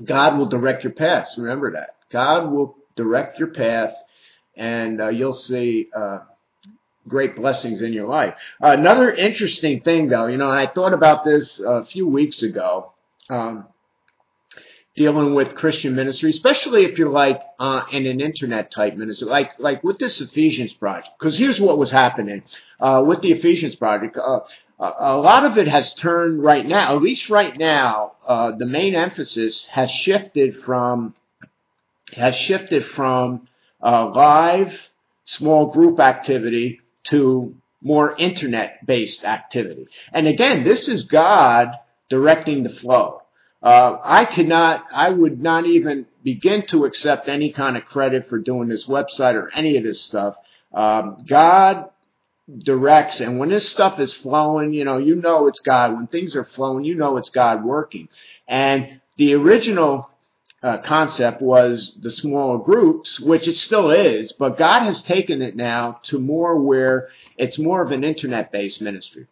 God 0.04 0.38
will 0.38 0.46
direct 0.46 0.82
your 0.82 0.92
path. 0.92 1.28
Remember 1.38 1.72
that. 1.72 1.96
God 2.10 2.50
will 2.50 2.76
direct 2.96 3.38
your 3.38 3.48
path 3.48 3.94
and 4.56 5.00
uh, 5.00 5.08
you'll 5.08 5.34
see 5.34 5.88
uh, 5.94 6.20
great 7.06 7.36
blessings 7.36 7.82
in 7.82 7.92
your 7.92 8.06
life. 8.06 8.34
Uh, 8.62 8.68
another 8.68 9.12
interesting 9.12 9.80
thing, 9.80 10.08
though, 10.08 10.26
you 10.26 10.38
know, 10.38 10.50
I 10.50 10.66
thought 10.66 10.92
about 10.92 11.24
this 11.24 11.60
a 11.60 11.84
few 11.84 12.06
weeks 12.08 12.42
ago, 12.42 12.92
um, 13.28 13.66
dealing 14.96 15.34
with 15.34 15.54
Christian 15.54 15.94
ministry, 15.94 16.30
especially 16.30 16.84
if 16.84 16.98
you're 16.98 17.10
like 17.10 17.42
uh, 17.58 17.82
in 17.92 18.06
an 18.06 18.20
internet 18.20 18.70
type 18.70 18.94
ministry, 18.94 19.28
like 19.28 19.52
like 19.58 19.84
with 19.84 19.98
this 19.98 20.20
Ephesians 20.20 20.72
project. 20.72 21.10
Because 21.18 21.36
here's 21.36 21.60
what 21.60 21.76
was 21.76 21.90
happening 21.90 22.42
uh, 22.80 23.04
with 23.06 23.20
the 23.20 23.32
Ephesians 23.32 23.76
project. 23.76 24.16
Uh, 24.16 24.40
a 24.78 25.16
lot 25.16 25.44
of 25.46 25.56
it 25.56 25.68
has 25.68 25.94
turned 25.94 26.42
right 26.42 26.66
now, 26.66 26.94
at 26.94 27.00
least 27.00 27.30
right 27.30 27.56
now, 27.56 28.12
the 28.58 28.66
main 28.66 28.94
emphasis 28.94 29.66
has 29.66 29.90
shifted 29.90 30.56
from 30.58 31.14
has 32.12 32.36
shifted 32.36 32.84
from 32.84 33.48
uh, 33.82 34.10
live 34.10 34.72
small 35.24 35.66
group 35.66 36.00
activity 36.00 36.80
to 37.04 37.54
more 37.82 38.14
internet 38.16 38.84
based 38.86 39.24
activity. 39.24 39.86
And 40.12 40.26
again, 40.26 40.64
this 40.64 40.88
is 40.88 41.04
God 41.04 41.72
directing 42.08 42.62
the 42.62 42.70
flow. 42.70 43.22
Uh, 43.62 43.98
I 44.02 44.24
could 44.24 44.46
not, 44.46 44.84
I 44.92 45.10
would 45.10 45.40
not 45.40 45.66
even 45.66 46.06
begin 46.22 46.66
to 46.68 46.84
accept 46.84 47.28
any 47.28 47.52
kind 47.52 47.76
of 47.76 47.84
credit 47.84 48.28
for 48.28 48.38
doing 48.38 48.68
this 48.68 48.86
website 48.86 49.34
or 49.34 49.50
any 49.54 49.76
of 49.76 49.84
this 49.84 50.00
stuff. 50.00 50.36
Um, 50.72 51.24
God 51.26 51.90
directs, 52.58 53.20
and 53.20 53.38
when 53.38 53.48
this 53.48 53.68
stuff 53.68 53.98
is 53.98 54.14
flowing, 54.14 54.72
you 54.72 54.84
know, 54.84 54.98
you 54.98 55.16
know 55.16 55.48
it's 55.48 55.60
God. 55.60 55.94
When 55.94 56.06
things 56.06 56.36
are 56.36 56.44
flowing, 56.44 56.84
you 56.84 56.94
know 56.94 57.16
it's 57.16 57.30
God 57.30 57.64
working. 57.64 58.08
And 58.46 59.00
the 59.16 59.34
original 59.34 60.10
uh, 60.66 60.78
concept 60.78 61.40
was 61.40 61.96
the 62.02 62.10
smaller 62.10 62.58
groups, 62.58 63.20
which 63.20 63.46
it 63.46 63.56
still 63.56 63.90
is, 63.92 64.32
but 64.32 64.58
God 64.58 64.82
has 64.86 65.00
taken 65.00 65.40
it 65.40 65.54
now 65.54 66.00
to 66.04 66.18
more 66.18 66.60
where 66.60 67.08
it's 67.38 67.56
more 67.56 67.84
of 67.84 67.92
an 67.92 68.02
internet 68.02 68.50
based 68.50 68.82
ministry. 68.82 69.28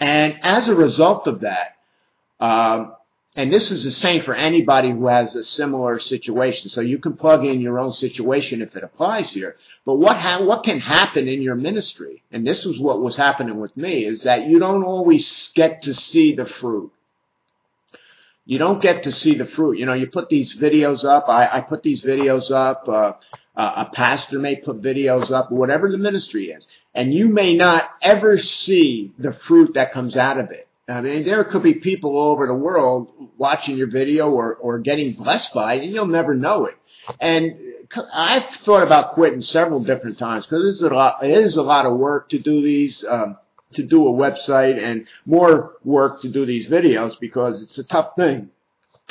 And 0.00 0.38
as 0.42 0.70
a 0.70 0.74
result 0.74 1.26
of 1.26 1.40
that, 1.40 1.76
um, 2.40 2.94
and 3.36 3.52
this 3.52 3.70
is 3.72 3.84
the 3.84 3.90
same 3.90 4.22
for 4.22 4.34
anybody 4.34 4.90
who 4.90 5.06
has 5.08 5.34
a 5.34 5.44
similar 5.44 5.98
situation. 5.98 6.70
So 6.70 6.80
you 6.80 6.98
can 6.98 7.12
plug 7.12 7.44
in 7.44 7.60
your 7.60 7.78
own 7.78 7.92
situation 7.92 8.62
if 8.62 8.74
it 8.74 8.84
applies 8.84 9.34
here. 9.34 9.56
But 9.84 9.96
what 9.96 10.16
ha- 10.16 10.44
what 10.44 10.64
can 10.64 10.80
happen 10.80 11.28
in 11.28 11.42
your 11.42 11.56
ministry? 11.56 12.22
And 12.32 12.46
this 12.46 12.64
was 12.64 12.78
what 12.78 13.02
was 13.02 13.16
happening 13.16 13.60
with 13.60 13.76
me 13.76 14.06
is 14.06 14.22
that 14.22 14.46
you 14.46 14.58
don't 14.58 14.84
always 14.84 15.52
get 15.54 15.82
to 15.82 15.92
see 15.92 16.34
the 16.34 16.46
fruit 16.46 16.90
you 18.46 18.58
don't 18.58 18.82
get 18.82 19.04
to 19.04 19.12
see 19.12 19.36
the 19.36 19.46
fruit. 19.46 19.78
You 19.78 19.86
know, 19.86 19.94
you 19.94 20.06
put 20.06 20.28
these 20.28 20.56
videos 20.56 21.04
up. 21.04 21.28
I, 21.28 21.48
I 21.48 21.60
put 21.60 21.82
these 21.82 22.02
videos 22.02 22.50
up. 22.50 22.88
Uh, 22.88 23.12
uh, 23.56 23.86
a 23.86 23.90
pastor 23.94 24.38
may 24.38 24.56
put 24.56 24.82
videos 24.82 25.30
up, 25.30 25.52
whatever 25.52 25.90
the 25.90 25.98
ministry 25.98 26.46
is, 26.46 26.66
and 26.92 27.14
you 27.14 27.28
may 27.28 27.54
not 27.54 27.88
ever 28.02 28.36
see 28.36 29.12
the 29.16 29.32
fruit 29.32 29.74
that 29.74 29.92
comes 29.92 30.16
out 30.16 30.38
of 30.38 30.50
it. 30.50 30.66
I 30.88 31.00
mean, 31.00 31.24
there 31.24 31.44
could 31.44 31.62
be 31.62 31.74
people 31.74 32.16
all 32.16 32.32
over 32.32 32.46
the 32.46 32.54
world 32.54 33.08
watching 33.38 33.76
your 33.76 33.86
video 33.86 34.30
or, 34.30 34.54
or 34.56 34.80
getting 34.80 35.14
blessed 35.14 35.54
by 35.54 35.74
it, 35.74 35.84
and 35.84 35.92
you'll 35.94 36.06
never 36.06 36.34
know 36.34 36.66
it. 36.66 36.74
And 37.20 37.56
I've 38.12 38.44
thought 38.56 38.82
about 38.82 39.12
quitting 39.12 39.40
several 39.40 39.82
different 39.82 40.18
times 40.18 40.46
because 40.46 40.64
this 40.64 40.82
a 40.82 40.92
lot. 40.92 41.22
It 41.24 41.30
is 41.30 41.56
a 41.56 41.62
lot 41.62 41.86
of 41.86 41.96
work 41.96 42.30
to 42.30 42.38
do 42.38 42.60
these. 42.62 43.04
Um, 43.08 43.36
to 43.74 43.82
do 43.82 44.08
a 44.08 44.12
website 44.12 44.82
and 44.82 45.06
more 45.26 45.74
work 45.84 46.22
to 46.22 46.30
do 46.30 46.46
these 46.46 46.68
videos 46.68 47.18
because 47.18 47.62
it's 47.62 47.78
a 47.78 47.86
tough 47.86 48.14
thing. 48.16 48.50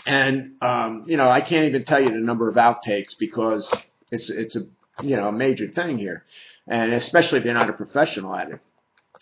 And, 0.06 0.54
um, 0.62 1.06
you 1.08 1.18
know, 1.18 1.30
I 1.30 1.42
can't 1.42 1.66
even 1.66 1.84
tell 1.84 2.02
you 2.02 2.10
the 2.10 2.18
number 2.18 2.50
of 2.50 2.56
outtakes 2.56 3.18
because 3.18 3.72
it's, 4.12 4.30
it's 4.30 4.56
a, 4.56 4.62
you 5.02 5.16
know, 5.16 5.30
a 5.30 5.32
major 5.32 5.68
thing 5.68 5.98
here. 5.98 6.26
And 6.68 6.94
especially 6.94 7.40
if 7.40 7.46
you're 7.46 7.54
not 7.54 7.70
a 7.70 7.74
professional 7.74 8.36
at 8.36 8.50
it. 8.50 8.60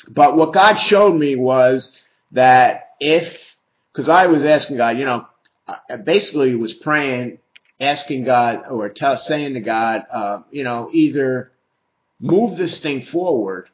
But 0.08 0.36
what 0.36 0.54
God 0.54 0.78
showed 0.78 1.16
me 1.16 1.36
was 1.36 2.00
that 2.32 2.82
if, 3.00 3.38
cause 3.94 4.10
I 4.10 4.28
was 4.28 4.44
asking 4.44 4.78
God, 4.78 4.98
you 4.98 5.06
know, 5.06 5.28
I 5.68 5.98
basically 5.98 6.56
was 6.56 6.74
praying, 6.74 7.38
asking 7.80 8.26
God 8.26 8.64
or 8.70 8.90
tell, 8.90 9.18
saying 9.18 9.54
to 9.54 9.62
God, 9.62 10.06
uh, 10.12 10.42
you 10.52 10.64
know, 10.64 10.90
either 10.92 11.52
move 12.20 12.58
this 12.58 12.80
thing 12.80 13.04
forward 13.06 13.70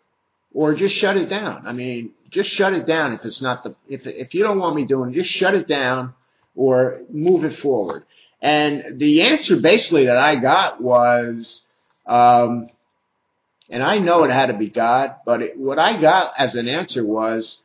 or 0.53 0.75
just 0.75 0.95
shut 0.95 1.17
it 1.17 1.29
down. 1.29 1.65
I 1.65 1.73
mean, 1.73 2.11
just 2.29 2.49
shut 2.49 2.73
it 2.73 2.85
down 2.85 3.13
if 3.13 3.23
it's 3.25 3.41
not 3.41 3.63
the 3.63 3.75
if 3.87 4.05
if 4.05 4.33
you 4.33 4.43
don't 4.43 4.59
want 4.59 4.75
me 4.75 4.85
doing 4.85 5.11
it, 5.11 5.15
just 5.15 5.31
shut 5.31 5.53
it 5.53 5.67
down 5.67 6.13
or 6.55 7.01
move 7.09 7.43
it 7.43 7.57
forward. 7.57 8.03
And 8.41 8.99
the 8.99 9.23
answer 9.23 9.55
basically 9.57 10.05
that 10.05 10.17
I 10.17 10.35
got 10.35 10.81
was, 10.81 11.63
um, 12.05 12.69
and 13.69 13.83
I 13.83 13.97
know 13.97 14.23
it 14.23 14.31
had 14.31 14.47
to 14.47 14.53
be 14.53 14.69
God, 14.69 15.15
but 15.25 15.41
it, 15.41 15.57
what 15.57 15.79
I 15.79 15.99
got 15.99 16.33
as 16.37 16.55
an 16.55 16.67
answer 16.67 17.05
was, 17.05 17.63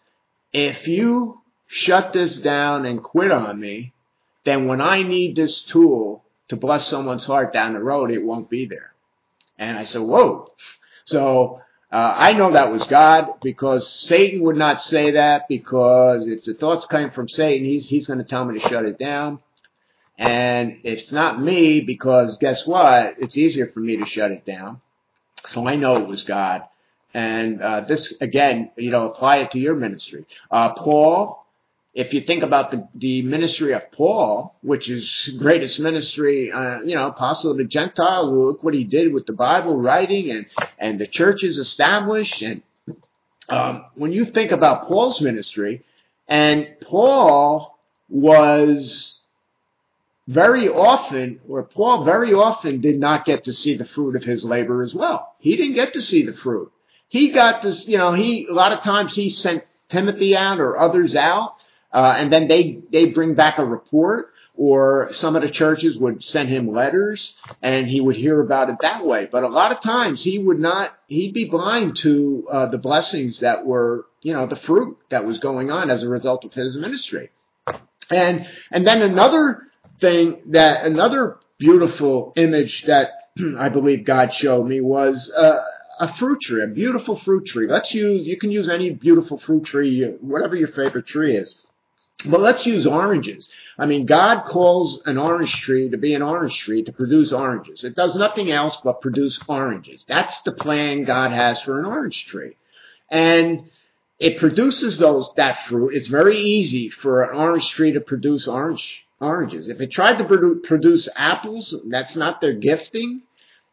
if 0.53 0.89
you 0.89 1.41
shut 1.67 2.13
this 2.13 2.39
down 2.39 2.87
and 2.87 3.03
quit 3.03 3.31
on 3.31 3.59
me, 3.59 3.93
then 4.45 4.67
when 4.67 4.81
I 4.81 5.03
need 5.03 5.37
this 5.37 5.63
tool 5.63 6.25
to 6.49 6.57
bless 6.57 6.89
someone's 6.89 7.25
heart 7.25 7.53
down 7.53 7.75
the 7.75 7.81
road, 7.81 8.11
it 8.11 8.23
won't 8.23 8.51
be 8.51 8.67
there. 8.67 8.93
And 9.59 9.79
I 9.79 9.85
said, 9.85 10.03
whoa. 10.03 10.49
So 11.05 11.61
uh, 11.93 12.15
I 12.17 12.33
know 12.33 12.53
that 12.53 12.73
was 12.73 12.85
God 12.85 13.35
because 13.43 13.93
Satan 13.93 14.41
would 14.45 14.57
not 14.57 14.83
say 14.83 15.11
that 15.13 15.47
because 15.47 16.27
if 16.27 16.43
the 16.43 16.55
thoughts 16.55 16.87
came 16.87 17.11
from 17.11 17.29
Satan, 17.29 17.67
he's, 17.67 17.87
he's 17.87 18.07
going 18.07 18.19
to 18.19 18.25
tell 18.25 18.47
me 18.47 18.59
to 18.59 18.69
shut 18.69 18.87
it 18.87 18.99
down. 18.99 19.41
And 20.19 20.79
it's 20.85 21.13
not 21.13 21.41
me 21.41 21.83
because 21.83 22.39
guess 22.39 22.67
what? 22.67 23.17
It's 23.19 23.37
easier 23.37 23.67
for 23.67 23.81
me 23.81 23.99
to 23.99 24.07
shut 24.07 24.31
it 24.31 24.47
down. 24.47 24.81
So 25.47 25.69
I 25.69 25.77
know 25.77 25.97
it 25.97 26.09
was 26.09 26.23
God. 26.23 26.63
And, 27.13 27.61
uh, 27.61 27.81
this 27.83 28.15
again, 28.23 28.71
you 28.77 28.91
know, 28.91 29.11
apply 29.11 29.39
it 29.39 29.51
to 29.51 29.59
your 29.59 29.75
ministry. 29.75 30.25
Uh, 30.51 30.73
Paul, 30.73 31.42
if 31.95 32.15
you 32.15 32.23
think 32.23 32.43
about 32.43 32.71
the, 32.71 32.89
the 32.95 33.23
ministry 33.23 33.75
of 33.75 33.91
Paul, 33.93 34.57
which 34.63 34.89
is 34.89 35.31
greatest 35.39 35.79
ministry, 35.79 36.51
uh, 36.51 36.81
you 36.81 36.95
know, 36.95 37.09
apostle 37.09 37.51
of 37.51 37.59
the 37.59 37.65
Gentiles, 37.65 38.33
look 38.33 38.63
what 38.63 38.75
he 38.75 38.85
did 38.85 39.13
with 39.13 39.27
the 39.27 39.35
Bible 39.35 39.77
writing 39.77 40.31
and, 40.31 40.47
and 40.79 40.99
the 40.99 41.07
church 41.07 41.43
is 41.43 41.59
established. 41.59 42.41
And, 42.43 42.63
um, 43.49 43.85
when 43.95 44.13
you 44.13 44.25
think 44.25 44.53
about 44.53 44.89
Paul's 44.89 45.21
ministry, 45.21 45.85
And 46.33 46.69
Paul 46.81 47.79
was 48.09 49.21
very 50.29 50.69
often, 50.69 51.41
or 51.49 51.63
Paul 51.65 52.05
very 52.05 52.33
often 52.33 52.81
did 52.81 52.99
not 52.99 53.25
get 53.25 53.45
to 53.45 53.53
see 53.53 53.77
the 53.77 53.85
fruit 53.85 54.17
of 54.17 54.23
his 54.23 54.45
labor 54.45 54.83
as 54.83 54.95
well. 54.95 55.35
He 55.41 55.57
didn't 55.57 55.75
get 55.75 55.93
to 55.95 56.01
see 56.01 56.25
the 56.25 56.33
fruit. 56.33 56.73
He 57.09 57.33
got 57.33 57.63
this, 57.63 57.87
you 57.87 57.99
know, 57.99 58.15
he, 58.15 58.47
a 58.49 58.55
lot 58.55 58.73
of 58.73 58.83
times 58.83 59.15
he 59.15 59.29
sent 59.29 59.65
Timothy 59.91 60.35
out 60.35 60.59
or 60.59 60.79
others 60.79 61.15
out, 61.15 61.53
uh, 61.93 62.15
and 62.17 62.33
then 62.33 62.49
they, 62.49 62.81
they 62.91 63.07
bring 63.11 63.35
back 63.35 63.59
a 63.59 63.65
report 63.65 64.27
or 64.55 65.09
some 65.13 65.35
of 65.35 65.43
the 65.43 65.51
churches 65.51 65.97
would 65.97 66.23
send 66.23 66.49
him 66.49 66.71
letters 66.73 67.37
and 67.63 67.89
he 67.89 68.01
would 68.01 68.17
hear 68.17 68.41
about 68.41 68.69
it 68.69 68.77
that 68.81 69.05
way. 69.05 69.29
But 69.31 69.45
a 69.45 69.49
lot 69.49 69.73
of 69.73 69.81
times 69.83 70.23
he 70.23 70.39
would 70.39 70.59
not, 70.59 70.93
he'd 71.07 71.35
be 71.35 71.47
blind 71.47 71.97
to 71.99 72.47
uh, 72.51 72.67
the 72.67 72.79
blessings 72.79 73.41
that 73.41 73.65
were, 73.65 74.07
you 74.23 74.35
know, 74.35 74.47
the 74.47 74.57
fruit 74.57 74.99
that 75.11 75.25
was 75.25 75.39
going 75.39 75.71
on 75.71 75.91
as 75.91 76.03
a 76.03 76.09
result 76.09 76.45
of 76.45 76.53
his 76.53 76.77
ministry. 76.77 77.31
And, 78.11 78.47
and 78.71 78.87
then 78.87 79.03
another 79.03 79.63
thing 80.01 80.43
that, 80.49 80.85
another 80.85 81.39
beautiful 81.59 82.33
image 82.37 82.85
that 82.87 83.09
I 83.59 83.71
believe 83.71 84.05
God 84.05 84.35
showed 84.35 84.67
me 84.67 84.81
was, 84.81 85.33
uh, 85.35 85.63
a 85.99 86.13
fruit 86.17 86.41
tree, 86.41 86.65
a 86.65 86.67
beautiful 86.67 87.17
fruit 87.17 87.47
tree. 87.47 87.69
Let's 87.69 87.95
use, 87.95 88.27
you 88.27 88.37
can 88.39 88.51
use 88.51 88.69
any 88.69 88.91
beautiful 88.91 89.39
fruit 89.39 89.65
tree, 89.65 90.05
whatever 90.21 90.57
your 90.57 90.69
favorite 90.69 91.07
tree 91.07 91.37
is. 91.37 91.65
But 92.25 92.41
let's 92.41 92.67
use 92.67 92.87
oranges. 92.87 93.49
I 93.79 93.87
mean, 93.87 94.07
God 94.07 94.45
calls 94.45 95.03
an 95.07 95.19
orange 95.19 95.53
tree 95.61 95.91
to 95.91 95.97
be 95.97 96.15
an 96.15 96.23
orange 96.23 96.59
tree 96.59 96.83
to 96.85 96.93
produce 96.93 97.33
oranges. 97.33 97.85
It 97.85 97.97
does 97.97 98.15
nothing 98.15 98.51
else 98.51 98.77
but 98.85 99.01
produce 99.01 99.41
oranges. 99.49 100.05
That's 100.07 100.43
the 100.43 100.53
plan 100.53 101.05
God 101.05 101.33
has 101.33 101.61
for 101.63 101.79
an 101.81 101.87
orange 101.87 102.27
tree. 102.27 102.57
And 103.11 103.71
it 104.19 104.39
produces 104.39 104.99
those, 104.99 105.33
that 105.37 105.67
fruit. 105.67 105.95
It's 105.95 106.07
very 106.07 106.39
easy 106.39 106.91
for 106.91 107.25
an 107.25 107.37
orange 107.37 107.71
tree 107.71 107.93
to 107.93 108.01
produce 108.01 108.47
orange, 108.47 109.05
oranges. 109.21 109.69
If 109.69 109.81
it 109.81 109.91
tried 109.91 110.19
to 110.19 110.59
produce 110.63 111.09
apples, 111.17 111.75
that's 111.89 112.15
not 112.15 112.41
their 112.41 112.53
gifting. 112.53 113.23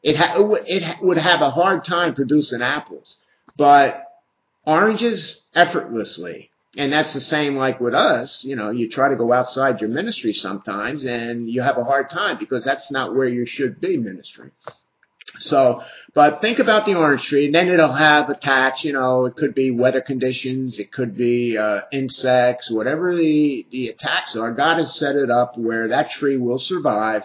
It, 0.02 0.16
ha- 0.16 0.36
it 0.66 1.04
would 1.04 1.18
have 1.18 1.42
a 1.42 1.52
hard 1.52 1.84
time 1.84 2.16
producing 2.16 2.62
apples. 2.62 3.18
But 3.58 4.06
oranges 4.66 5.42
effortlessly. 5.54 6.50
And 6.78 6.94
that's 6.94 7.14
the 7.14 7.22
same 7.22 7.56
like 7.56 7.80
with 7.80 7.96
us. 7.96 8.44
You 8.44 8.56
know, 8.56 8.70
you 8.70 8.90
try 8.90 9.10
to 9.10 9.16
go 9.16 9.34
outside 9.34 9.82
your 9.82 9.90
ministry 9.90 10.34
sometimes 10.34 11.04
and 11.04 11.50
you 11.50 11.62
have 11.62 11.78
a 11.78 11.84
hard 11.84 12.10
time 12.10 12.38
because 12.38 12.64
that's 12.64 12.92
not 12.92 13.16
where 13.16 13.28
you 13.28 13.46
should 13.46 13.82
be 13.82 13.98
ministering. 13.98 14.52
So, 15.40 15.84
but 16.14 16.42
think 16.42 16.60
about 16.60 16.86
the 16.86 16.96
orange 16.96 17.24
tree 17.24 17.46
and 17.46 17.56
then 17.56 17.70
it'll 17.70 17.92
have 17.92 18.30
attacks, 18.30 18.84
you 18.84 18.94
know, 18.94 19.26
it 19.26 19.36
could 19.36 19.56
be 19.56 19.72
weather 19.72 20.02
conditions, 20.02 20.80
it 20.80 20.92
could 20.92 21.16
be, 21.18 21.58
uh, 21.58 21.82
insects, 21.92 22.70
whatever 22.70 23.16
the, 23.16 23.66
the 23.72 23.88
attacks 23.90 24.36
are. 24.36 24.52
God 24.52 24.78
has 24.78 24.96
set 24.96 25.16
it 25.16 25.32
up 25.32 25.58
where 25.58 25.88
that 25.88 26.12
tree 26.12 26.38
will 26.38 26.60
survive. 26.60 27.24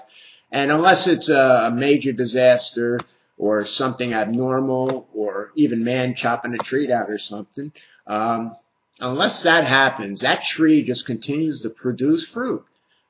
And 0.51 0.71
unless 0.71 1.07
it's 1.07 1.29
a 1.29 1.73
major 1.75 2.13
disaster 2.13 3.01
or 3.37 3.67
something 3.67 4.15
abnormal 4.15 5.09
or 5.13 5.51
even 5.57 5.83
man 5.83 6.15
chopping 6.15 6.55
a 6.55 6.59
tree 6.59 6.87
down 6.87 7.11
or 7.11 7.19
something, 7.19 7.73
um, 8.07 8.55
unless 9.01 9.43
that 9.43 9.67
happens, 9.67 10.21
that 10.21 10.45
tree 10.45 10.85
just 10.85 11.07
continues 11.07 11.61
to 11.63 11.71
produce 11.71 12.27
fruit. 12.29 12.65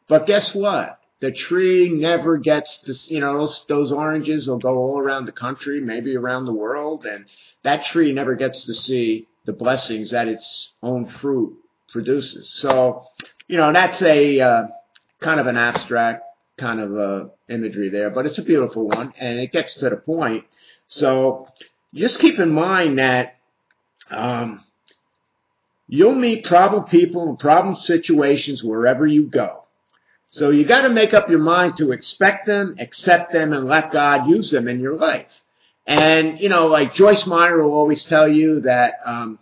But 0.09 0.26
guess 0.26 0.55
what? 0.55 0.99
The 1.20 1.32
tree 1.32 1.89
never 1.89 2.37
gets 2.37 2.80
to, 2.80 3.14
you 3.14 3.20
know, 3.20 3.39
those, 3.39 3.64
those 3.68 3.93
oranges 3.93 4.47
will 4.47 4.59
go 4.59 4.76
all 4.76 4.99
around 4.99 5.26
the 5.26 5.32
country, 5.32 5.80
maybe 5.80 6.16
around 6.16 6.45
the 6.45 6.53
world, 6.53 7.07
and 7.07 7.24
that 7.62 7.85
tree 7.85 8.12
never 8.12 8.35
gets 8.35 8.66
to 8.66 8.74
see 8.74 9.26
the 9.47 9.53
blessings 9.53 10.11
that 10.11 10.28
its 10.28 10.72
own 10.82 11.07
fruit 11.07 11.57
produces. 11.91 12.51
So, 12.51 13.05
you 13.49 13.57
know, 13.57 13.72
that's 13.72 14.03
a 14.03 14.41
uh, 14.41 14.62
kind 15.20 15.41
of 15.41 15.47
an 15.47 15.57
abstract 15.57 16.24
kind 16.59 16.80
of 16.80 16.97
uh, 16.97 17.28
imagery 17.49 17.89
there, 17.89 18.11
but 18.11 18.26
it's 18.26 18.39
a 18.39 18.45
beautiful 18.45 18.89
one, 18.89 19.12
and 19.18 19.39
it 19.39 19.53
gets 19.53 19.74
to 19.76 19.89
the 19.89 19.97
point. 19.97 20.45
So, 20.87 21.47
just 21.95 22.20
keep 22.20 22.39
in 22.39 22.51
mind 22.51 22.99
that 22.99 23.37
um, 24.11 24.62
You'll 25.87 26.14
meet 26.14 26.45
problem 26.45 26.85
people 26.85 27.28
and 27.28 27.39
problem 27.39 27.76
situations 27.76 28.64
wherever 28.64 29.07
you 29.07 29.24
go. 29.26 29.64
So 30.30 30.51
you 30.51 30.64
got 30.64 30.82
to 30.82 30.89
make 30.89 31.14
up 31.14 31.28
your 31.28 31.39
mind 31.39 31.76
to 31.76 31.93
expect 31.93 32.47
them, 32.47 32.74
accept 32.80 33.32
them, 33.32 33.53
and 33.53 33.66
let 33.66 33.93
God 33.93 34.28
use 34.28 34.51
them 34.51 34.66
in 34.66 34.80
your 34.80 34.97
life. 34.97 35.30
And 35.87 36.41
you 36.41 36.49
know, 36.49 36.66
like 36.66 36.95
Joyce 36.95 37.26
Meyer 37.26 37.62
will 37.62 37.74
always 37.74 38.05
tell 38.05 38.26
you 38.26 38.62
that, 38.62 38.95
um, 39.05 39.39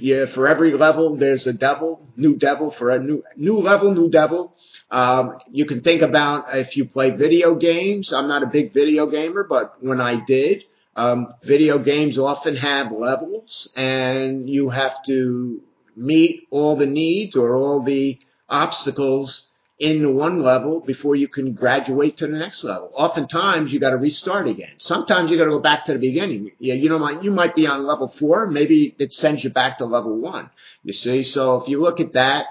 yeah, 0.00 0.26
for 0.26 0.46
every 0.46 0.72
level 0.72 1.16
there's 1.16 1.46
a 1.46 1.52
devil, 1.52 2.06
new 2.16 2.36
devil 2.36 2.70
for 2.70 2.90
a 2.90 2.98
new 2.98 3.24
new 3.36 3.58
level, 3.58 3.92
new 3.92 4.08
devil. 4.08 4.54
Um, 4.90 5.38
you 5.50 5.66
can 5.66 5.82
think 5.82 6.00
about 6.00 6.56
if 6.56 6.76
you 6.76 6.86
play 6.86 7.10
video 7.10 7.56
games. 7.56 8.12
I'm 8.12 8.28
not 8.28 8.42
a 8.42 8.46
big 8.46 8.72
video 8.72 9.10
gamer, 9.10 9.44
but 9.44 9.82
when 9.82 10.00
I 10.00 10.24
did, 10.24 10.64
um, 10.98 11.34
video 11.44 11.78
games 11.78 12.18
often 12.18 12.56
have 12.56 12.90
levels 12.90 13.72
and 13.76 14.50
you 14.50 14.68
have 14.70 15.00
to 15.06 15.62
meet 15.94 16.48
all 16.50 16.74
the 16.74 16.86
needs 16.86 17.36
or 17.36 17.54
all 17.54 17.80
the 17.84 18.18
obstacles 18.48 19.48
in 19.78 20.16
one 20.16 20.42
level 20.42 20.80
before 20.80 21.14
you 21.14 21.28
can 21.28 21.52
graduate 21.52 22.16
to 22.16 22.26
the 22.26 22.36
next 22.36 22.64
level. 22.64 22.90
Oftentimes 22.94 23.72
you 23.72 23.78
got 23.78 23.90
to 23.90 23.96
restart 23.96 24.48
again. 24.48 24.72
Sometimes 24.78 25.30
you 25.30 25.38
got 25.38 25.44
to 25.44 25.50
go 25.50 25.60
back 25.60 25.84
to 25.84 25.92
the 25.92 26.00
beginning. 26.00 26.50
Yeah, 26.58 26.74
you 26.74 26.88
know, 26.88 27.22
you 27.22 27.30
might 27.30 27.54
be 27.54 27.68
on 27.68 27.86
level 27.86 28.08
four. 28.08 28.48
Maybe 28.48 28.96
it 28.98 29.14
sends 29.14 29.44
you 29.44 29.50
back 29.50 29.78
to 29.78 29.84
level 29.84 30.16
one. 30.16 30.50
You 30.82 30.92
see, 30.92 31.22
so 31.22 31.62
if 31.62 31.68
you 31.68 31.80
look 31.80 32.00
at 32.00 32.14
that, 32.14 32.46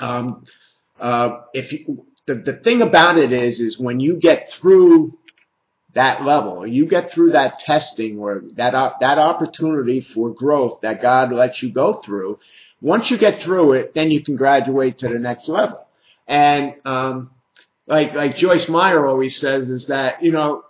um, 0.00 0.46
uh, 0.98 1.40
if 1.52 1.70
you, 1.70 2.06
the, 2.26 2.36
the 2.36 2.54
thing 2.54 2.80
about 2.80 3.18
it 3.18 3.30
is, 3.30 3.60
is 3.60 3.78
when 3.78 4.00
you 4.00 4.16
get 4.16 4.50
through 4.52 5.18
that 5.94 6.24
level. 6.24 6.66
You 6.66 6.86
get 6.86 7.12
through 7.12 7.32
that 7.32 7.60
testing 7.60 8.18
or 8.18 8.42
that 8.56 8.72
that 9.00 9.18
opportunity 9.18 10.00
for 10.00 10.30
growth 10.30 10.80
that 10.82 11.02
God 11.02 11.32
lets 11.32 11.62
you 11.62 11.70
go 11.70 11.94
through. 11.94 12.38
Once 12.80 13.10
you 13.10 13.16
get 13.16 13.40
through 13.40 13.72
it, 13.72 13.94
then 13.94 14.10
you 14.10 14.22
can 14.22 14.36
graduate 14.36 14.98
to 14.98 15.08
the 15.08 15.18
next 15.18 15.48
level. 15.48 15.86
And 16.26 16.74
um, 16.84 17.30
like 17.86 18.14
like 18.14 18.36
Joyce 18.36 18.68
Meyer 18.68 19.06
always 19.06 19.36
says, 19.38 19.70
is 19.70 19.88
that 19.88 20.22
you 20.22 20.32
know 20.32 20.64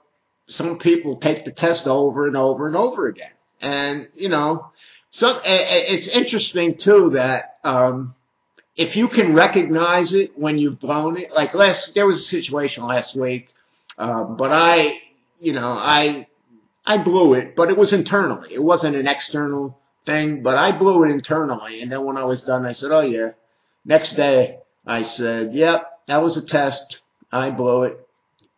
some 0.47 0.79
people 0.79 1.16
take 1.16 1.45
the 1.45 1.53
test 1.53 1.87
over 1.87 2.27
and 2.27 2.37
over 2.37 2.66
and 2.66 2.77
over 2.77 3.09
again, 3.09 3.33
and 3.61 4.09
you 4.14 4.29
know, 4.29 4.70
so 5.11 5.41
it's 5.45 6.09
interesting 6.09 6.77
too 6.77 7.11
that. 7.14 7.59
Um, 7.64 8.14
if 8.77 8.97
you 8.97 9.09
can 9.09 9.35
recognize 9.35 10.12
it 10.14 10.37
when 10.37 10.59
you've 10.59 10.81
blown 10.81 11.16
it, 11.16 11.33
like 11.33 11.55
last, 11.55 11.95
there 11.95 12.07
was 12.07 12.20
a 12.20 12.25
situation 12.25 12.85
last 12.85 13.14
week, 13.14 13.49
uh, 13.99 14.25
but 14.25 14.51
I, 14.53 15.01
you 15.41 15.53
know, 15.53 15.72
I 15.72 16.26
I 16.87 16.99
blew 16.99 17.35
it, 17.35 17.57
but 17.57 17.70
it 17.70 17.76
was 17.76 17.93
internally. 17.93 18.53
It 18.53 18.62
wasn't 18.62 18.97
an 18.97 19.07
external 19.07 19.78
thing, 20.05 20.43
but 20.43 20.57
I 20.57 20.72
blew 20.72 21.05
it 21.05 21.11
internally. 21.11 21.80
And 21.80 21.91
then 21.91 22.05
when 22.05 22.16
I 22.16 22.24
was 22.24 22.43
done, 22.43 22.66
I 22.66 22.72
said, 22.72 22.93
"Oh 22.93 23.01
yeah." 23.01 23.30
Next 23.85 24.14
day, 24.14 24.59
I 24.87 25.03
said, 25.03 25.55
"Yep, 25.55 25.82
that 26.07 26.22
was 26.22 26.37
a 26.37 26.43
test. 26.43 26.99
I 27.32 27.51
blew 27.51 27.85
it. 27.85 28.07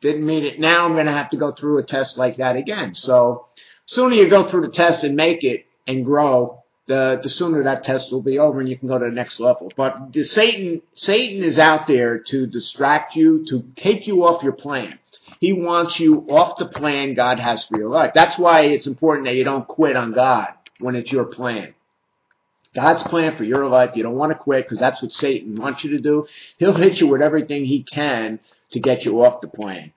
Didn't 0.01 0.27
mean 0.27 0.45
it. 0.45 0.59
Now 0.59 0.85
I'm 0.85 0.95
going 0.95 1.07
to 1.07 1.13
have 1.13 1.31
to 1.31 1.37
go 1.37 1.53
through 1.53 1.79
a 1.79 1.83
test 1.83 2.19
like 2.19 2.37
that 2.37 2.57
again." 2.57 2.95
So, 2.95 3.47
sooner 3.87 4.15
you 4.15 4.29
go 4.29 4.45
through 4.45 4.63
the 4.63 4.73
test 4.73 5.05
and 5.05 5.17
make 5.17 5.45
it 5.45 5.67
and 5.87 6.05
grow, 6.05 6.63
the 6.87 7.21
the 7.23 7.29
sooner 7.29 7.63
that 7.65 7.83
test 7.83 8.13
will 8.13 8.23
be 8.23 8.39
over 8.39 8.61
and 8.61 8.69
you 8.69 8.77
can 8.77 8.89
go 8.89 8.99
to 8.99 9.05
the 9.05 9.11
next 9.11 9.41
level. 9.41 9.73
But 9.77 10.15
Satan 10.15 10.83
Satan 10.95 11.43
is 11.43 11.59
out 11.59 11.87
there 11.87 12.19
to 12.19 12.47
distract 12.47 13.17
you, 13.17 13.45
to 13.49 13.65
take 13.77 14.07
you 14.07 14.25
off 14.25 14.43
your 14.43 14.53
plan. 14.53 14.99
He 15.41 15.53
wants 15.53 16.01
you 16.01 16.27
off 16.29 16.59
the 16.59 16.67
plan 16.67 17.15
God 17.15 17.39
has 17.39 17.65
for 17.65 17.79
your 17.79 17.89
life. 17.89 18.13
That's 18.15 18.39
why 18.39 18.63
it's 18.63 18.87
important 18.87 19.27
that 19.27 19.35
you 19.35 19.45
don't 19.45 19.67
quit 19.67 19.97
on 19.97 20.13
God 20.13 20.55
when 20.81 20.97
it's 20.97 21.13
your 21.13 21.27
plan. 21.27 21.75
God's 22.75 23.03
plan 23.05 23.37
for 23.37 23.45
your 23.45 23.67
life, 23.67 23.97
you 23.97 24.03
don't 24.03 24.17
want 24.17 24.33
to 24.33 24.39
quit 24.39 24.65
because 24.67 24.79
that's 24.79 25.01
what 25.01 25.13
Satan 25.13 25.57
wants 25.57 25.83
you 25.83 25.91
to 25.93 25.99
do. 25.99 26.27
He'll 26.59 26.75
hit 26.75 27.01
you 27.01 27.07
with 27.07 27.23
everything 27.23 27.65
he 27.65 27.83
can 27.83 28.39
to 28.73 28.81
get 28.81 29.05
you 29.05 29.25
off 29.25 29.41
the 29.41 29.49
plan. 29.49 29.93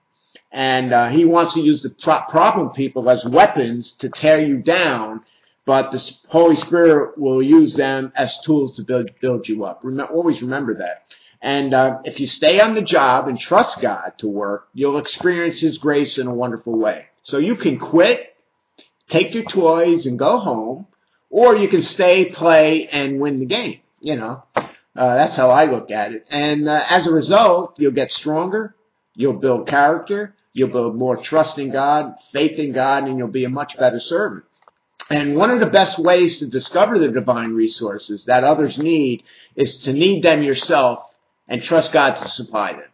And 0.50 0.92
uh, 0.92 1.08
he 1.10 1.24
wants 1.26 1.54
to 1.54 1.60
use 1.60 1.82
the 1.82 1.90
pro- 1.90 2.22
problem 2.30 2.70
people 2.70 3.08
as 3.10 3.24
weapons 3.24 3.92
to 3.98 4.08
tear 4.08 4.40
you 4.40 4.58
down, 4.58 5.22
but 5.66 5.90
the 5.90 6.10
Holy 6.28 6.56
Spirit 6.56 7.18
will 7.18 7.42
use 7.42 7.74
them 7.74 8.12
as 8.16 8.38
tools 8.40 8.76
to 8.76 8.82
build, 8.82 9.10
build 9.20 9.46
you 9.46 9.64
up. 9.64 9.80
Rem- 9.82 10.00
always 10.10 10.42
remember 10.42 10.74
that. 10.78 11.04
And 11.42 11.72
uh, 11.72 12.00
if 12.04 12.20
you 12.20 12.26
stay 12.26 12.60
on 12.60 12.74
the 12.74 12.82
job 12.82 13.28
and 13.28 13.38
trust 13.38 13.80
God 13.80 14.12
to 14.18 14.28
work, 14.28 14.68
you'll 14.74 14.98
experience 14.98 15.60
His 15.60 15.78
grace 15.78 16.18
in 16.18 16.26
a 16.26 16.34
wonderful 16.34 16.78
way. 16.78 17.06
So 17.22 17.38
you 17.38 17.56
can 17.56 17.78
quit, 17.78 18.36
take 19.08 19.34
your 19.34 19.44
toys 19.44 20.06
and 20.06 20.18
go 20.18 20.38
home, 20.38 20.86
or 21.30 21.56
you 21.56 21.68
can 21.68 21.82
stay, 21.82 22.26
play, 22.26 22.88
and 22.88 23.20
win 23.20 23.38
the 23.40 23.46
game. 23.46 23.80
You 24.00 24.16
know, 24.16 24.42
uh, 24.54 24.64
that's 25.14 25.36
how 25.36 25.50
I 25.50 25.66
look 25.66 25.90
at 25.90 26.12
it. 26.12 26.26
And 26.30 26.68
uh, 26.68 26.84
as 26.88 27.06
a 27.06 27.12
result, 27.12 27.78
you'll 27.78 27.92
get 27.92 28.10
stronger, 28.10 28.74
you'll 29.14 29.34
build 29.34 29.68
character, 29.68 30.34
you'll 30.52 30.70
build 30.70 30.96
more 30.96 31.16
trust 31.16 31.58
in 31.58 31.70
God, 31.70 32.14
faith 32.32 32.58
in 32.58 32.72
God, 32.72 33.04
and 33.04 33.18
you'll 33.18 33.28
be 33.28 33.44
a 33.44 33.50
much 33.50 33.78
better 33.78 34.00
servant. 34.00 34.44
And 35.10 35.36
one 35.36 35.50
of 35.50 35.58
the 35.60 35.66
best 35.66 35.98
ways 35.98 36.38
to 36.38 36.46
discover 36.46 36.98
the 36.98 37.08
divine 37.08 37.52
resources 37.52 38.26
that 38.26 38.44
others 38.44 38.78
need 38.78 39.24
is 39.56 39.82
to 39.82 39.92
need 39.92 40.22
them 40.22 40.42
yourself 40.42 41.04
and 41.50 41.62
trust 41.62 41.92
God 41.92 42.14
to 42.14 42.28
supply 42.28 42.72
them. 42.72 42.84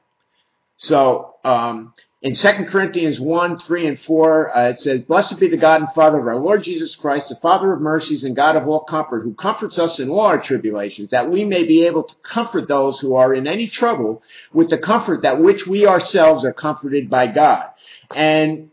So, 0.76 1.34
um, 1.44 1.94
in 2.22 2.34
2 2.34 2.48
Corinthians 2.70 3.20
1, 3.20 3.59
3, 3.59 3.86
and 3.86 4.00
4, 4.00 4.57
uh, 4.57 4.68
it 4.70 4.80
says, 4.80 5.02
Blessed 5.02 5.38
be 5.38 5.48
the 5.48 5.57
God 5.57 5.82
and 5.82 5.92
Father 5.92 6.18
of 6.18 6.26
our 6.26 6.38
Lord 6.38 6.64
Jesus 6.64 6.96
Christ, 6.96 7.28
the 7.28 7.36
Father 7.36 7.72
of 7.72 7.80
mercies 7.80 8.24
and 8.24 8.34
God 8.34 8.57
of 8.57 8.66
all 8.66 8.80
comfort, 8.80 9.22
who 9.22 9.34
comforts 9.34 9.78
us 9.78 10.00
in 10.00 10.09
all 10.09 10.22
our 10.22 10.40
tribulations, 10.40 11.11
that 11.11 11.30
we 11.30 11.44
may 11.44 11.64
be 11.64 11.84
able 11.84 12.02
to 12.02 12.14
comfort 12.22 12.66
those 12.66 12.98
who 12.98 13.14
are 13.14 13.32
in 13.32 13.46
any 13.46 13.68
trouble 13.68 14.22
with 14.52 14.70
the 14.70 14.78
comfort 14.78 15.22
that 15.22 15.40
which 15.40 15.66
we 15.66 15.86
ourselves 15.86 16.44
are 16.44 16.52
comforted 16.52 17.09
by 17.09 17.26
God. 17.26 17.68
And 18.14 18.70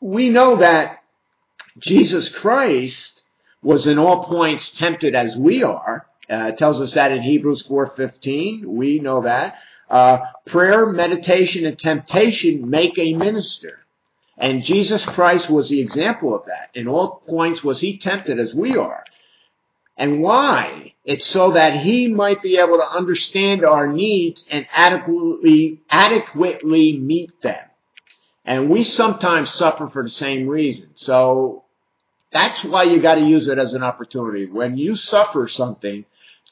we 0.00 0.28
know 0.28 0.58
that 0.58 1.02
Jesus 1.78 2.28
Christ 2.28 3.22
was 3.62 3.86
in 3.86 3.98
all 3.98 4.24
points 4.24 4.70
tempted 4.70 5.14
as 5.14 5.36
we 5.36 5.62
are. 5.62 6.06
Uh, 6.28 6.50
it 6.52 6.58
tells 6.58 6.80
us 6.80 6.94
that 6.94 7.12
in 7.12 7.22
Hebrews 7.22 7.66
4.15. 7.68 8.64
We 8.64 8.98
know 8.98 9.22
that. 9.22 9.56
Uh, 9.88 10.18
prayer, 10.46 10.86
meditation, 10.86 11.64
and 11.64 11.78
temptation 11.78 12.68
make 12.68 12.98
a 12.98 13.14
minister. 13.14 13.80
And 14.38 14.64
Jesus 14.64 15.04
Christ 15.04 15.48
was 15.48 15.68
the 15.68 15.80
example 15.80 16.34
of 16.34 16.46
that. 16.46 16.70
In 16.74 16.88
all 16.88 17.22
points 17.26 17.62
was 17.62 17.80
he 17.80 17.98
tempted 17.98 18.38
as 18.38 18.52
we 18.52 18.76
are. 18.76 19.04
And 19.96 20.20
why? 20.20 20.92
It's 21.04 21.26
so 21.26 21.52
that 21.52 21.78
he 21.80 22.08
might 22.08 22.42
be 22.42 22.58
able 22.58 22.76
to 22.76 22.84
understand 22.96 23.64
our 23.64 23.86
needs 23.86 24.46
and 24.50 24.66
adequately, 24.72 25.80
adequately 25.88 26.98
meet 26.98 27.40
them. 27.40 27.64
And 28.44 28.68
we 28.68 28.84
sometimes 28.84 29.50
suffer 29.50 29.88
for 29.88 30.02
the 30.02 30.10
same 30.10 30.46
reason. 30.48 30.90
So 30.94 31.64
that's 32.30 32.62
why 32.64 32.84
you 32.84 33.00
got 33.00 33.14
to 33.14 33.22
use 33.22 33.48
it 33.48 33.58
as 33.58 33.72
an 33.72 33.82
opportunity. 33.82 34.46
When 34.46 34.76
you 34.76 34.96
suffer 34.96 35.48
something, 35.48 36.04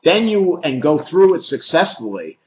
then 0.05 0.28
you 0.28 0.59
and 0.59 0.82
go 0.82 0.98
through 0.98 1.34
it 1.34 1.42
successfully, 1.42 2.38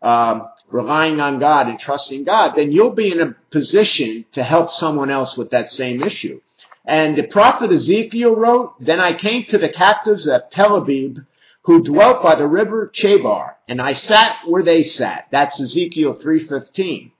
um, 0.00 0.48
relying 0.70 1.20
on 1.20 1.38
God 1.38 1.68
and 1.68 1.78
trusting 1.78 2.24
God, 2.24 2.54
then 2.56 2.72
you'll 2.72 2.94
be 2.94 3.12
in 3.12 3.20
a 3.20 3.36
position 3.50 4.24
to 4.32 4.42
help 4.42 4.72
someone 4.72 5.10
else 5.10 5.36
with 5.36 5.50
that 5.50 5.70
same 5.70 6.02
issue. 6.02 6.40
And 6.84 7.16
the 7.16 7.24
prophet 7.24 7.70
Ezekiel 7.70 8.34
wrote, 8.34 8.74
Then 8.80 8.98
I 8.98 9.12
came 9.12 9.44
to 9.44 9.58
the 9.58 9.68
captives 9.68 10.26
of 10.26 10.50
Tel 10.50 10.80
Aviv 10.80 11.24
who 11.64 11.82
dwelt 11.82 12.22
by 12.22 12.34
the 12.34 12.46
river 12.46 12.90
Chebar, 12.92 13.54
and 13.68 13.80
I 13.80 13.92
sat 13.92 14.48
where 14.48 14.64
they 14.64 14.82
sat. 14.82 15.28
That's 15.30 15.60
Ezekiel 15.60 16.16
3.15. 16.16 17.12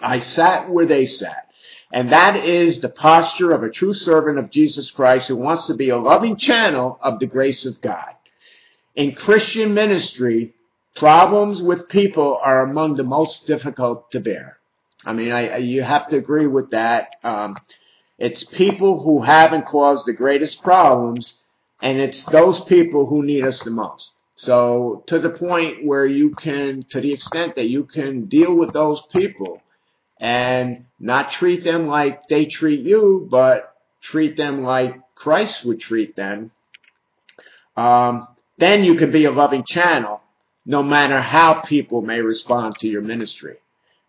I 0.00 0.18
sat 0.18 0.70
where 0.70 0.86
they 0.86 1.04
sat. 1.04 1.48
And 1.92 2.10
that 2.10 2.36
is 2.36 2.80
the 2.80 2.88
posture 2.88 3.52
of 3.52 3.62
a 3.62 3.70
true 3.70 3.92
servant 3.92 4.38
of 4.38 4.50
Jesus 4.50 4.90
Christ 4.90 5.28
who 5.28 5.36
wants 5.36 5.66
to 5.66 5.74
be 5.74 5.90
a 5.90 5.98
loving 5.98 6.36
channel 6.38 6.98
of 7.02 7.18
the 7.18 7.26
grace 7.26 7.66
of 7.66 7.82
God. 7.82 8.14
In 8.94 9.14
Christian 9.14 9.72
ministry, 9.74 10.54
problems 10.96 11.62
with 11.62 11.88
people 11.88 12.38
are 12.42 12.62
among 12.62 12.96
the 12.96 13.04
most 13.04 13.46
difficult 13.46 14.10
to 14.10 14.20
bear. 14.20 14.58
I 15.04 15.12
mean, 15.12 15.32
I, 15.32 15.56
you 15.56 15.82
have 15.82 16.08
to 16.10 16.16
agree 16.16 16.46
with 16.46 16.70
that. 16.70 17.16
Um, 17.24 17.56
it's 18.18 18.44
people 18.44 19.02
who 19.02 19.22
haven't 19.22 19.66
caused 19.66 20.06
the 20.06 20.12
greatest 20.12 20.62
problems, 20.62 21.36
and 21.80 21.98
it's 21.98 22.24
those 22.26 22.60
people 22.64 23.06
who 23.06 23.22
need 23.24 23.44
us 23.44 23.60
the 23.60 23.70
most. 23.70 24.12
So 24.34 25.02
to 25.06 25.18
the 25.18 25.30
point 25.30 25.84
where 25.84 26.06
you 26.06 26.30
can, 26.30 26.82
to 26.90 27.00
the 27.00 27.12
extent 27.12 27.54
that 27.56 27.68
you 27.68 27.84
can 27.84 28.26
deal 28.26 28.54
with 28.54 28.72
those 28.72 29.02
people 29.12 29.62
and 30.20 30.84
not 31.00 31.32
treat 31.32 31.64
them 31.64 31.86
like 31.86 32.28
they 32.28 32.46
treat 32.46 32.80
you, 32.80 33.26
but 33.30 33.74
treat 34.00 34.36
them 34.36 34.62
like 34.62 35.00
Christ 35.14 35.64
would 35.64 35.80
treat 35.80 36.14
them, 36.14 36.52
um, 37.76 38.28
then 38.62 38.84
you 38.84 38.94
can 38.96 39.10
be 39.10 39.24
a 39.24 39.32
loving 39.32 39.64
channel 39.64 40.20
no 40.64 40.82
matter 40.82 41.20
how 41.20 41.60
people 41.62 42.02
may 42.02 42.20
respond 42.20 42.76
to 42.78 42.88
your 42.88 43.02
ministry. 43.02 43.56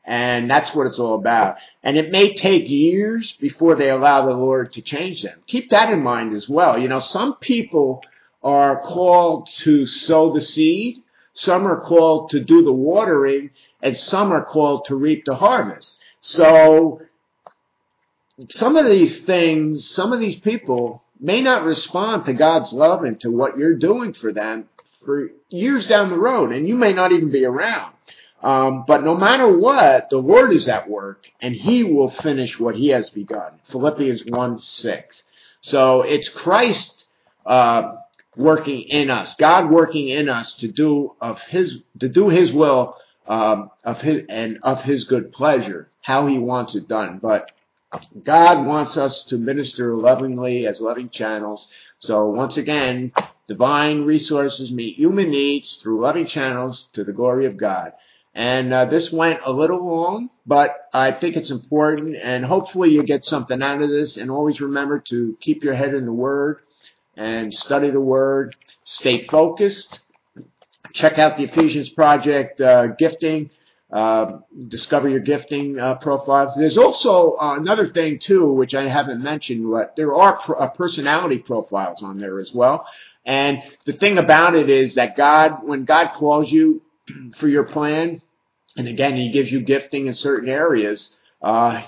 And 0.06 0.50
that's 0.50 0.76
what 0.76 0.86
it's 0.86 1.00
all 1.00 1.16
about. 1.16 1.56
And 1.82 1.98
it 1.98 2.12
may 2.12 2.34
take 2.34 2.70
years 2.70 3.32
before 3.40 3.76
they 3.76 3.90
allow 3.90 4.26
the 4.26 4.34
Lord 4.34 4.74
to 4.74 4.82
change 4.82 5.24
them. 5.24 5.40
Keep 5.48 5.70
that 5.70 5.92
in 5.92 6.04
mind 6.04 6.34
as 6.34 6.50
well. 6.50 6.78
You 6.78 6.90
know, 6.90 7.00
some 7.00 7.36
people 7.36 8.04
are 8.44 8.82
called 8.82 9.50
to 9.60 9.86
sow 9.86 10.34
the 10.34 10.42
seed, 10.42 11.02
some 11.32 11.66
are 11.66 11.80
called 11.80 12.32
to 12.32 12.42
do 12.42 12.64
the 12.64 12.74
watering, 12.74 13.52
and 13.82 13.98
some 13.98 14.32
are 14.34 14.44
called 14.44 14.86
to 14.86 14.96
reap 14.96 15.24
the 15.26 15.36
harvest. 15.36 16.00
So 16.20 17.02
some 18.50 18.76
of 18.76 18.86
these 18.86 19.22
things, 19.22 19.90
some 19.90 20.12
of 20.12 20.20
these 20.20 20.40
people 20.40 21.02
may 21.24 21.42
not 21.42 21.64
respond 21.64 22.26
to 22.26 22.34
God's 22.34 22.74
love 22.74 23.04
and 23.04 23.20
to 23.22 23.32
what 23.32 23.58
you're 23.58 23.76
doing 23.76 24.14
for 24.14 24.32
them 24.32 24.70
for 25.04 25.32
years 25.50 25.88
down 25.88 26.10
the 26.10 26.18
road, 26.18 26.52
and 26.52 26.68
you 26.68 26.76
may 26.76 26.94
not 26.94 27.12
even 27.12 27.32
be 27.32 27.46
around. 27.46 27.94
Um, 28.42 28.84
but 28.86 29.04
no 29.04 29.16
matter 29.16 29.58
what, 29.58 30.10
the 30.10 30.18
Lord 30.18 30.52
is 30.54 30.68
at 30.68 30.90
work, 30.90 31.28
and 31.42 31.56
He 31.56 31.84
will 31.84 32.10
finish 32.10 32.60
what 32.60 32.76
He 32.76 32.90
has 32.90 33.10
begun. 33.10 33.54
Philippians 33.70 34.24
1 34.28 34.60
6. 34.60 35.24
So 35.62 36.02
it's 36.02 36.30
Christ 36.30 37.06
uh, 37.46 37.96
working 38.36 38.82
in 38.82 39.10
us, 39.10 39.36
God 39.36 39.72
working 39.72 40.10
in 40.10 40.28
us 40.30 40.54
to 40.58 40.68
do 40.68 41.16
of 41.22 41.40
His 41.40 41.80
to 42.00 42.10
do 42.10 42.30
His 42.30 42.52
will 42.52 42.98
um, 43.28 43.72
of 43.84 44.02
his 44.02 44.26
and 44.30 44.60
of 44.64 44.82
his 44.82 45.06
good 45.06 45.32
pleasure, 45.32 45.88
how 46.02 46.28
he 46.28 46.38
wants 46.38 46.76
it 46.76 46.88
done. 46.88 47.20
But 47.22 47.52
God 48.24 48.66
wants 48.66 48.98
us 48.98 49.26
to 49.28 49.38
minister 49.38 49.96
lovingly 49.96 50.68
as 50.68 50.82
loving 50.82 51.10
channels. 51.10 51.72
So 52.00 52.28
once 52.30 52.58
again, 52.58 53.12
divine 53.48 54.02
resources 54.02 54.72
meet 54.72 54.98
human 54.98 55.30
needs 55.30 55.78
through 55.78 56.02
loving 56.02 56.28
channels 56.28 56.90
to 56.94 57.04
the 57.04 57.14
glory 57.14 57.46
of 57.46 57.58
God. 57.58 57.94
And 58.36 58.74
uh, 58.74 58.86
this 58.86 59.12
went 59.12 59.42
a 59.46 59.52
little 59.52 59.86
long, 59.86 60.30
but 60.46 60.76
I 60.92 61.12
think 61.12 61.36
it's 61.36 61.52
important, 61.52 62.16
and 62.16 62.44
hopefully 62.44 62.90
you 62.90 63.04
get 63.04 63.26
something 63.26 63.62
out 63.62 63.84
of 63.84 63.90
this. 63.90 64.18
And 64.18 64.32
always 64.32 64.60
remember 64.60 65.00
to 65.10 65.38
keep 65.40 65.64
your 65.64 65.76
head 65.76 65.94
in 65.94 66.06
the 66.06 66.14
Word 66.14 66.62
and 67.16 67.54
study 67.54 67.92
the 67.92 68.02
Word. 68.02 68.56
Stay 68.84 69.28
focused 69.28 70.00
check 70.94 71.18
out 71.18 71.38
the 71.38 71.44
Ephesians 71.44 71.90
Project 71.90 72.62
uh, 72.62 72.88
gifting. 72.88 73.50
Uh, 73.94 74.40
discover 74.70 75.08
your 75.08 75.20
gifting 75.20 75.80
uh, 75.80 75.94
profiles. 75.98 76.56
There's 76.56 76.80
also 76.80 77.34
uh, 77.40 77.58
another 77.60 77.88
thing 77.90 78.18
too, 78.18 78.52
which 78.52 78.74
I 78.74 78.90
haven't 78.90 79.22
mentioned, 79.24 79.72
but 79.72 79.96
there 79.96 80.16
are 80.16 80.38
pr- 80.38 80.58
uh, 80.58 80.70
personality 80.70 81.38
profiles 81.38 82.02
on 82.02 82.18
there 82.18 82.40
as 82.40 82.52
well. 82.56 82.88
And 83.28 83.60
the 83.86 83.94
thing 83.94 84.18
about 84.18 84.56
it 84.56 84.72
is 84.72 84.96
that 84.96 85.16
God, 85.16 85.60
when 85.64 85.86
God 85.86 86.14
calls 86.16 86.52
you 86.52 86.82
for 87.38 87.48
your 87.48 87.66
plan, 87.68 88.24
and 88.78 88.88
again, 88.88 89.16
He 89.16 89.32
gives 89.32 89.52
you 89.52 89.62
gifting 89.62 90.08
in 90.08 90.16
certain 90.16 90.50
areas. 90.50 91.16
Uh, 91.42 91.84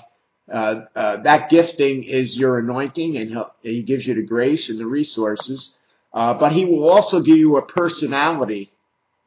uh, 0.52 0.82
that 0.94 1.50
gifting 1.50 2.04
is 2.04 2.38
your 2.38 2.60
anointing, 2.60 3.16
and 3.16 3.36
He 3.62 3.82
gives 3.82 4.06
you 4.06 4.14
the 4.14 4.22
grace 4.22 4.70
and 4.70 4.78
the 4.78 4.86
resources. 4.86 5.74
but 6.12 6.52
He 6.52 6.66
will 6.66 6.88
also 6.88 7.20
give 7.20 7.38
you 7.38 7.56
a 7.56 7.66
personality 7.66 8.72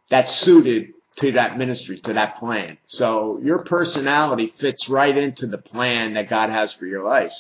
that's 0.10 0.36
suited 0.40 0.94
to 1.18 1.34
that 1.34 1.58
ministry, 1.58 2.00
to 2.00 2.14
that 2.14 2.38
plan. 2.38 2.78
So 2.88 3.40
your 3.44 3.64
personality 3.66 4.54
fits 4.58 4.88
right 4.88 5.18
into 5.18 5.48
the 5.48 5.58
plan 5.58 6.14
that 6.14 6.30
God 6.30 6.50
has 6.50 6.72
for 6.74 6.86
your 6.86 7.04
life. 7.04 7.34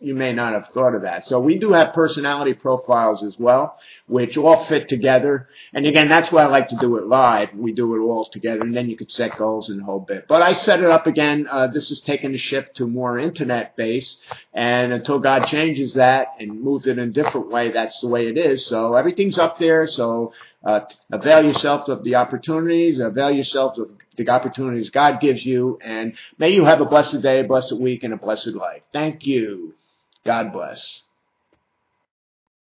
You 0.00 0.14
may 0.14 0.32
not 0.32 0.52
have 0.52 0.68
thought 0.68 0.94
of 0.94 1.02
that. 1.02 1.26
So 1.26 1.40
we 1.40 1.58
do 1.58 1.72
have 1.72 1.92
personality 1.92 2.54
profiles 2.54 3.24
as 3.24 3.36
well, 3.38 3.78
which 4.06 4.36
all 4.36 4.64
fit 4.66 4.88
together. 4.88 5.48
And 5.72 5.86
again, 5.86 6.08
that's 6.08 6.30
why 6.30 6.44
I 6.44 6.46
like 6.46 6.68
to 6.68 6.76
do 6.76 6.96
it 6.96 7.06
live. 7.06 7.48
We 7.54 7.72
do 7.72 7.96
it 7.96 8.00
all 8.00 8.26
together 8.26 8.60
and 8.60 8.76
then 8.76 8.88
you 8.88 8.96
could 8.96 9.10
set 9.10 9.36
goals 9.36 9.70
and 9.70 9.80
the 9.80 9.84
whole 9.84 10.00
bit. 10.00 10.28
But 10.28 10.42
I 10.42 10.52
set 10.52 10.80
it 10.80 10.90
up 10.90 11.06
again. 11.08 11.48
Uh, 11.50 11.66
this 11.66 11.90
is 11.90 12.00
taking 12.00 12.30
the 12.32 12.38
shift 12.38 12.76
to 12.76 12.86
more 12.86 13.18
internet 13.18 13.76
base. 13.76 14.22
and 14.54 14.92
until 14.92 15.18
God 15.18 15.46
changes 15.46 15.94
that 15.94 16.34
and 16.38 16.60
moves 16.60 16.86
it 16.86 16.98
in 16.98 17.08
a 17.08 17.12
different 17.12 17.50
way, 17.50 17.70
that's 17.72 18.00
the 18.00 18.08
way 18.08 18.28
it 18.28 18.38
is. 18.38 18.64
So 18.66 18.94
everything's 18.94 19.38
up 19.38 19.58
there. 19.58 19.86
So 19.86 20.32
uh, 20.66 20.80
avail 21.12 21.44
yourself 21.44 21.88
of 21.88 22.02
the 22.02 22.16
opportunities, 22.16 22.98
avail 22.98 23.30
yourself 23.30 23.78
of 23.78 23.90
the 24.16 24.28
opportunities 24.28 24.90
God 24.90 25.20
gives 25.20 25.46
you, 25.46 25.78
and 25.80 26.14
may 26.38 26.50
you 26.50 26.64
have 26.64 26.80
a 26.80 26.86
blessed 26.86 27.22
day, 27.22 27.40
a 27.40 27.44
blessed 27.44 27.78
week, 27.78 28.02
and 28.02 28.12
a 28.12 28.16
blessed 28.16 28.48
life. 28.48 28.82
Thank 28.92 29.26
you. 29.26 29.74
God 30.24 30.52
bless. 30.52 31.05